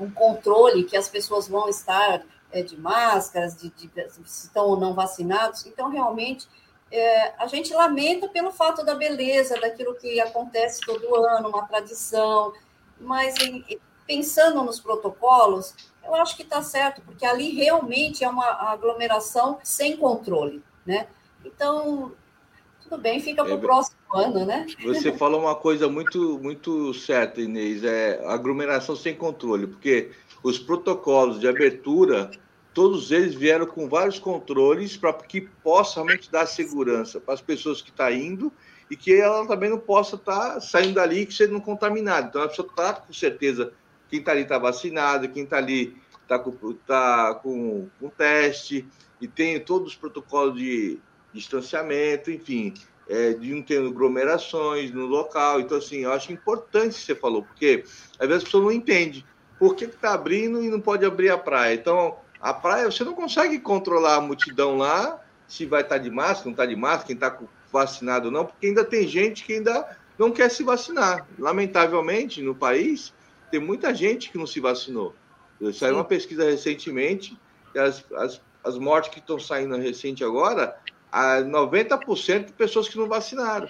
um 0.00 0.10
controle 0.10 0.82
que 0.84 0.96
as 0.96 1.08
pessoas 1.08 1.46
vão 1.46 1.68
estar 1.68 2.22
é, 2.50 2.62
de 2.62 2.76
máscaras, 2.76 3.54
de, 3.54 3.68
de, 3.70 3.88
se 4.24 4.46
estão 4.46 4.66
ou 4.66 4.80
não 4.80 4.94
vacinados. 4.94 5.66
Então, 5.66 5.90
realmente, 5.90 6.48
é, 6.90 7.34
a 7.38 7.46
gente 7.46 7.72
lamenta 7.72 8.28
pelo 8.28 8.50
fato 8.50 8.84
da 8.84 8.94
beleza, 8.94 9.60
daquilo 9.60 9.94
que 9.94 10.20
acontece 10.20 10.80
todo 10.80 11.14
ano, 11.14 11.50
uma 11.50 11.66
tradição, 11.66 12.52
mas 12.98 13.36
em, 13.40 13.64
pensando 14.06 14.62
nos 14.64 14.80
protocolos, 14.80 15.74
eu 16.06 16.14
acho 16.14 16.36
que 16.36 16.42
está 16.42 16.62
certo, 16.62 17.00
porque 17.02 17.24
ali 17.24 17.50
realmente 17.50 18.24
é 18.24 18.28
uma 18.28 18.46
aglomeração 18.70 19.58
sem 19.62 19.96
controle, 19.96 20.62
né? 20.86 21.06
Então, 21.44 22.12
tudo 22.82 22.98
bem, 22.98 23.20
fica 23.20 23.44
para 23.44 23.54
o 23.54 23.58
é, 23.58 23.60
próximo 23.60 23.98
ano, 24.12 24.44
né? 24.44 24.66
Você 24.84 25.12
falou 25.16 25.40
uma 25.40 25.54
coisa 25.54 25.88
muito, 25.88 26.38
muito 26.38 26.92
certa, 26.94 27.40
Inês, 27.40 27.82
é 27.82 28.22
aglomeração 28.26 28.94
sem 28.94 29.14
controle, 29.14 29.66
porque 29.66 30.10
os 30.42 30.58
protocolos 30.58 31.40
de 31.40 31.48
abertura, 31.48 32.30
todos 32.72 33.10
eles 33.10 33.34
vieram 33.34 33.66
com 33.66 33.88
vários 33.88 34.18
controles 34.18 34.96
para 34.96 35.12
que 35.14 35.40
possa 35.40 35.94
realmente 35.94 36.30
dar 36.30 36.46
segurança 36.46 37.18
para 37.20 37.34
as 37.34 37.40
pessoas 37.40 37.80
que 37.80 37.90
estão 37.90 38.06
tá 38.06 38.12
indo 38.12 38.52
e 38.90 38.96
que 38.96 39.14
ela 39.14 39.46
também 39.46 39.70
não 39.70 39.78
possa 39.78 40.16
estar 40.16 40.54
tá 40.54 40.60
saindo 40.60 40.94
dali 40.94 41.26
e 41.26 41.32
sendo 41.32 41.60
contaminada. 41.60 42.28
Então, 42.28 42.42
a 42.42 42.48
pessoa 42.48 42.68
está 42.68 42.92
com 42.92 43.12
certeza, 43.12 43.72
quem 44.08 44.20
está 44.20 44.32
ali 44.32 44.42
está 44.42 44.58
vacinado, 44.58 45.28
quem 45.28 45.44
está 45.44 45.58
ali 45.58 45.96
está 46.22 46.38
com, 46.38 46.52
tá 46.86 47.34
com, 47.42 47.88
com 48.00 48.08
teste, 48.08 48.86
e 49.20 49.28
tem 49.28 49.60
todos 49.60 49.88
os 49.88 49.96
protocolos 49.96 50.56
de 50.56 50.98
distanciamento, 51.32 52.30
enfim, 52.30 52.74
é, 53.08 53.32
de 53.32 53.54
não 53.54 53.62
ter 53.62 53.84
aglomerações 53.84 54.90
no 54.92 55.06
local. 55.06 55.60
Então, 55.60 55.78
assim, 55.78 55.98
eu 55.98 56.12
acho 56.12 56.32
importante 56.32 56.92
o 56.92 56.94
que 56.94 57.00
você 57.00 57.14
falou, 57.14 57.42
porque 57.42 57.84
às 58.18 58.28
vezes 58.28 58.42
a 58.42 58.46
pessoa 58.46 58.64
não 58.64 58.72
entende 58.72 59.24
por 59.58 59.74
que 59.74 59.84
está 59.84 60.14
abrindo 60.14 60.62
e 60.62 60.68
não 60.68 60.80
pode 60.80 61.04
abrir 61.04 61.30
a 61.30 61.38
praia. 61.38 61.74
Então, 61.74 62.16
a 62.40 62.52
praia, 62.52 62.90
você 62.90 63.04
não 63.04 63.14
consegue 63.14 63.58
controlar 63.58 64.16
a 64.16 64.20
multidão 64.20 64.76
lá, 64.76 65.20
se 65.46 65.64
vai 65.66 65.82
estar 65.82 65.96
tá 65.96 66.02
de 66.02 66.10
máscara, 66.10 66.44
não 66.44 66.52
está 66.52 66.66
de 66.66 66.76
máscara, 66.76 67.06
quem 67.06 67.14
está 67.14 67.38
vacinado 67.72 68.26
ou 68.26 68.32
não, 68.32 68.46
porque 68.46 68.66
ainda 68.66 68.84
tem 68.84 69.06
gente 69.06 69.44
que 69.44 69.54
ainda 69.54 69.96
não 70.18 70.30
quer 70.30 70.50
se 70.50 70.62
vacinar. 70.62 71.26
Lamentavelmente, 71.38 72.42
no 72.42 72.54
país, 72.54 73.12
tem 73.54 73.60
muita 73.60 73.94
gente 73.94 74.32
que 74.32 74.36
não 74.36 74.48
se 74.48 74.58
vacinou. 74.58 75.14
Saiu 75.74 75.94
uma 75.94 76.04
pesquisa 76.04 76.44
recentemente, 76.44 77.38
as, 77.76 78.04
as, 78.14 78.40
as 78.64 78.76
mortes 78.76 79.10
que 79.10 79.20
estão 79.20 79.38
saindo 79.38 79.76
recente 79.76 80.24
agora, 80.24 80.76
a 81.12 81.36
90% 81.40 82.46
de 82.46 82.52
pessoas 82.52 82.88
que 82.88 82.98
não 82.98 83.06
vacinaram. 83.06 83.68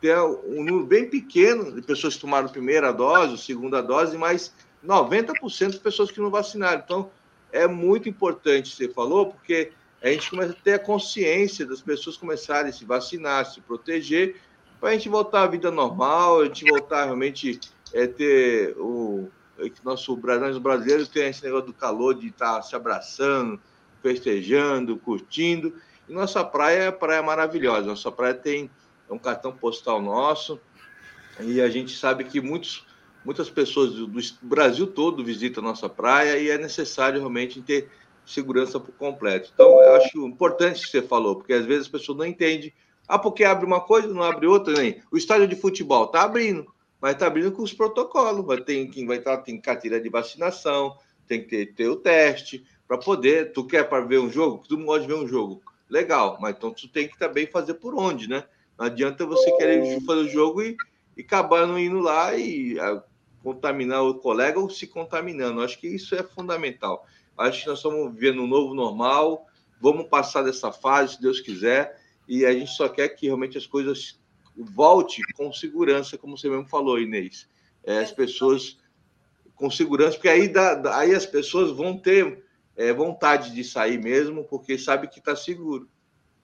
Tem 0.00 0.16
um 0.16 0.62
número 0.62 0.86
bem 0.86 1.10
pequeno 1.10 1.72
de 1.72 1.82
pessoas 1.82 2.14
que 2.14 2.20
tomaram 2.20 2.46
a 2.46 2.48
primeira 2.48 2.92
dose, 2.92 3.34
a 3.34 3.36
segunda 3.36 3.82
dose, 3.82 4.16
mas 4.16 4.54
90% 4.86 5.70
de 5.70 5.80
pessoas 5.80 6.12
que 6.12 6.20
não 6.20 6.30
vacinaram. 6.30 6.80
Então, 6.84 7.10
é 7.50 7.66
muito 7.66 8.08
importante, 8.08 8.72
você 8.72 8.88
falou, 8.88 9.32
porque 9.32 9.72
a 10.00 10.10
gente 10.10 10.30
começa 10.30 10.52
a 10.52 10.62
ter 10.62 10.74
a 10.74 10.78
consciência 10.78 11.66
das 11.66 11.82
pessoas 11.82 12.16
começarem 12.16 12.70
a 12.70 12.72
se 12.72 12.84
vacinar, 12.84 13.46
se 13.46 13.60
proteger, 13.60 14.36
para 14.80 14.90
a 14.90 14.92
gente 14.92 15.08
voltar 15.08 15.42
à 15.42 15.46
vida 15.48 15.72
normal, 15.72 16.42
a 16.42 16.44
gente 16.44 16.64
voltar 16.70 17.06
realmente 17.06 17.58
é, 17.94 18.06
ter 18.06 18.76
o 18.76 19.30
nosso 19.84 20.16
nós 20.16 20.58
brasileiros 20.58 21.08
tem 21.08 21.28
esse 21.28 21.44
negócio 21.44 21.66
do 21.66 21.72
calor 21.72 22.14
de 22.14 22.26
estar 22.26 22.56
tá 22.56 22.62
se 22.62 22.74
abraçando, 22.74 23.60
festejando, 24.02 24.96
curtindo. 24.96 25.74
E 26.08 26.12
nossa 26.12 26.44
praia 26.44 26.82
é 26.82 26.90
praia 26.90 27.22
maravilhosa. 27.22 27.86
Nossa 27.86 28.10
praia 28.10 28.34
tem 28.34 28.68
um 29.08 29.18
cartão 29.18 29.52
postal 29.52 30.02
nosso 30.02 30.60
e 31.40 31.60
a 31.60 31.68
gente 31.70 31.96
sabe 31.96 32.24
que 32.24 32.40
muitos 32.40 32.84
muitas 33.24 33.48
pessoas 33.48 33.92
do, 33.94 34.06
do 34.06 34.20
Brasil 34.42 34.86
todo 34.86 35.24
visitam 35.24 35.64
a 35.64 35.68
nossa 35.68 35.88
praia 35.88 36.36
e 36.36 36.50
é 36.50 36.58
necessário 36.58 37.20
realmente 37.20 37.62
ter 37.62 37.88
segurança 38.26 38.78
por 38.78 38.92
completo. 38.92 39.50
Então, 39.54 39.80
eu 39.82 39.96
acho 39.96 40.26
importante 40.26 40.80
o 40.80 40.84
que 40.84 40.90
você 40.90 41.02
falou, 41.02 41.36
porque 41.36 41.52
às 41.52 41.64
vezes 41.64 41.82
as 41.82 41.88
pessoas 41.88 42.18
não 42.18 42.26
entendem. 42.26 42.72
Ah, 43.06 43.18
porque 43.18 43.44
abre 43.44 43.64
uma 43.66 43.80
coisa, 43.80 44.08
não 44.08 44.22
abre 44.22 44.46
outra, 44.46 44.74
nem. 44.74 45.00
O 45.10 45.16
estádio 45.16 45.48
de 45.48 45.56
futebol 45.56 46.04
está 46.04 46.22
abrindo, 46.22 46.66
mas 47.00 47.12
está 47.12 47.26
abrindo 47.26 47.52
com 47.52 47.62
os 47.62 47.72
protocolos. 47.72 48.46
Vai 48.46 48.60
ter 48.60 48.86
quem 48.88 49.06
vai 49.06 49.18
estar, 49.18 49.38
tem 49.38 49.60
carteira 49.60 50.00
de 50.00 50.08
vacinação, 50.08 50.96
tem 51.26 51.42
que 51.42 51.48
ter, 51.48 51.74
ter 51.74 51.88
o 51.88 51.96
teste 51.96 52.64
para 52.86 52.98
poder. 52.98 53.52
Tu 53.52 53.66
quer 53.66 53.88
para 53.88 54.04
ver 54.04 54.18
um 54.18 54.30
jogo? 54.30 54.64
Tu 54.68 54.76
não 54.76 54.86
pode 54.86 55.06
ver 55.06 55.14
um 55.14 55.26
jogo. 55.26 55.62
Legal, 55.88 56.38
mas 56.40 56.56
então 56.56 56.72
tu 56.72 56.88
tem 56.88 57.08
que 57.08 57.18
também 57.18 57.46
fazer 57.46 57.74
por 57.74 57.94
onde, 57.94 58.28
né? 58.28 58.44
Não 58.78 58.86
adianta 58.86 59.26
você 59.26 59.50
querer 59.56 60.00
fazer 60.00 60.20
o 60.20 60.28
jogo 60.28 60.62
e, 60.62 60.76
e 61.16 61.22
acabar 61.22 61.66
não 61.66 61.78
indo 61.78 62.00
lá 62.00 62.36
e 62.36 62.76
contaminar 63.42 64.02
o 64.02 64.14
colega 64.14 64.58
ou 64.58 64.70
se 64.70 64.86
contaminando. 64.86 65.60
Acho 65.60 65.78
que 65.78 65.86
isso 65.86 66.14
é 66.14 66.22
fundamental. 66.22 67.06
Acho 67.36 67.62
que 67.62 67.68
nós 67.68 67.78
estamos 67.78 68.12
vivendo 68.14 68.42
um 68.42 68.46
novo 68.46 68.74
normal, 68.74 69.46
vamos 69.80 70.08
passar 70.08 70.42
dessa 70.42 70.72
fase, 70.72 71.14
se 71.14 71.22
Deus 71.22 71.40
quiser, 71.40 72.00
e 72.26 72.46
a 72.46 72.52
gente 72.52 72.70
só 72.70 72.88
quer 72.88 73.08
que 73.08 73.26
realmente 73.26 73.58
as 73.58 73.66
coisas 73.66 74.18
volte 74.56 75.20
com 75.34 75.52
segurança, 75.52 76.16
como 76.16 76.36
você 76.36 76.48
mesmo 76.48 76.68
falou, 76.68 76.98
Inês. 76.98 77.48
É, 77.82 77.98
as 77.98 78.12
pessoas 78.12 78.78
com 79.54 79.70
segurança, 79.70 80.12
porque 80.12 80.28
aí, 80.28 80.48
dá, 80.48 80.98
aí 80.98 81.14
as 81.14 81.26
pessoas 81.26 81.70
vão 81.70 81.96
ter 81.96 82.44
é, 82.76 82.92
vontade 82.92 83.52
de 83.52 83.62
sair 83.62 83.98
mesmo, 83.98 84.44
porque 84.44 84.78
sabe 84.78 85.08
que 85.08 85.18
está 85.18 85.36
seguro. 85.36 85.88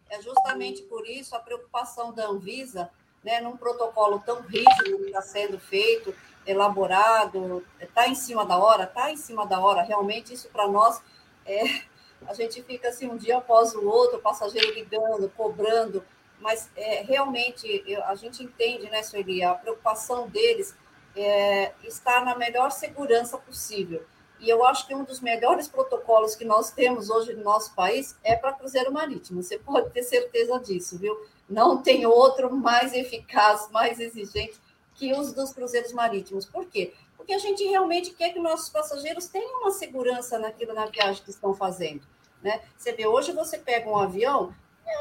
É 0.09 0.21
justamente 0.23 0.83
por 0.83 1.07
isso 1.07 1.35
a 1.35 1.41
preocupação 1.41 2.13
da 2.13 2.27
Anvisa, 2.27 2.91
né, 3.23 3.41
num 3.41 3.57
protocolo 3.57 4.21
tão 4.25 4.43
rígido 4.43 4.99
que 4.99 5.07
está 5.07 5.23
sendo 5.23 5.59
feito, 5.59 6.15
elaborado, 6.47 7.65
está 7.81 8.09
em 8.09 8.15
cima 8.15 8.45
da 8.45 8.59
hora, 8.59 8.85
está 8.85 9.11
em 9.11 9.17
cima 9.17 9.47
da 9.47 9.61
hora, 9.61 9.83
realmente 9.83 10.33
isso 10.33 10.49
para 10.49 10.67
nós 10.67 11.01
é, 11.45 11.83
a 12.27 12.35
gente 12.35 12.63
fica 12.63 12.89
assim 12.89 13.09
um 13.09 13.17
dia 13.17 13.39
após 13.39 13.75
o 13.75 13.87
outro, 13.87 14.21
passageiro 14.21 14.75
ligando, 14.75 15.31
cobrando, 15.37 16.05
mas 16.41 16.71
é, 16.77 17.03
realmente 17.03 17.85
eu, 17.87 18.03
a 18.05 18.15
gente 18.15 18.43
entende, 18.43 18.89
né, 18.91 19.03
Sueli, 19.03 19.43
a 19.43 19.55
preocupação 19.55 20.29
deles 20.29 20.75
é 21.15 21.73
estar 21.85 22.25
na 22.25 22.35
melhor 22.37 22.71
segurança 22.71 23.37
possível. 23.37 24.05
E 24.39 24.49
eu 24.49 24.65
acho 24.65 24.87
que 24.87 24.95
um 24.95 25.05
dos 25.05 25.21
melhores 25.21 25.69
protocolos 25.69 26.35
que 26.35 26.47
nós 26.47 26.71
temos 26.71 27.11
hoje 27.11 27.35
no 27.35 27.45
nosso 27.45 27.75
país 27.75 28.17
é 28.25 28.35
para 28.35 28.55
cruzeiro 28.55 28.91
marítimo. 28.91 29.43
Você 29.43 29.59
pode 29.59 29.91
ter 29.91 30.03
certeza 30.03 30.59
disso, 30.59 30.99
viu? 30.99 31.15
Não 31.49 31.83
tem 31.83 32.07
outro 32.07 32.51
mais 32.55 32.95
eficaz, 32.95 33.69
mais 33.71 34.01
exigente 34.01 34.59
que 34.95 35.13
os 35.13 35.33
dos 35.33 35.53
cruzeiros 35.53 35.93
marítimos. 35.93 36.47
Por 36.47 36.65
quê? 36.67 36.95
Porque 37.17 37.35
a 37.35 37.39
gente 37.39 37.63
realmente 37.65 38.13
quer 38.13 38.33
que 38.33 38.39
nossos 38.39 38.71
passageiros 38.71 39.27
tenham 39.27 39.61
uma 39.61 39.71
segurança 39.71 40.39
naquilo 40.39 40.73
na 40.73 40.87
viagem 40.87 41.23
que 41.23 41.31
estão 41.31 41.53
fazendo. 41.53 42.03
Né? 42.43 42.63
Você 42.77 42.93
vê, 42.93 43.07
hoje 43.07 43.33
você 43.33 43.59
pega 43.59 43.91
um 43.91 43.97
avião, 43.99 44.55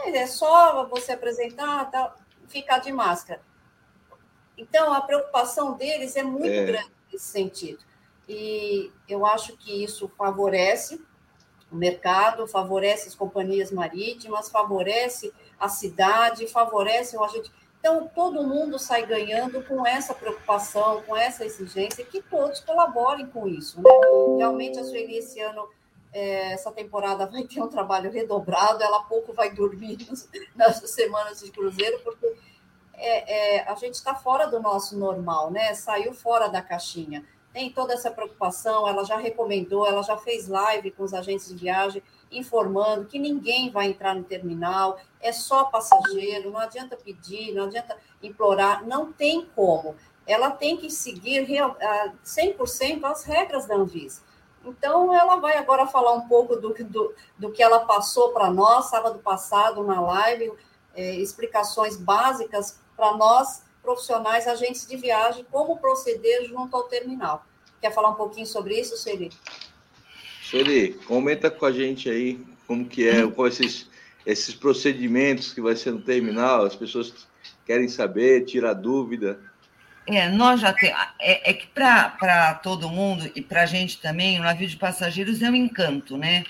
é, 0.06 0.18
é 0.18 0.28
só 0.28 0.86
você 0.88 1.14
apresentar, 1.14 1.90
tá, 1.92 2.16
ficar 2.48 2.80
de 2.80 2.92
máscara. 2.92 3.42
Então, 4.58 4.94
a 4.94 5.02
preocupação 5.02 5.74
deles 5.74 6.16
é 6.16 6.24
muito 6.24 6.48
é. 6.48 6.66
grande 6.66 6.92
nesse 7.12 7.26
sentido. 7.26 7.80
E 8.28 8.92
eu 9.08 9.26
acho 9.26 9.58
que 9.58 9.84
isso 9.84 10.12
favorece 10.18 11.02
o 11.72 11.76
mercado, 11.76 12.48
favorece 12.48 13.08
as 13.08 13.16
companhias 13.16 13.72
marítimas, 13.72 14.50
favorece 14.50 15.34
a 15.60 15.70
cidade, 15.70 16.48
favorece 16.48 17.16
o 17.16 17.24
agente. 17.24 17.52
Então, 17.80 18.10
todo 18.14 18.44
mundo 18.44 18.78
sai 18.78 19.06
ganhando 19.06 19.64
com 19.64 19.88
essa 19.88 20.14
preocupação, 20.14 21.02
com 21.04 21.16
essa 21.16 21.46
exigência, 21.46 22.04
que 22.04 22.22
todos 22.22 22.60
colaborem 22.60 23.28
com 23.28 23.48
isso. 23.48 23.82
Né? 23.82 23.90
Realmente, 24.38 24.78
a 24.80 24.84
Sueli, 24.84 25.18
esse 25.18 25.40
ano, 25.40 25.68
é, 26.12 26.54
essa 26.54 26.72
temporada 26.72 27.26
vai 27.26 27.44
ter 27.44 27.62
um 27.62 27.68
trabalho 27.68 28.12
redobrado, 28.12 28.84
ela 28.84 29.04
pouco 29.04 29.34
vai 29.34 29.52
dormir 29.52 29.98
nas 30.56 30.78
semanas 30.90 31.40
de 31.42 31.52
cruzeiro, 31.52 32.00
porque 32.04 32.36
é, 32.94 33.58
é, 33.58 33.70
a 33.70 33.76
gente 33.76 33.96
está 33.96 34.14
fora 34.16 34.48
do 34.48 34.60
nosso 34.60 34.98
normal, 34.98 35.52
né? 35.52 35.74
Saiu 35.74 36.14
fora 36.14 36.48
da 36.48 36.62
caixinha. 36.62 37.24
Tem 37.54 37.72
toda 37.72 37.94
essa 37.94 38.12
preocupação, 38.12 38.88
ela 38.88 39.04
já 39.04 39.18
recomendou, 39.18 39.88
ela 39.88 40.04
já 40.04 40.18
fez 40.18 40.48
live 40.48 40.92
com 40.92 41.04
os 41.04 41.14
agentes 41.14 41.48
de 41.48 41.56
viagem, 41.56 42.04
informando 42.32 43.06
que 43.06 43.18
ninguém 43.18 43.72
vai 43.72 43.88
entrar 43.88 44.14
no 44.14 44.24
terminal, 44.24 45.00
é 45.20 45.32
só 45.32 45.66
passageiro, 45.66 46.52
não 46.52 46.60
adianta 46.60 46.96
pedir, 46.96 47.54
não 47.54 47.64
adianta 47.64 47.98
implorar, 48.22 48.86
não 48.86 49.12
tem 49.12 49.46
como. 49.56 49.96
Ela 50.28 50.52
tem 50.52 50.78
que 50.78 50.92
seguir 50.92 51.48
100% 52.24 53.04
as 53.06 53.24
regras 53.24 53.66
da 53.66 53.76
Anvisa. 53.76 54.22
Então, 54.70 55.14
ela 55.14 55.38
vai 55.38 55.58
agora 55.58 55.88
falar 55.88 56.14
um 56.14 56.28
pouco 56.28 56.56
do, 56.56 56.74
do, 56.74 57.14
do 57.38 57.52
que 57.52 57.62
ela 57.62 57.82
passou 57.82 58.32
para 58.32 58.50
nós, 58.52 58.90
sábado 58.90 59.20
passado, 59.20 59.84
na 59.84 60.00
live, 60.00 60.52
é, 60.96 61.16
explicações 61.16 61.98
básicas 61.98 62.80
para 62.96 63.16
nós, 63.16 63.64
profissionais, 63.82 64.48
agentes 64.48 64.86
de 64.86 64.98
viagem, 64.98 65.46
como 65.52 65.78
proceder 65.78 66.46
junto 66.46 66.76
ao 66.76 66.84
terminal. 66.84 67.46
Quer 67.82 67.94
falar 67.94 68.10
um 68.10 68.16
pouquinho 68.16 68.46
sobre 68.46 68.80
isso, 68.80 68.98
Sueli? 68.98 69.32
Sueli, 70.44 70.94
comenta 71.06 71.50
com 71.50 71.66
a 71.66 71.72
gente 71.72 72.10
aí 72.10 72.46
como 72.68 72.86
que 72.86 73.08
é, 73.08 73.26
com 73.26 73.48
esses 73.48 73.90
esses 74.26 74.54
procedimentos 74.54 75.54
que 75.54 75.62
vai 75.62 75.76
ser 75.76 75.92
no 75.92 76.02
terminal, 76.02 76.66
as 76.66 76.76
pessoas 76.76 77.28
querem 77.66 77.88
saber, 77.88 78.46
tirar 78.46 78.74
dúvida. 78.74 79.40
É, 80.12 80.30
nós 80.30 80.62
já 80.62 80.74
temos. 80.74 81.00
É, 81.20 81.52
é 81.52 81.54
que 81.54 81.68
para 81.68 82.56
todo 82.56 82.90
mundo 82.90 83.30
e 83.36 83.42
para 83.42 83.64
a 83.64 83.66
gente 83.66 84.00
também, 84.00 84.40
o 84.40 84.44
navio 84.44 84.68
de 84.68 84.78
passageiros 84.78 85.42
é 85.42 85.50
um 85.50 85.56
encanto, 85.56 86.18
né? 86.18 86.44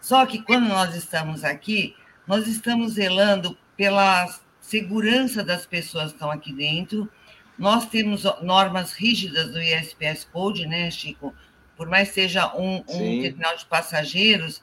Só 0.00 0.24
que 0.24 0.42
quando 0.42 0.68
nós 0.68 0.94
estamos 0.94 1.44
aqui, 1.44 1.94
nós 2.26 2.46
estamos 2.46 2.94
zelando 2.94 3.56
pela 3.76 4.26
segurança 4.60 5.44
das 5.44 5.66
pessoas 5.66 6.06
que 6.08 6.14
estão 6.14 6.30
aqui 6.30 6.52
dentro. 6.52 7.10
Nós 7.58 7.86
temos 7.86 8.24
normas 8.42 8.92
rígidas 8.92 9.50
do 9.52 9.60
ISPS 9.60 10.24
Code, 10.32 10.66
né, 10.66 10.90
Chico? 10.90 11.34
Por 11.76 11.88
mais 11.88 12.08
seja 12.08 12.54
um, 12.56 12.76
um 12.88 13.20
terminal 13.20 13.56
de 13.56 13.66
passageiros, 13.66 14.62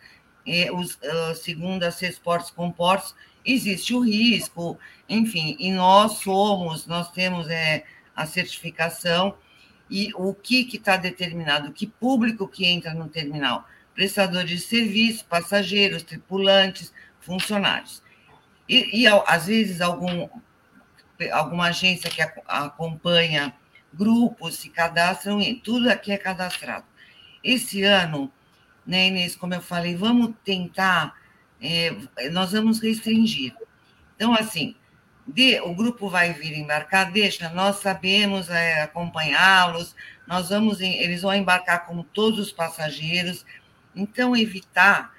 os, 0.74 0.96
uh, 0.96 1.36
segundo 1.36 1.84
a 1.84 1.92
Sesportes 1.92 2.50
Comportos, 2.50 3.16
existe 3.46 3.94
o 3.94 4.00
risco, 4.00 4.78
enfim, 5.08 5.56
e 5.60 5.72
nós 5.72 6.20
somos, 6.20 6.88
nós 6.88 7.12
temos 7.12 7.48
é, 7.50 7.84
a 8.16 8.26
certificação 8.26 9.36
e 9.90 10.12
o 10.16 10.34
que 10.34 10.68
está 10.74 10.98
determinado, 10.98 11.72
que 11.72 11.88
público 11.88 12.48
que 12.48 12.66
entra 12.66 12.94
no 12.94 13.08
terminal, 13.08 13.68
prestadores 13.94 14.50
de 14.50 14.60
serviço, 14.60 15.26
passageiros, 15.26 16.04
tripulantes, 16.04 16.92
funcionários. 17.20 18.02
E, 18.68 19.02
e 19.02 19.08
às 19.08 19.48
vezes 19.48 19.82
algum, 19.82 20.28
alguma 21.32 21.68
agência 21.68 22.10
que 22.10 22.22
acompanha 22.48 23.54
grupos 23.94 24.56
se 24.56 24.70
cadastram, 24.70 25.40
tudo 25.64 25.90
aqui 25.90 26.12
é 26.12 26.18
cadastrado. 26.18 26.86
Esse 27.44 27.84
ano, 27.84 28.32
né, 28.86 29.08
Inês, 29.08 29.36
como 29.36 29.54
eu 29.54 29.62
falei, 29.62 29.96
vamos 29.96 30.34
tentar, 30.44 31.16
é, 31.62 31.96
nós 32.32 32.52
vamos 32.52 32.80
restringir. 32.80 33.54
Então, 34.16 34.34
assim, 34.34 34.76
de, 35.26 35.60
o 35.62 35.74
grupo 35.74 36.10
vai 36.10 36.34
vir 36.34 36.54
embarcar, 36.58 37.12
deixa, 37.12 37.50
nós 37.50 37.78
sabemos 37.78 38.50
é, 38.50 38.82
acompanhá-los, 38.82 39.96
nós 40.28 40.50
vamos, 40.50 40.82
eles 40.82 41.22
vão 41.22 41.34
embarcar 41.34 41.86
como 41.86 42.04
todos 42.04 42.40
os 42.40 42.52
passageiros, 42.52 43.46
então 43.96 44.36
evitar 44.36 45.14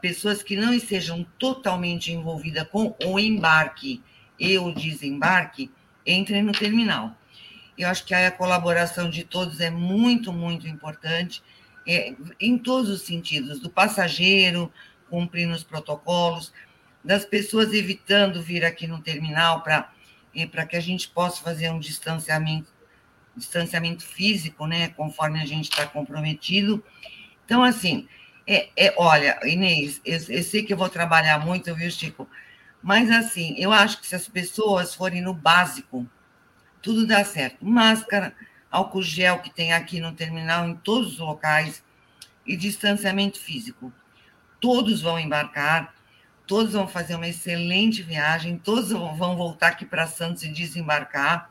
pessoas 0.00 0.42
que 0.42 0.56
não 0.56 0.72
estejam 0.72 1.26
totalmente 1.38 2.12
envolvidas 2.12 2.68
com 2.68 2.94
o 3.04 3.18
embarque 3.18 4.00
e 4.38 4.56
o 4.56 4.72
desembarque 4.72 5.70
entrem 6.06 6.42
no 6.42 6.52
terminal. 6.52 7.16
Eu 7.76 7.88
acho 7.88 8.04
que 8.04 8.14
a 8.14 8.30
colaboração 8.30 9.10
de 9.10 9.24
todos 9.24 9.60
é 9.60 9.70
muito, 9.70 10.32
muito 10.32 10.66
importante, 10.68 11.42
é, 11.86 12.14
em 12.40 12.58
todos 12.58 12.90
os 12.90 13.02
sentidos, 13.02 13.60
do 13.60 13.70
passageiro 13.70 14.72
cumprindo 15.08 15.54
os 15.54 15.64
protocolos, 15.64 16.52
das 17.08 17.24
pessoas 17.24 17.72
evitando 17.72 18.42
vir 18.42 18.66
aqui 18.66 18.86
no 18.86 19.00
terminal 19.00 19.62
para 19.62 19.90
é, 20.36 20.66
que 20.66 20.76
a 20.76 20.80
gente 20.80 21.08
possa 21.08 21.42
fazer 21.42 21.70
um 21.70 21.78
distanciamento, 21.78 22.70
distanciamento 23.34 24.04
físico, 24.04 24.66
né, 24.66 24.88
conforme 24.88 25.40
a 25.40 25.46
gente 25.46 25.70
está 25.70 25.86
comprometido. 25.86 26.84
Então, 27.46 27.64
assim, 27.64 28.06
é, 28.46 28.68
é, 28.76 28.94
olha, 28.98 29.40
Inês, 29.42 30.02
eu, 30.04 30.18
eu 30.28 30.42
sei 30.42 30.62
que 30.62 30.70
eu 30.70 30.76
vou 30.76 30.90
trabalhar 30.90 31.38
muito, 31.38 31.74
viu, 31.74 31.90
Chico? 31.90 32.28
Mas, 32.82 33.10
assim, 33.10 33.54
eu 33.56 33.72
acho 33.72 34.02
que 34.02 34.06
se 34.06 34.14
as 34.14 34.28
pessoas 34.28 34.94
forem 34.94 35.22
no 35.22 35.32
básico, 35.32 36.06
tudo 36.82 37.06
dá 37.06 37.24
certo. 37.24 37.64
Máscara, 37.64 38.34
álcool 38.70 39.02
gel 39.02 39.38
que 39.38 39.48
tem 39.48 39.72
aqui 39.72 39.98
no 39.98 40.12
terminal, 40.12 40.68
em 40.68 40.76
todos 40.76 41.14
os 41.14 41.18
locais, 41.20 41.82
e 42.44 42.54
distanciamento 42.54 43.40
físico. 43.40 43.90
Todos 44.60 45.00
vão 45.00 45.18
embarcar, 45.18 45.94
todos 46.48 46.72
vão 46.72 46.88
fazer 46.88 47.14
uma 47.14 47.28
excelente 47.28 48.02
viagem, 48.02 48.58
todos 48.58 48.90
vão 48.90 49.36
voltar 49.36 49.68
aqui 49.68 49.84
para 49.84 50.08
Santos 50.08 50.42
e 50.42 50.48
desembarcar. 50.48 51.50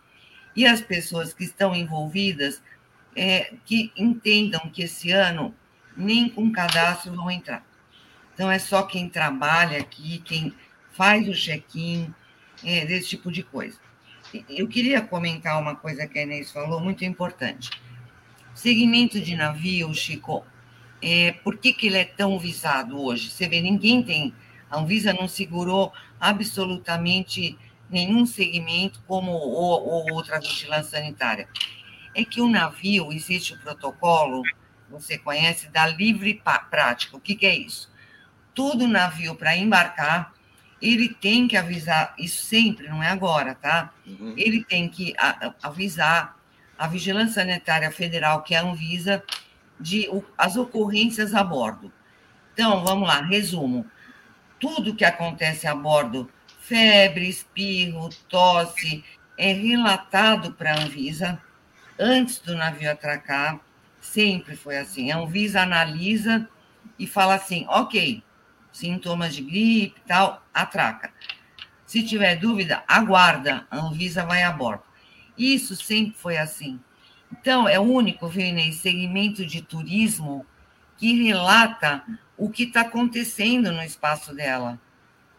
E 0.56 0.66
as 0.66 0.82
pessoas 0.82 1.34
que 1.34 1.44
estão 1.44 1.74
envolvidas, 1.74 2.62
é, 3.16 3.54
que 3.64 3.92
entendam 3.96 4.70
que 4.74 4.84
esse 4.84 5.12
ano 5.12 5.54
nem 5.96 6.28
com 6.28 6.52
cadastro 6.52 7.16
vão 7.16 7.32
entrar. 7.32 7.64
Então, 8.34 8.52
é 8.52 8.60
só 8.60 8.84
quem 8.84 9.08
trabalha 9.08 9.80
aqui, 9.80 10.20
quem 10.26 10.54
faz 10.92 11.28
o 11.30 11.34
check-in, 11.34 12.14
é, 12.64 12.86
desse 12.86 13.10
tipo 13.10 13.32
de 13.32 13.44
coisa. 13.44 13.78
Eu 14.50 14.68
queria 14.68 15.02
comentar 15.02 15.60
uma 15.60 15.76
coisa 15.76 16.08
que 16.08 16.20
a 16.20 16.24
Inês 16.24 16.52
falou, 16.52 16.80
muito 16.80 17.06
importante. 17.06 17.70
Segmento 18.54 19.22
de 19.22 19.36
navio, 19.36 19.94
Chico, 19.94 20.44
é, 21.02 21.34
por 21.44 21.58
que, 21.58 21.72
que 21.72 21.88
ele 21.88 21.98
é 21.98 22.06
tão 22.06 22.38
visado 22.40 23.00
hoje? 23.00 23.30
Você 23.30 23.48
vê, 23.48 23.62
ninguém 23.62 24.02
tem. 24.04 24.34
A 24.70 24.80
Anvisa 24.80 25.14
não 25.14 25.28
segurou 25.28 25.94
absolutamente 26.20 27.58
nenhum 27.90 28.26
segmento 28.26 29.02
como 29.08 29.32
ou, 29.32 29.88
ou 29.88 30.14
outra 30.14 30.40
vigilância 30.40 31.00
sanitária. 31.00 31.48
É 32.14 32.24
que 32.26 32.42
o 32.42 32.50
navio, 32.50 33.12
existe 33.12 33.54
o 33.54 33.60
protocolo, 33.60 34.42
você 34.90 35.18
conhece, 35.18 35.70
da 35.70 35.86
livre 35.88 36.42
prática. 36.70 37.16
O 37.16 37.20
que, 37.20 37.36
que 37.36 37.46
é 37.46 37.56
isso? 37.56 37.90
Todo 38.54 38.88
navio 38.88 39.36
para 39.36 39.56
embarcar 39.56 40.34
ele 40.82 41.10
tem 41.10 41.48
que 41.48 41.58
avisar, 41.58 42.14
isso 42.18 42.44
sempre, 42.44 42.88
não 42.88 43.02
é 43.02 43.10
agora, 43.10 43.56
tá? 43.56 43.92
Uhum. 44.06 44.34
Ele 44.38 44.64
tem 44.64 44.88
que 44.88 45.14
avisar 45.62 46.38
a 46.78 46.88
Vigilância 46.88 47.42
Sanitária 47.42 47.90
Federal, 47.92 48.44
que 48.44 48.54
é 48.54 48.60
a 48.60 48.64
Anvisa, 48.64 49.24
de 49.80 50.08
as 50.38 50.56
ocorrências 50.56 51.34
a 51.34 51.44
bordo. 51.44 51.92
Então, 52.54 52.84
vamos 52.84 53.08
lá, 53.08 53.22
resumo. 53.22 53.86
Tudo 54.60 54.96
que 54.96 55.06
acontece 55.06 55.68
a 55.68 55.76
bordo, 55.76 56.30
febre, 56.60 57.30
espirro, 57.30 58.10
tosse, 58.28 59.04
é 59.38 59.54
relatado 59.54 60.54
para 60.54 60.74
a 60.74 60.82
Anvisa 60.82 61.42
antes 62.00 62.40
do 62.40 62.56
navio 62.56 62.92
atracar. 62.92 63.60
Sempre 64.02 64.56
foi 64.56 64.78
assim. 64.78 65.12
A 65.12 65.18
Anvisa 65.18 65.62
analisa 65.62 66.50
e 66.98 67.06
fala 67.06 67.36
assim: 67.36 67.66
ok, 67.70 68.24
sintomas 68.72 69.36
de 69.36 69.44
gripe 69.44 70.02
tal, 70.08 70.44
atraca. 70.54 71.12
Se 71.86 72.04
tiver 72.04 72.36
dúvida, 72.36 72.84
aguarda, 72.88 73.66
a 73.72 73.78
Anvisa 73.78 74.26
vai 74.26 74.44
a 74.44 74.52
bordo. 74.52 74.84
Isso 75.38 75.76
sempre 75.76 76.18
foi 76.18 76.38
assim. 76.38 76.80
Então, 77.32 77.68
é 77.68 77.80
o 77.80 77.84
único, 77.84 78.28
viu, 78.28 78.46
Inês, 78.46 78.78
segmento 78.78 79.46
de 79.46 79.62
turismo 79.62 80.46
que 80.98 81.24
relata 81.24 82.04
o 82.38 82.50
que 82.50 82.64
está 82.64 82.82
acontecendo 82.82 83.72
no 83.72 83.82
espaço 83.82 84.34
dela. 84.34 84.80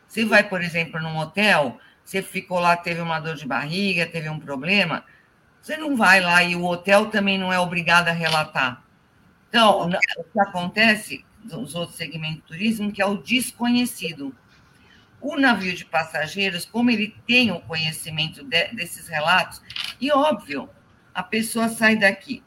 Você 0.07 0.24
vai, 0.24 0.42
por 0.42 0.62
exemplo, 0.62 1.01
num 1.01 1.16
hotel, 1.18 1.78
você 2.05 2.22
ficou 2.22 2.59
lá, 2.59 2.76
teve 2.76 3.01
uma 3.01 3.20
dor 3.20 3.36
de 3.36 3.46
barriga, 3.46 4.07
teve 4.07 4.28
um 4.28 4.40
problema, 4.40 5.05
você 5.61 5.76
não 5.76 5.96
vai 5.96 6.20
lá 6.20 6.42
e 6.42 6.57
o 6.57 6.64
hotel 6.64 7.07
também 7.07 7.38
não 7.38 7.53
é 7.53 7.59
obrigado 7.59 8.09
a 8.09 8.12
relatar. 8.12 8.82
Então, 9.49 9.88
o 9.88 10.24
que 10.24 10.40
acontece 10.40 11.24
dos 11.44 11.74
outros 11.74 11.96
segmentos 11.96 12.36
de 12.36 12.42
turismo, 12.42 12.92
que 12.92 13.03
é 13.03 13.07
o 13.07 13.16
desconhecido. 13.16 14.34
O 15.20 15.36
navio 15.36 15.74
de 15.74 15.84
passageiros, 15.84 16.64
como 16.64 16.90
ele 16.90 17.14
tem 17.26 17.51
o 17.51 17.61
conhecimento 17.61 18.44
de, 18.44 18.68
desses 18.68 19.09
relatos, 19.09 19.61
e 20.01 20.12
óbvio, 20.12 20.68
a 21.12 21.22
pessoa 21.22 21.68
sai 21.68 21.96
daqui, 21.96 22.42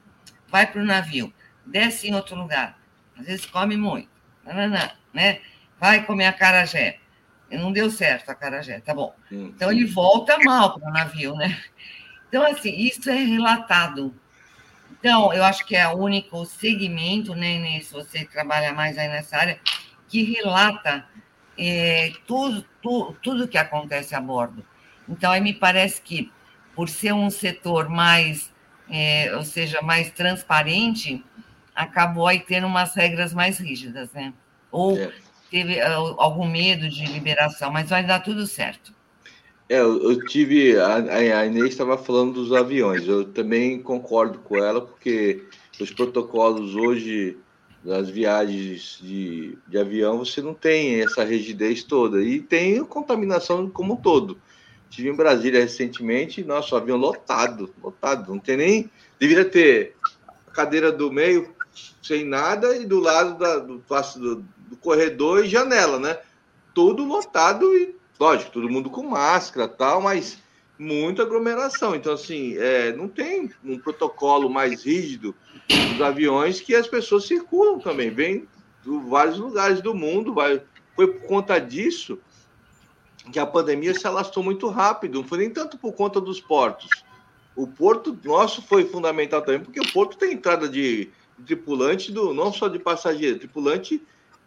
vai 0.48 0.66
para 0.66 0.82
o 0.82 0.86
navio, 0.86 1.34
desce 1.66 2.08
em 2.08 2.16
outro 2.16 2.36
lugar, 2.36 2.80
às 3.18 3.26
vezes 3.26 3.46
come 3.46 3.76
muito, 3.76 4.10
né? 4.46 5.40
vai 5.80 6.04
comer 6.06 6.26
a 6.26 6.34
carajé. 6.34 6.98
Não 7.50 7.72
deu 7.72 7.90
certo 7.90 8.30
a 8.30 8.36
carajé, 8.36 8.80
tá 8.80 8.94
bom. 8.94 9.14
Então 9.30 9.72
ele 9.72 9.86
volta 9.86 10.38
mal 10.40 10.80
para 10.80 10.90
o 10.90 10.94
navio, 10.94 11.36
né? 11.36 11.62
Então, 12.30 12.44
assim, 12.46 12.74
isso 12.78 13.10
é 13.10 13.16
relatado 13.16 14.16
então, 15.02 15.34
eu 15.34 15.44
acho 15.44 15.66
que 15.66 15.76
é 15.76 15.88
o 15.88 15.98
único 15.98 16.46
segmento, 16.46 17.34
né, 17.34 17.56
Inês, 17.56 17.88
se 17.88 17.94
você 17.94 18.24
trabalha 18.24 18.72
mais 18.72 19.00
aí 19.00 19.08
nessa 19.08 19.36
área, 19.36 19.60
que 20.08 20.22
relata 20.22 21.04
é, 21.58 22.14
tudo, 22.28 22.64
tudo, 22.84 23.18
tudo 23.20 23.48
que 23.48 23.58
acontece 23.58 24.14
a 24.14 24.22
bordo. 24.22 24.64
Então, 25.10 25.32
aí 25.32 25.42
me 25.42 25.54
parece 25.54 26.00
que, 26.04 26.32
por 26.76 26.88
ser 26.88 27.14
um 27.14 27.32
setor 27.32 27.90
mais, 27.90 28.54
é, 28.88 29.36
ou 29.36 29.44
seja, 29.44 29.82
mais 29.82 30.12
transparente, 30.12 31.26
acabou 31.76 32.28
aí 32.28 32.40
tendo 32.40 32.68
umas 32.68 32.94
regras 32.94 33.34
mais 33.34 33.58
rígidas, 33.58 34.12
né? 34.12 34.34
Ou 34.72 34.98
é. 34.98 35.12
teve 35.50 35.76
é, 35.76 35.86
algum 35.86 36.48
medo 36.48 36.90
de 36.90 37.06
liberação, 37.06 37.72
mas 37.72 37.90
vai 37.90 38.06
dar 38.06 38.20
tudo 38.20 38.46
certo. 38.48 38.94
É, 39.72 39.80
eu, 39.80 40.26
tive. 40.26 40.78
A, 40.78 40.96
a 40.98 41.46
Inês 41.46 41.70
estava 41.70 41.98
falando 41.98 42.34
dos 42.34 42.52
aviões. 42.52 43.08
Eu 43.08 43.24
também 43.24 43.82
concordo 43.82 44.40
com 44.40 44.58
ela, 44.58 44.82
porque 44.82 45.46
os 45.80 45.92
protocolos 45.92 46.76
hoje 46.76 47.38
das 47.82 48.10
viagens 48.10 49.00
de, 49.02 49.58
de 49.68 49.78
avião, 49.78 50.20
você 50.20 50.42
não 50.42 50.54
tem 50.54 51.02
essa 51.02 51.24
rigidez 51.24 51.84
toda. 51.84 52.22
E 52.22 52.42
tem 52.42 52.84
contaminação 52.84 53.70
como 53.70 53.94
um 53.94 53.96
todo. 53.96 54.38
Tive 54.90 55.08
em 55.08 55.16
Brasília 55.16 55.62
recentemente, 55.62 56.44
nosso 56.44 56.76
avião 56.76 56.98
lotado, 56.98 57.74
lotado. 57.82 58.30
Não 58.30 58.40
tem 58.40 58.58
nem. 58.58 58.92
Deveria 59.18 59.46
ter 59.46 59.96
a 60.28 60.52
cadeira 60.52 60.92
do 60.92 61.10
meio 61.10 61.56
sem 62.02 62.26
nada 62.26 62.76
e 62.76 62.86
do 62.86 63.00
lado 63.00 63.38
da, 63.38 63.60
do, 63.60 63.78
do, 63.80 64.36
do 64.68 64.78
corredor 64.78 65.46
e 65.46 65.50
janela, 65.50 66.00
né? 66.00 66.18
Tudo 66.74 67.04
lotado 67.04 67.76
e 67.76 67.96
Lógico, 68.22 68.52
todo 68.52 68.70
mundo 68.70 68.88
com 68.88 69.02
máscara 69.02 69.68
tal, 69.68 70.00
mas 70.00 70.38
muita 70.78 71.24
aglomeração. 71.24 71.96
Então, 71.96 72.14
assim, 72.14 72.56
é, 72.56 72.94
não 72.94 73.08
tem 73.08 73.50
um 73.66 73.80
protocolo 73.80 74.48
mais 74.48 74.84
rígido 74.84 75.34
dos 75.68 76.00
aviões 76.00 76.62
que 76.62 76.76
as 76.76 76.88
pessoas 76.88 77.26
circulam 77.26 77.80
também, 77.80 78.12
vêm 78.12 78.48
de 78.84 79.10
vários 79.10 79.40
lugares 79.40 79.82
do 79.82 79.96
mundo. 79.96 80.36
Vai... 80.36 80.62
Foi 80.96 81.08
por 81.08 81.26
conta 81.26 81.58
disso 81.58 82.20
que 83.32 83.40
a 83.40 83.46
pandemia 83.48 83.96
se 83.96 84.06
alastrou 84.06 84.46
muito 84.46 84.68
rápido, 84.68 85.20
não 85.20 85.28
foi 85.28 85.40
nem 85.40 85.50
tanto 85.50 85.76
por 85.76 85.92
conta 85.94 86.22
dos 86.22 86.40
portos. 86.40 86.90
O 87.56 87.66
porto 87.66 88.16
nosso 88.24 88.62
foi 88.62 88.86
fundamental 88.86 89.42
também, 89.42 89.62
porque 89.62 89.80
o 89.80 89.92
porto 89.92 90.16
tem 90.16 90.34
entrada 90.34 90.70
de, 90.70 91.06
de 91.06 91.12
tripulante, 91.46 92.12
do, 92.12 92.34
não 92.34 92.52
só 92.52 92.68
de 92.68 92.80
passageiro, 92.80 93.40
tripulante 93.40 94.02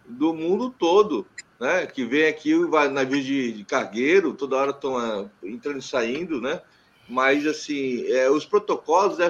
do 0.07 0.35
mundo 0.35 0.71
todo, 0.71 1.27
né? 1.59 1.87
Que 1.87 2.05
vem 2.05 2.27
aqui, 2.27 2.55
vai 2.67 2.89
navio 2.89 3.23
de, 3.23 3.53
de 3.53 3.65
cargueiro, 3.65 4.35
toda 4.35 4.57
hora 4.57 4.71
estão 4.71 4.97
uh, 4.97 5.31
entrando 5.43 5.79
e 5.79 5.83
saindo, 5.83 6.41
né? 6.41 6.61
Mas, 7.09 7.47
assim, 7.47 8.07
é, 8.11 8.31
os 8.31 8.45
protocolos 8.45 9.21
é 9.21 9.29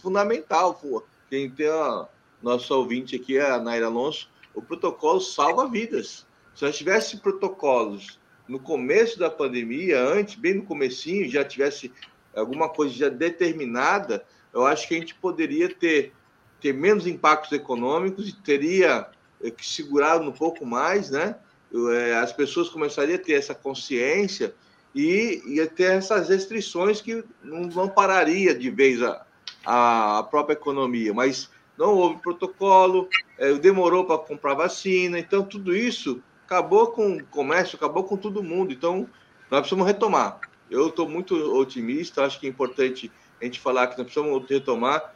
fundamental. 0.00 0.74
Pô. 0.74 1.02
Quem 1.28 1.50
tem 1.50 1.68
a 1.68 2.08
nossa 2.42 2.74
ouvinte 2.74 3.16
aqui, 3.16 3.38
a 3.38 3.58
Naira 3.58 3.86
Alonso, 3.86 4.28
o 4.54 4.62
protocolo 4.62 5.20
salva 5.20 5.68
vidas. 5.68 6.26
Se 6.54 6.64
nós 6.64 6.76
tivesse 6.76 7.18
protocolos 7.18 8.18
no 8.48 8.58
começo 8.58 9.18
da 9.18 9.30
pandemia, 9.30 10.02
antes, 10.02 10.34
bem 10.34 10.54
no 10.54 10.64
comecinho, 10.64 11.28
já 11.30 11.44
tivesse 11.44 11.92
alguma 12.34 12.68
coisa 12.68 12.94
já 12.94 13.08
determinada, 13.08 14.24
eu 14.52 14.66
acho 14.66 14.88
que 14.88 14.94
a 14.94 14.98
gente 14.98 15.14
poderia 15.14 15.72
ter, 15.72 16.12
ter 16.60 16.72
menos 16.72 17.06
impactos 17.06 17.52
econômicos 17.52 18.28
e 18.28 18.32
teria 18.32 19.06
eh, 19.42 19.50
que 19.50 19.66
segurar 19.66 20.20
um 20.20 20.32
pouco 20.32 20.66
mais, 20.66 21.10
né? 21.10 21.36
Eh, 21.72 22.14
as 22.14 22.32
pessoas 22.32 22.68
começariam 22.68 23.16
a 23.16 23.22
ter 23.22 23.34
essa 23.34 23.54
consciência 23.54 24.54
e 24.94 25.42
ia 25.46 25.66
ter 25.66 25.92
essas 25.92 26.28
restrições 26.28 27.00
que 27.00 27.24
não, 27.42 27.88
pararia 27.88 28.54
de 28.54 28.70
vez 28.70 29.00
a, 29.02 29.24
a 29.64 30.26
própria 30.30 30.54
economia, 30.54 31.14
mas 31.14 31.48
não 31.78 31.94
houve 31.94 32.20
protocolo, 32.20 33.08
é, 33.38 33.54
demorou 33.54 34.04
para 34.04 34.18
comprar 34.18 34.54
vacina, 34.54 35.18
então 35.18 35.42
tudo 35.42 35.74
isso 35.74 36.22
acabou 36.44 36.88
com 36.88 37.16
o 37.16 37.24
comércio, 37.26 37.76
acabou 37.76 38.04
com 38.04 38.16
todo 38.16 38.42
mundo. 38.42 38.72
Então, 38.72 39.08
nós 39.50 39.60
precisamos 39.60 39.86
retomar. 39.86 40.40
Eu 40.68 40.88
estou 40.88 41.08
muito 41.08 41.34
otimista, 41.56 42.24
acho 42.24 42.40
que 42.40 42.46
é 42.46 42.50
importante 42.50 43.10
a 43.40 43.44
gente 43.44 43.60
falar 43.60 43.86
que 43.86 43.96
nós 43.96 44.04
precisamos 44.04 44.48
retomar. 44.48 45.14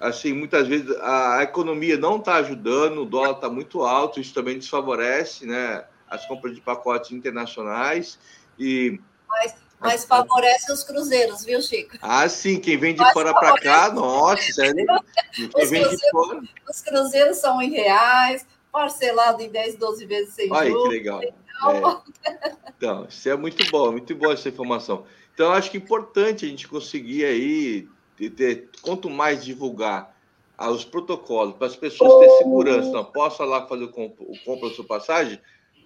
Assim, 0.00 0.32
muitas 0.32 0.66
vezes 0.68 0.90
a 1.00 1.42
economia 1.42 1.96
não 1.96 2.16
está 2.16 2.36
ajudando, 2.36 3.02
o 3.02 3.06
dólar 3.06 3.32
está 3.32 3.48
muito 3.48 3.82
alto, 3.82 4.20
isso 4.20 4.34
também 4.34 4.58
desfavorece 4.58 5.46
né, 5.46 5.84
as 6.08 6.26
compras 6.26 6.54
de 6.54 6.60
pacotes 6.60 7.12
internacionais. 7.12 8.18
E 8.58 9.00
mas, 9.28 9.54
mas 9.80 10.04
favorece 10.04 10.72
os 10.72 10.84
cruzeiros, 10.84 11.44
viu, 11.44 11.60
Chico? 11.60 11.96
Ah, 12.00 12.28
sim, 12.28 12.60
quem 12.60 12.76
vem 12.76 12.94
de 12.94 13.00
mas 13.00 13.12
fora 13.12 13.32
para 13.34 13.54
cá, 13.58 13.92
nossa, 13.92 14.52
sério. 14.52 14.86
Quem 15.32 15.66
vem 15.66 15.88
de 15.88 16.10
fora. 16.10 16.42
Os 16.68 16.80
cruzeiros 16.80 17.38
são 17.38 17.60
em 17.60 17.70
reais, 17.70 18.46
parcelado 18.70 19.42
em 19.42 19.48
10, 19.48 19.76
12 19.76 20.06
vezes 20.06 20.34
sem 20.34 20.52
Olha 20.52 20.70
juros. 20.70 20.84
que 20.84 20.88
legal. 20.90 21.20
Então... 21.22 22.02
É. 22.24 22.52
então, 22.76 23.06
isso 23.08 23.28
é 23.28 23.36
muito 23.36 23.70
bom, 23.70 23.92
muito 23.92 24.14
boa 24.14 24.34
essa 24.34 24.48
informação. 24.48 25.06
Então, 25.32 25.52
acho 25.52 25.70
que 25.70 25.76
é 25.76 25.80
importante 25.80 26.44
a 26.44 26.48
gente 26.48 26.68
conseguir 26.68 27.24
aí, 27.24 27.88
ter, 28.16 28.68
quanto 28.82 29.10
mais 29.10 29.44
divulgar 29.44 30.14
os 30.58 30.84
protocolos 30.84 31.56
para 31.56 31.66
as 31.66 31.76
pessoas 31.76 32.20
terem 32.20 32.38
segurança, 32.38 32.90
não, 32.90 33.04
possa 33.04 33.44
lá 33.44 33.66
fazer 33.66 33.84
o 33.84 33.88
compra 33.88 34.68
da 34.68 34.74
sua 34.74 34.84
passagem, 34.84 35.40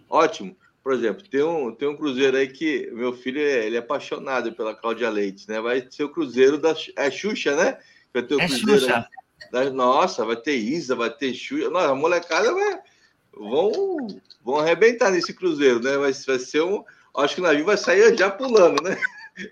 ótimo. 0.08 0.56
Por 0.82 0.92
exemplo, 0.92 1.22
tem 1.28 1.42
um, 1.42 1.74
tem 1.74 1.88
um 1.88 1.96
cruzeiro 1.96 2.36
aí 2.36 2.48
que 2.48 2.90
meu 2.92 3.12
filho 3.12 3.40
ele 3.40 3.76
é 3.76 3.78
apaixonado 3.78 4.52
pela 4.52 4.74
Cláudia 4.74 5.10
Leite, 5.10 5.46
né? 5.48 5.60
Vai 5.60 5.86
ser 5.90 6.04
o 6.04 6.08
cruzeiro 6.08 6.56
da 6.56 6.74
é 6.96 7.10
Xuxa, 7.10 7.54
né? 7.56 7.78
Vai 8.12 8.22
ter 8.22 8.36
o 8.36 8.40
é 8.40 8.46
cruzeiro 8.46 8.80
Xuxa. 8.80 9.08
Da, 9.52 9.70
nossa, 9.70 10.24
vai 10.24 10.36
ter 10.36 10.54
Isa, 10.54 10.94
vai 10.94 11.10
ter 11.10 11.34
Xuxa. 11.34 11.68
Nossa, 11.68 11.90
a 11.90 11.94
molecada 11.94 12.54
vai 12.54 12.80
vão, 13.38 13.72
vão 14.42 14.58
arrebentar 14.58 15.10
nesse 15.10 15.32
cruzeiro, 15.32 15.80
né? 15.80 15.96
Vai, 15.96 16.12
vai 16.12 16.38
ser 16.38 16.62
um. 16.62 16.84
Acho 17.16 17.36
que 17.36 17.40
o 17.40 17.44
navio 17.44 17.64
vai 17.64 17.76
sair 17.76 18.16
já 18.16 18.30
pulando, 18.30 18.82
né? 18.82 18.96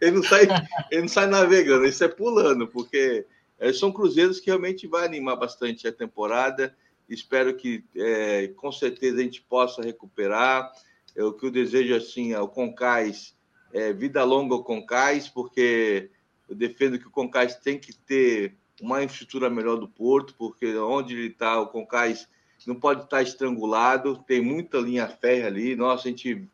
Ele 0.00 0.12
não 0.12 0.22
sai, 0.22 0.46
ele 0.90 1.02
não 1.02 1.08
sai 1.08 1.26
navegando, 1.26 1.84
ele 1.84 1.92
sai 1.92 2.08
pulando, 2.08 2.66
porque 2.66 3.24
é, 3.58 3.72
são 3.72 3.92
cruzeiros 3.92 4.40
que 4.40 4.46
realmente 4.46 4.86
vai 4.86 5.04
animar 5.04 5.36
bastante 5.36 5.86
a 5.86 5.92
temporada. 5.92 6.74
Espero 7.08 7.54
que, 7.54 7.84
é, 7.94 8.48
com 8.56 8.72
certeza, 8.72 9.20
a 9.20 9.22
gente 9.22 9.42
possa 9.42 9.82
recuperar. 9.82 10.72
É, 11.14 11.24
o 11.24 11.32
que 11.32 11.46
eu 11.46 11.50
desejo 11.50 11.94
assim 11.94 12.34
ao 12.34 12.48
Concais 12.48 13.34
é 13.72 13.92
vida 13.92 14.22
longa 14.24 14.54
ao 14.54 14.64
Concais, 14.64 15.28
porque 15.28 16.10
eu 16.48 16.54
defendo 16.54 16.98
que 16.98 17.06
o 17.06 17.10
Concais 17.10 17.56
tem 17.56 17.78
que 17.78 17.94
ter 17.94 18.54
uma 18.80 19.02
infraestrutura 19.02 19.48
melhor 19.48 19.76
do 19.76 19.88
porto, 19.88 20.34
porque 20.36 20.76
onde 20.76 21.14
ele 21.14 21.28
está, 21.28 21.60
o 21.60 21.68
Concais 21.68 22.28
não 22.66 22.74
pode 22.74 23.04
estar 23.04 23.22
estrangulado, 23.22 24.22
tem 24.26 24.40
muita 24.40 24.78
linha 24.78 25.08
férrea 25.08 25.46
ali. 25.46 25.76
Nossa, 25.76 26.08
a 26.08 26.10
gente, 26.10 26.48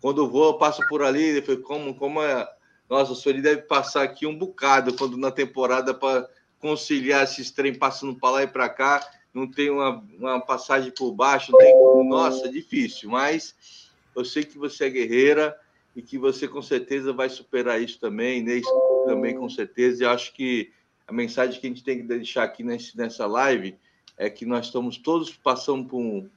quando 0.00 0.22
eu 0.22 0.28
vou, 0.28 0.46
eu 0.46 0.58
passo 0.58 0.82
por 0.88 1.02
ali, 1.02 1.42
eu 1.46 1.62
como, 1.62 1.94
como 1.94 2.22
é. 2.22 2.48
Nossa, 2.92 3.12
o 3.12 3.16
senhor 3.16 3.40
deve 3.40 3.62
passar 3.62 4.02
aqui 4.02 4.26
um 4.26 4.36
bocado 4.36 4.94
quando 4.94 5.16
na 5.16 5.30
temporada 5.30 5.94
para 5.94 6.28
conciliar 6.58 7.24
esses 7.24 7.50
trem 7.50 7.74
passando 7.74 8.14
para 8.14 8.30
lá 8.30 8.42
e 8.42 8.46
para 8.46 8.68
cá, 8.68 9.00
não 9.32 9.50
tem 9.50 9.70
uma, 9.70 10.04
uma 10.18 10.38
passagem 10.42 10.92
por 10.92 11.10
baixo, 11.10 11.56
tem. 11.56 11.74
Nossa, 12.06 12.50
difícil, 12.50 13.08
mas 13.08 13.88
eu 14.14 14.26
sei 14.26 14.44
que 14.44 14.58
você 14.58 14.84
é 14.84 14.90
guerreira 14.90 15.58
e 15.96 16.02
que 16.02 16.18
você 16.18 16.46
com 16.46 16.60
certeza 16.60 17.14
vai 17.14 17.30
superar 17.30 17.80
isso 17.80 17.98
também, 17.98 18.40
Inês 18.40 18.66
também 19.06 19.34
com 19.34 19.48
certeza. 19.48 20.04
E 20.04 20.06
acho 20.06 20.34
que 20.34 20.70
a 21.08 21.14
mensagem 21.14 21.58
que 21.58 21.66
a 21.66 21.70
gente 21.70 21.82
tem 21.82 21.96
que 21.96 22.06
deixar 22.06 22.42
aqui 22.42 22.62
nesse, 22.62 22.94
nessa 22.94 23.24
live 23.24 23.74
é 24.18 24.28
que 24.28 24.44
nós 24.44 24.66
estamos 24.66 24.98
todos 24.98 25.30
passando 25.30 25.88
por 25.88 25.98
um, 25.98 26.28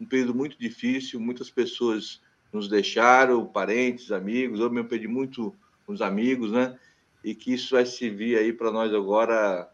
um 0.00 0.06
período 0.06 0.32
muito 0.32 0.56
difícil, 0.56 1.18
muitas 1.18 1.50
pessoas 1.50 2.20
nos 2.52 2.68
deixaram, 2.68 3.44
parentes, 3.44 4.12
amigos, 4.12 4.60
eu 4.60 4.70
mesmo 4.70 4.88
perdi 4.88 5.08
muito 5.08 5.52
os 5.92 6.00
amigos, 6.00 6.50
né? 6.52 6.78
E 7.22 7.34
que 7.34 7.54
isso 7.54 7.74
vai 7.74 7.86
servir 7.86 8.38
aí 8.38 8.52
para 8.52 8.70
nós 8.70 8.92
agora 8.92 9.68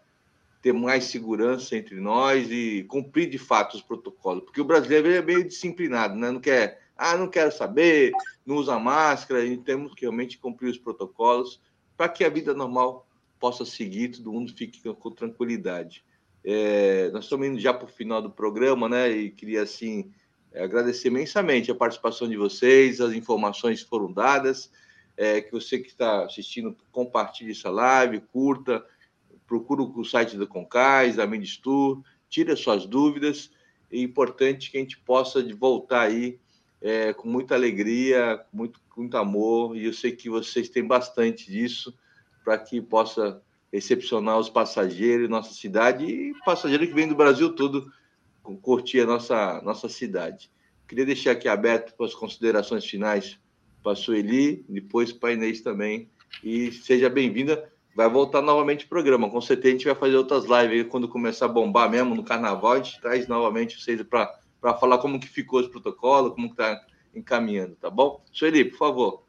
ter 0.63 0.73
mais 0.73 1.05
segurança 1.05 1.77
entre 1.77 1.99
nós 2.01 2.51
e 2.51 2.85
cumprir 2.85 3.29
de 3.31 3.39
fato 3.39 3.77
os 3.77 3.83
protocolos, 3.83 4.45
porque 4.45 4.61
o 4.61 4.65
brasileiro 4.65 5.11
é 5.11 5.23
meio 5.23 5.45
disciplinado, 5.45 6.15
né? 6.15 6.31
Não 6.31 6.41
quer 6.41 6.81
ah, 6.97 7.17
não 7.17 7.29
quero 7.29 7.51
saber, 7.51 8.13
não 8.45 8.57
usa 8.57 8.79
máscara, 8.79 9.43
e 9.43 9.57
temos 9.57 9.95
que 9.95 10.03
realmente 10.03 10.37
cumprir 10.37 10.69
os 10.69 10.77
protocolos 10.77 11.59
para 11.97 12.11
que 12.11 12.23
a 12.23 12.29
vida 12.29 12.53
normal 12.53 13.09
possa 13.39 13.65
seguir, 13.65 14.11
todo 14.11 14.31
mundo 14.31 14.53
fique 14.55 14.83
com 14.93 15.11
tranquilidade. 15.11 16.05
É, 16.45 17.11
nós 17.11 17.25
estamos 17.25 17.47
indo 17.47 17.59
já 17.59 17.73
para 17.73 17.87
o 17.87 17.91
final 17.91 18.21
do 18.21 18.31
programa, 18.31 18.87
né? 18.87 19.11
E 19.11 19.31
queria, 19.31 19.63
assim, 19.63 20.13
agradecer 20.55 21.09
imensamente 21.09 21.71
a 21.71 21.75
participação 21.75 22.29
de 22.29 22.37
vocês, 22.37 23.01
as 23.01 23.15
informações 23.15 23.81
foram 23.81 24.13
dadas. 24.13 24.71
É, 25.23 25.43
que 25.43 25.53
você 25.53 25.79
que 25.79 25.89
está 25.89 26.25
assistindo, 26.25 26.75
compartilhe 26.91 27.51
essa 27.51 27.69
live, 27.69 28.23
curta, 28.33 28.83
procure 29.47 29.83
o 29.83 30.03
site 30.03 30.39
da 30.39 30.47
Concais, 30.47 31.17
da 31.17 31.27
Mindistur, 31.27 32.03
tire 32.27 32.53
as 32.53 32.61
suas 32.61 32.87
dúvidas. 32.87 33.51
É 33.93 33.99
importante 33.99 34.71
que 34.71 34.79
a 34.79 34.81
gente 34.81 34.99
possa 34.99 35.45
voltar 35.55 36.03
aí 36.03 36.41
é, 36.81 37.13
com 37.13 37.29
muita 37.29 37.55
alegria, 37.55 38.43
muito, 38.51 38.81
muito 38.97 39.17
amor, 39.19 39.77
e 39.77 39.85
eu 39.85 39.93
sei 39.93 40.13
que 40.13 40.31
vocês 40.31 40.71
têm 40.71 40.87
bastante 40.87 41.51
disso 41.51 41.95
para 42.43 42.57
que 42.57 42.81
possa 42.81 43.43
recepcionar 43.73 44.39
os 44.39 44.49
passageiros 44.49 45.29
nossa 45.29 45.53
cidade 45.53 46.07
e 46.07 46.33
passageiros 46.47 46.89
que 46.89 46.95
vêm 46.95 47.09
do 47.09 47.15
Brasil 47.15 47.55
todo 47.55 47.93
curtir 48.63 49.01
a 49.01 49.07
nossa, 49.07 49.61
nossa 49.63 49.89
cidade. 49.89 50.51
Queria 50.89 51.05
deixar 51.05 51.33
aqui 51.33 51.49
aberto 51.49 51.95
para 51.95 52.07
as 52.07 52.15
considerações 52.15 52.87
finais 52.87 53.40
para 53.83 53.93
a 53.93 53.97
Sueli, 53.97 54.65
depois 54.69 55.13
para 55.13 55.31
a 55.31 55.33
Inês 55.33 55.61
também. 55.61 56.09
E 56.43 56.73
seja 56.73 57.09
bem-vinda. 57.09 57.69
Vai 57.95 58.09
voltar 58.09 58.41
novamente 58.41 58.85
o 58.85 58.89
programa. 58.89 59.29
Com 59.29 59.41
certeza 59.41 59.69
a 59.69 59.73
gente 59.73 59.87
vai 59.87 59.95
fazer 59.95 60.17
outras 60.17 60.45
lives 60.45 60.87
quando 60.89 61.09
começar 61.09 61.47
a 61.47 61.49
bombar 61.49 61.91
mesmo 61.91 62.15
no 62.15 62.23
carnaval. 62.23 62.73
A 62.73 62.77
gente 62.77 63.01
traz 63.01 63.27
novamente 63.27 63.81
vocês 63.81 64.01
para 64.03 64.75
falar 64.79 64.99
como 64.99 65.19
que 65.19 65.29
ficou 65.29 65.61
esse 65.61 65.69
protocolo, 65.69 66.31
como 66.31 66.47
está 66.47 66.81
encaminhando, 67.15 67.75
tá 67.77 67.91
bom? 67.91 68.23
Sueli, 68.33 68.65
por 68.65 68.79
favor, 68.79 69.23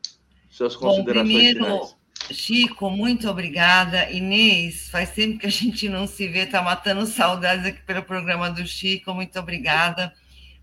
suas 0.50 0.76
considerações 0.76 1.28
bom, 1.28 1.40
primeiro, 1.40 1.64
finais. 1.64 1.96
Chico, 2.30 2.90
muito 2.92 3.28
obrigada. 3.28 4.10
Inês, 4.12 4.90
faz 4.90 5.10
tempo 5.10 5.40
que 5.40 5.48
a 5.48 5.52
gente 5.52 5.90
não 5.90 6.06
se 6.06 6.28
vê, 6.28 6.42
está 6.42 6.62
matando 6.62 7.06
saudades 7.08 7.66
aqui 7.66 7.82
pelo 7.82 8.04
programa 8.04 8.50
do 8.52 8.66
Chico, 8.66 9.14
muito 9.14 9.38
obrigada. 9.40 10.14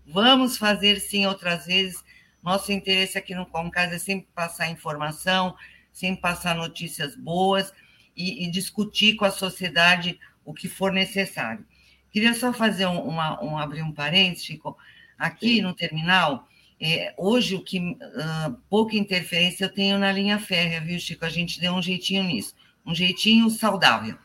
Vamos 0.07 0.57
fazer 0.57 0.99
sim 0.99 1.27
outras 1.27 1.65
vezes. 1.65 2.01
Nosso 2.43 2.71
interesse 2.71 3.17
aqui 3.17 3.35
no 3.35 3.45
Concas 3.45 3.91
é 3.91 3.99
sempre 3.99 4.27
passar 4.33 4.69
informação, 4.69 5.55
sempre 5.91 6.21
passar 6.21 6.55
notícias 6.55 7.15
boas 7.15 7.73
e, 8.15 8.45
e 8.45 8.51
discutir 8.51 9.15
com 9.15 9.25
a 9.25 9.31
sociedade 9.31 10.19
o 10.45 10.53
que 10.53 10.67
for 10.67 10.91
necessário. 10.91 11.65
Queria 12.11 12.33
só 12.33 12.51
fazer 12.51 12.85
um, 12.87 12.99
uma, 13.01 13.43
um 13.43 13.57
abrir 13.57 13.81
um 13.81 13.91
parênteses, 13.91 14.45
Chico. 14.45 14.77
Aqui 15.17 15.55
Sim. 15.55 15.61
no 15.61 15.73
terminal, 15.73 16.47
é, 16.81 17.13
hoje 17.17 17.55
o 17.55 17.61
que 17.61 17.79
uh, 17.79 18.53
pouca 18.69 18.95
interferência 18.95 19.65
eu 19.65 19.73
tenho 19.73 19.99
na 19.99 20.11
linha 20.11 20.39
férrea, 20.39 20.81
viu, 20.81 20.99
Chico? 20.99 21.25
A 21.25 21.29
gente 21.29 21.59
deu 21.59 21.73
um 21.73 21.81
jeitinho 21.81 22.23
nisso, 22.23 22.55
um 22.85 22.95
jeitinho 22.95 23.49
saudável. 23.49 24.17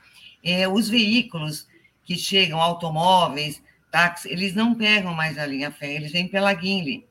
É, 0.43 0.69
os 0.69 0.89
veículos 0.89 1.67
que 2.05 2.17
chegam, 2.17 2.61
automóveis, 2.61 3.63
táxis, 3.91 4.31
eles 4.31 4.55
não 4.55 4.75
pegam 4.75 5.15
mais 5.15 5.37
a 5.37 5.47
linha 5.47 5.71
férrea, 5.71 5.97
eles 5.97 6.13
vêm 6.13 6.29
pela 6.29 6.53
Guinle. 6.55 7.07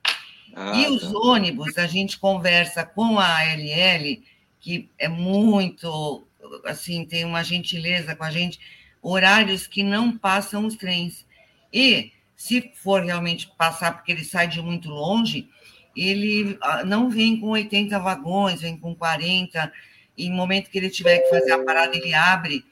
Ah, 0.55 0.75
e 0.75 0.87
os 0.87 1.11
tá. 1.11 1.17
ônibus, 1.17 1.77
a 1.77 1.87
gente 1.87 2.19
conversa 2.19 2.85
com 2.85 3.19
a 3.19 3.39
ALL, 3.39 4.21
que 4.59 4.89
é 4.97 5.07
muito, 5.07 6.25
assim, 6.65 7.05
tem 7.05 7.25
uma 7.25 7.43
gentileza 7.43 8.15
com 8.15 8.23
a 8.23 8.31
gente, 8.31 8.59
horários 9.01 9.67
que 9.67 9.83
não 9.83 10.17
passam 10.17 10.65
os 10.65 10.75
trens. 10.75 11.25
E 11.71 12.11
se 12.35 12.71
for 12.75 13.03
realmente 13.03 13.51
passar, 13.57 13.93
porque 13.93 14.11
ele 14.11 14.23
sai 14.23 14.47
de 14.47 14.61
muito 14.61 14.89
longe, 14.89 15.47
ele 15.95 16.57
ah, 16.61 16.83
não 16.83 17.09
vem 17.09 17.39
com 17.39 17.49
80 17.49 17.97
vagões, 17.99 18.61
vem 18.61 18.77
com 18.77 18.95
40, 18.95 19.71
e 20.17 20.29
no 20.29 20.35
momento 20.35 20.69
que 20.69 20.77
ele 20.77 20.89
tiver 20.89 21.19
que 21.19 21.29
fazer 21.29 21.51
a 21.51 21.63
parada, 21.63 21.95
ele 21.95 22.13
abre. 22.13 22.63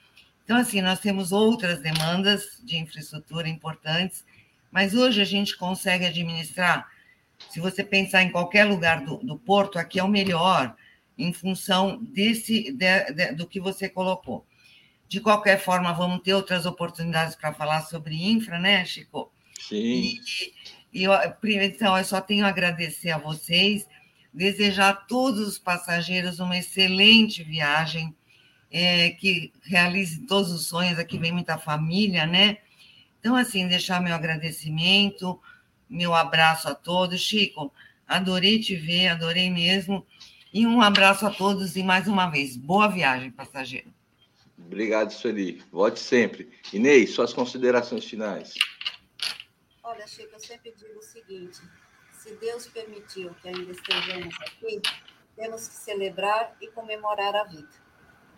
Então, 0.43 0.57
assim, 0.57 0.81
nós 0.81 0.99
temos 0.99 1.31
outras 1.31 1.79
demandas 1.79 2.59
de 2.63 2.77
infraestrutura 2.77 3.47
importantes, 3.47 4.23
mas 4.71 4.93
hoje 4.93 5.21
a 5.21 5.25
gente 5.25 5.57
consegue 5.57 6.05
administrar. 6.05 6.87
Se 7.51 7.59
você 7.59 7.83
pensar 7.83 8.23
em 8.23 8.31
qualquer 8.31 8.63
lugar 8.63 9.03
do, 9.03 9.17
do 9.17 9.37
porto, 9.37 9.77
aqui 9.77 9.99
é 9.99 10.03
o 10.03 10.07
melhor, 10.07 10.75
em 11.17 11.33
função 11.33 12.01
desse 12.01 12.71
de, 12.71 13.13
de, 13.13 13.33
do 13.33 13.45
que 13.45 13.59
você 13.59 13.89
colocou. 13.89 14.45
De 15.07 15.19
qualquer 15.19 15.59
forma, 15.59 15.91
vamos 15.91 16.21
ter 16.21 16.33
outras 16.33 16.65
oportunidades 16.65 17.35
para 17.35 17.53
falar 17.53 17.81
sobre 17.81 18.15
infra, 18.15 18.57
né, 18.57 18.85
Chico? 18.85 19.29
Sim. 19.59 20.19
E, 20.93 21.01
e 21.01 21.03
eu, 21.03 21.11
então, 21.43 21.97
eu 21.97 22.05
só 22.05 22.21
tenho 22.21 22.45
a 22.45 22.49
agradecer 22.49 23.11
a 23.11 23.17
vocês, 23.17 23.85
desejar 24.33 24.89
a 24.89 24.95
todos 24.95 25.45
os 25.45 25.59
passageiros 25.59 26.39
uma 26.39 26.57
excelente 26.57 27.43
viagem, 27.43 28.15
é, 28.71 29.09
que 29.09 29.51
realize 29.63 30.25
todos 30.25 30.49
os 30.49 30.67
sonhos. 30.67 30.97
Aqui 30.97 31.17
vem 31.17 31.33
muita 31.33 31.57
família, 31.57 32.25
né? 32.25 32.59
Então, 33.19 33.35
assim, 33.35 33.67
deixar 33.67 34.01
meu 34.01 34.15
agradecimento, 34.15 35.39
meu 35.91 36.15
abraço 36.15 36.69
a 36.69 36.73
todos. 36.73 37.19
Chico, 37.19 37.71
adorei 38.07 38.59
te 38.59 38.75
ver, 38.75 39.09
adorei 39.09 39.49
mesmo. 39.49 40.07
E 40.53 40.65
um 40.65 40.81
abraço 40.81 41.25
a 41.25 41.29
todos 41.29 41.75
e 41.75 41.83
mais 41.83 42.07
uma 42.07 42.29
vez, 42.29 42.57
boa 42.57 42.87
viagem, 42.87 43.31
passageiro. 43.31 43.93
Obrigado, 44.57 45.11
Sueli. 45.11 45.61
Volte 45.71 45.99
sempre. 45.99 46.49
Inês, 46.71 47.11
suas 47.11 47.33
considerações 47.33 48.05
finais. 48.05 48.53
Olha, 49.83 50.07
Chico, 50.07 50.33
eu 50.33 50.39
sempre 50.39 50.73
digo 50.77 50.99
o 50.99 51.03
seguinte: 51.03 51.59
se 52.17 52.33
Deus 52.35 52.67
permitiu 52.67 53.33
que 53.41 53.49
ainda 53.49 53.71
estejamos 53.71 54.35
aqui, 54.41 54.81
temos 55.35 55.67
que 55.67 55.73
celebrar 55.73 56.55
e 56.61 56.67
comemorar 56.67 57.35
a 57.35 57.43
vida. 57.45 57.81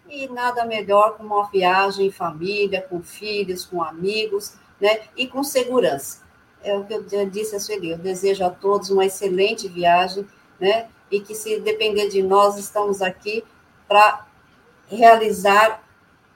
E 0.09 0.27
nada 0.27 0.65
melhor 0.65 1.15
que 1.17 1.23
uma 1.23 1.49
viagem 1.49 2.07
em 2.07 2.11
família, 2.11 2.81
com 2.81 3.01
filhos, 3.03 3.65
com 3.65 3.83
amigos, 3.83 4.55
né? 4.79 5.07
E 5.15 5.27
com 5.27 5.43
segurança. 5.43 6.23
É 6.63 6.75
o 6.75 6.85
que 6.85 6.93
eu 6.93 7.29
disse 7.29 7.55
a 7.55 7.59
Sueli, 7.59 7.91
eu 7.91 7.97
desejo 7.97 8.43
a 8.43 8.49
todos 8.49 8.89
uma 8.89 9.05
excelente 9.05 9.67
viagem, 9.67 10.25
né? 10.59 10.87
E 11.11 11.19
que 11.19 11.35
se 11.35 11.59
depender 11.59 12.09
de 12.09 12.23
nós, 12.23 12.57
estamos 12.57 13.01
aqui 13.01 13.43
para 13.87 14.25
realizar 14.87 15.83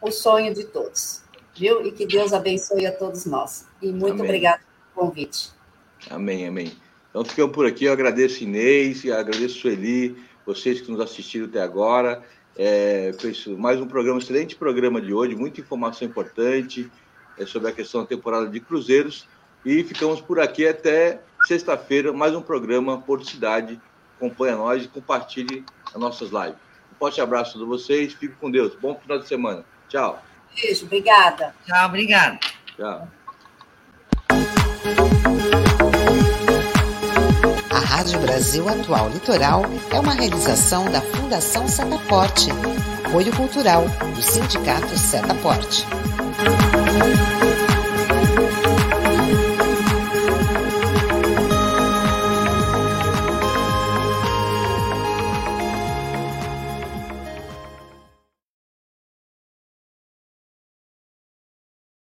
o 0.01 0.11
sonho 0.11 0.53
de 0.53 0.65
todos, 0.65 1.23
viu? 1.55 1.85
E 1.85 1.91
que 1.91 2.05
Deus 2.05 2.33
abençoe 2.33 2.85
a 2.85 2.91
todos 2.91 3.25
nós. 3.25 3.65
E 3.81 3.87
muito 3.87 4.13
amém. 4.13 4.25
obrigada 4.25 4.61
pelo 4.93 5.07
convite. 5.07 5.51
Amém, 6.09 6.47
amém. 6.47 6.71
Então 7.09 7.23
ficamos 7.25 7.55
por 7.55 7.65
aqui. 7.65 7.85
Eu 7.85 7.93
agradeço 7.93 8.43
Inês, 8.43 9.03
agradeço 9.09 9.59
Sueli, 9.59 10.17
vocês 10.45 10.81
que 10.81 10.91
nos 10.91 11.01
assistiram 11.01 11.47
até 11.47 11.61
agora. 11.61 12.23
É, 12.55 13.11
mais 13.57 13.79
um 13.79 13.87
programa, 13.87 14.19
excelente 14.19 14.55
programa 14.55 14.99
de 14.99 15.13
hoje, 15.13 15.35
muita 15.35 15.61
informação 15.61 16.07
importante 16.07 16.91
é, 17.37 17.45
sobre 17.45 17.69
a 17.69 17.71
questão 17.71 18.01
da 18.01 18.07
temporada 18.07 18.47
de 18.47 18.59
cruzeiros. 18.59 19.27
E 19.67 19.83
ficamos 19.83 20.21
por 20.21 20.39
aqui 20.39 20.65
até 20.65 21.19
sexta-feira, 21.45 22.13
mais 22.13 22.33
um 22.33 22.41
programa 22.41 23.01
Porto 23.01 23.29
Cidade. 23.29 23.77
Acompanhe 24.15 24.55
nós 24.55 24.85
e 24.85 24.87
compartilhe 24.87 25.61
as 25.93 25.99
nossas 25.99 26.29
lives. 26.29 26.55
Um 26.93 26.95
forte 26.97 27.19
abraço 27.19 27.49
a 27.49 27.53
todos 27.59 27.67
vocês, 27.67 28.13
fique 28.13 28.33
com 28.35 28.49
Deus. 28.49 28.73
Bom 28.75 28.95
final 28.95 29.19
de 29.19 29.27
semana. 29.27 29.65
Tchau. 29.89 30.23
Beijo, 30.55 30.85
obrigada. 30.85 31.53
Tchau, 31.65 31.85
obrigada. 31.85 32.39
Tchau. 32.77 33.07
A 37.69 37.79
Rádio 37.79 38.19
Brasil 38.21 38.69
Atual 38.69 39.09
Litoral 39.09 39.63
é 39.93 39.99
uma 39.99 40.13
realização 40.13 40.89
da 40.89 41.01
Fundação 41.01 41.67
Setaporte, 41.67 42.51
apoio 43.05 43.35
cultural 43.35 43.83
do 44.15 44.21
Sindicato 44.21 44.97
Setaporte. 44.97 45.85
Thank 46.37 47.31
you. 47.31 47.36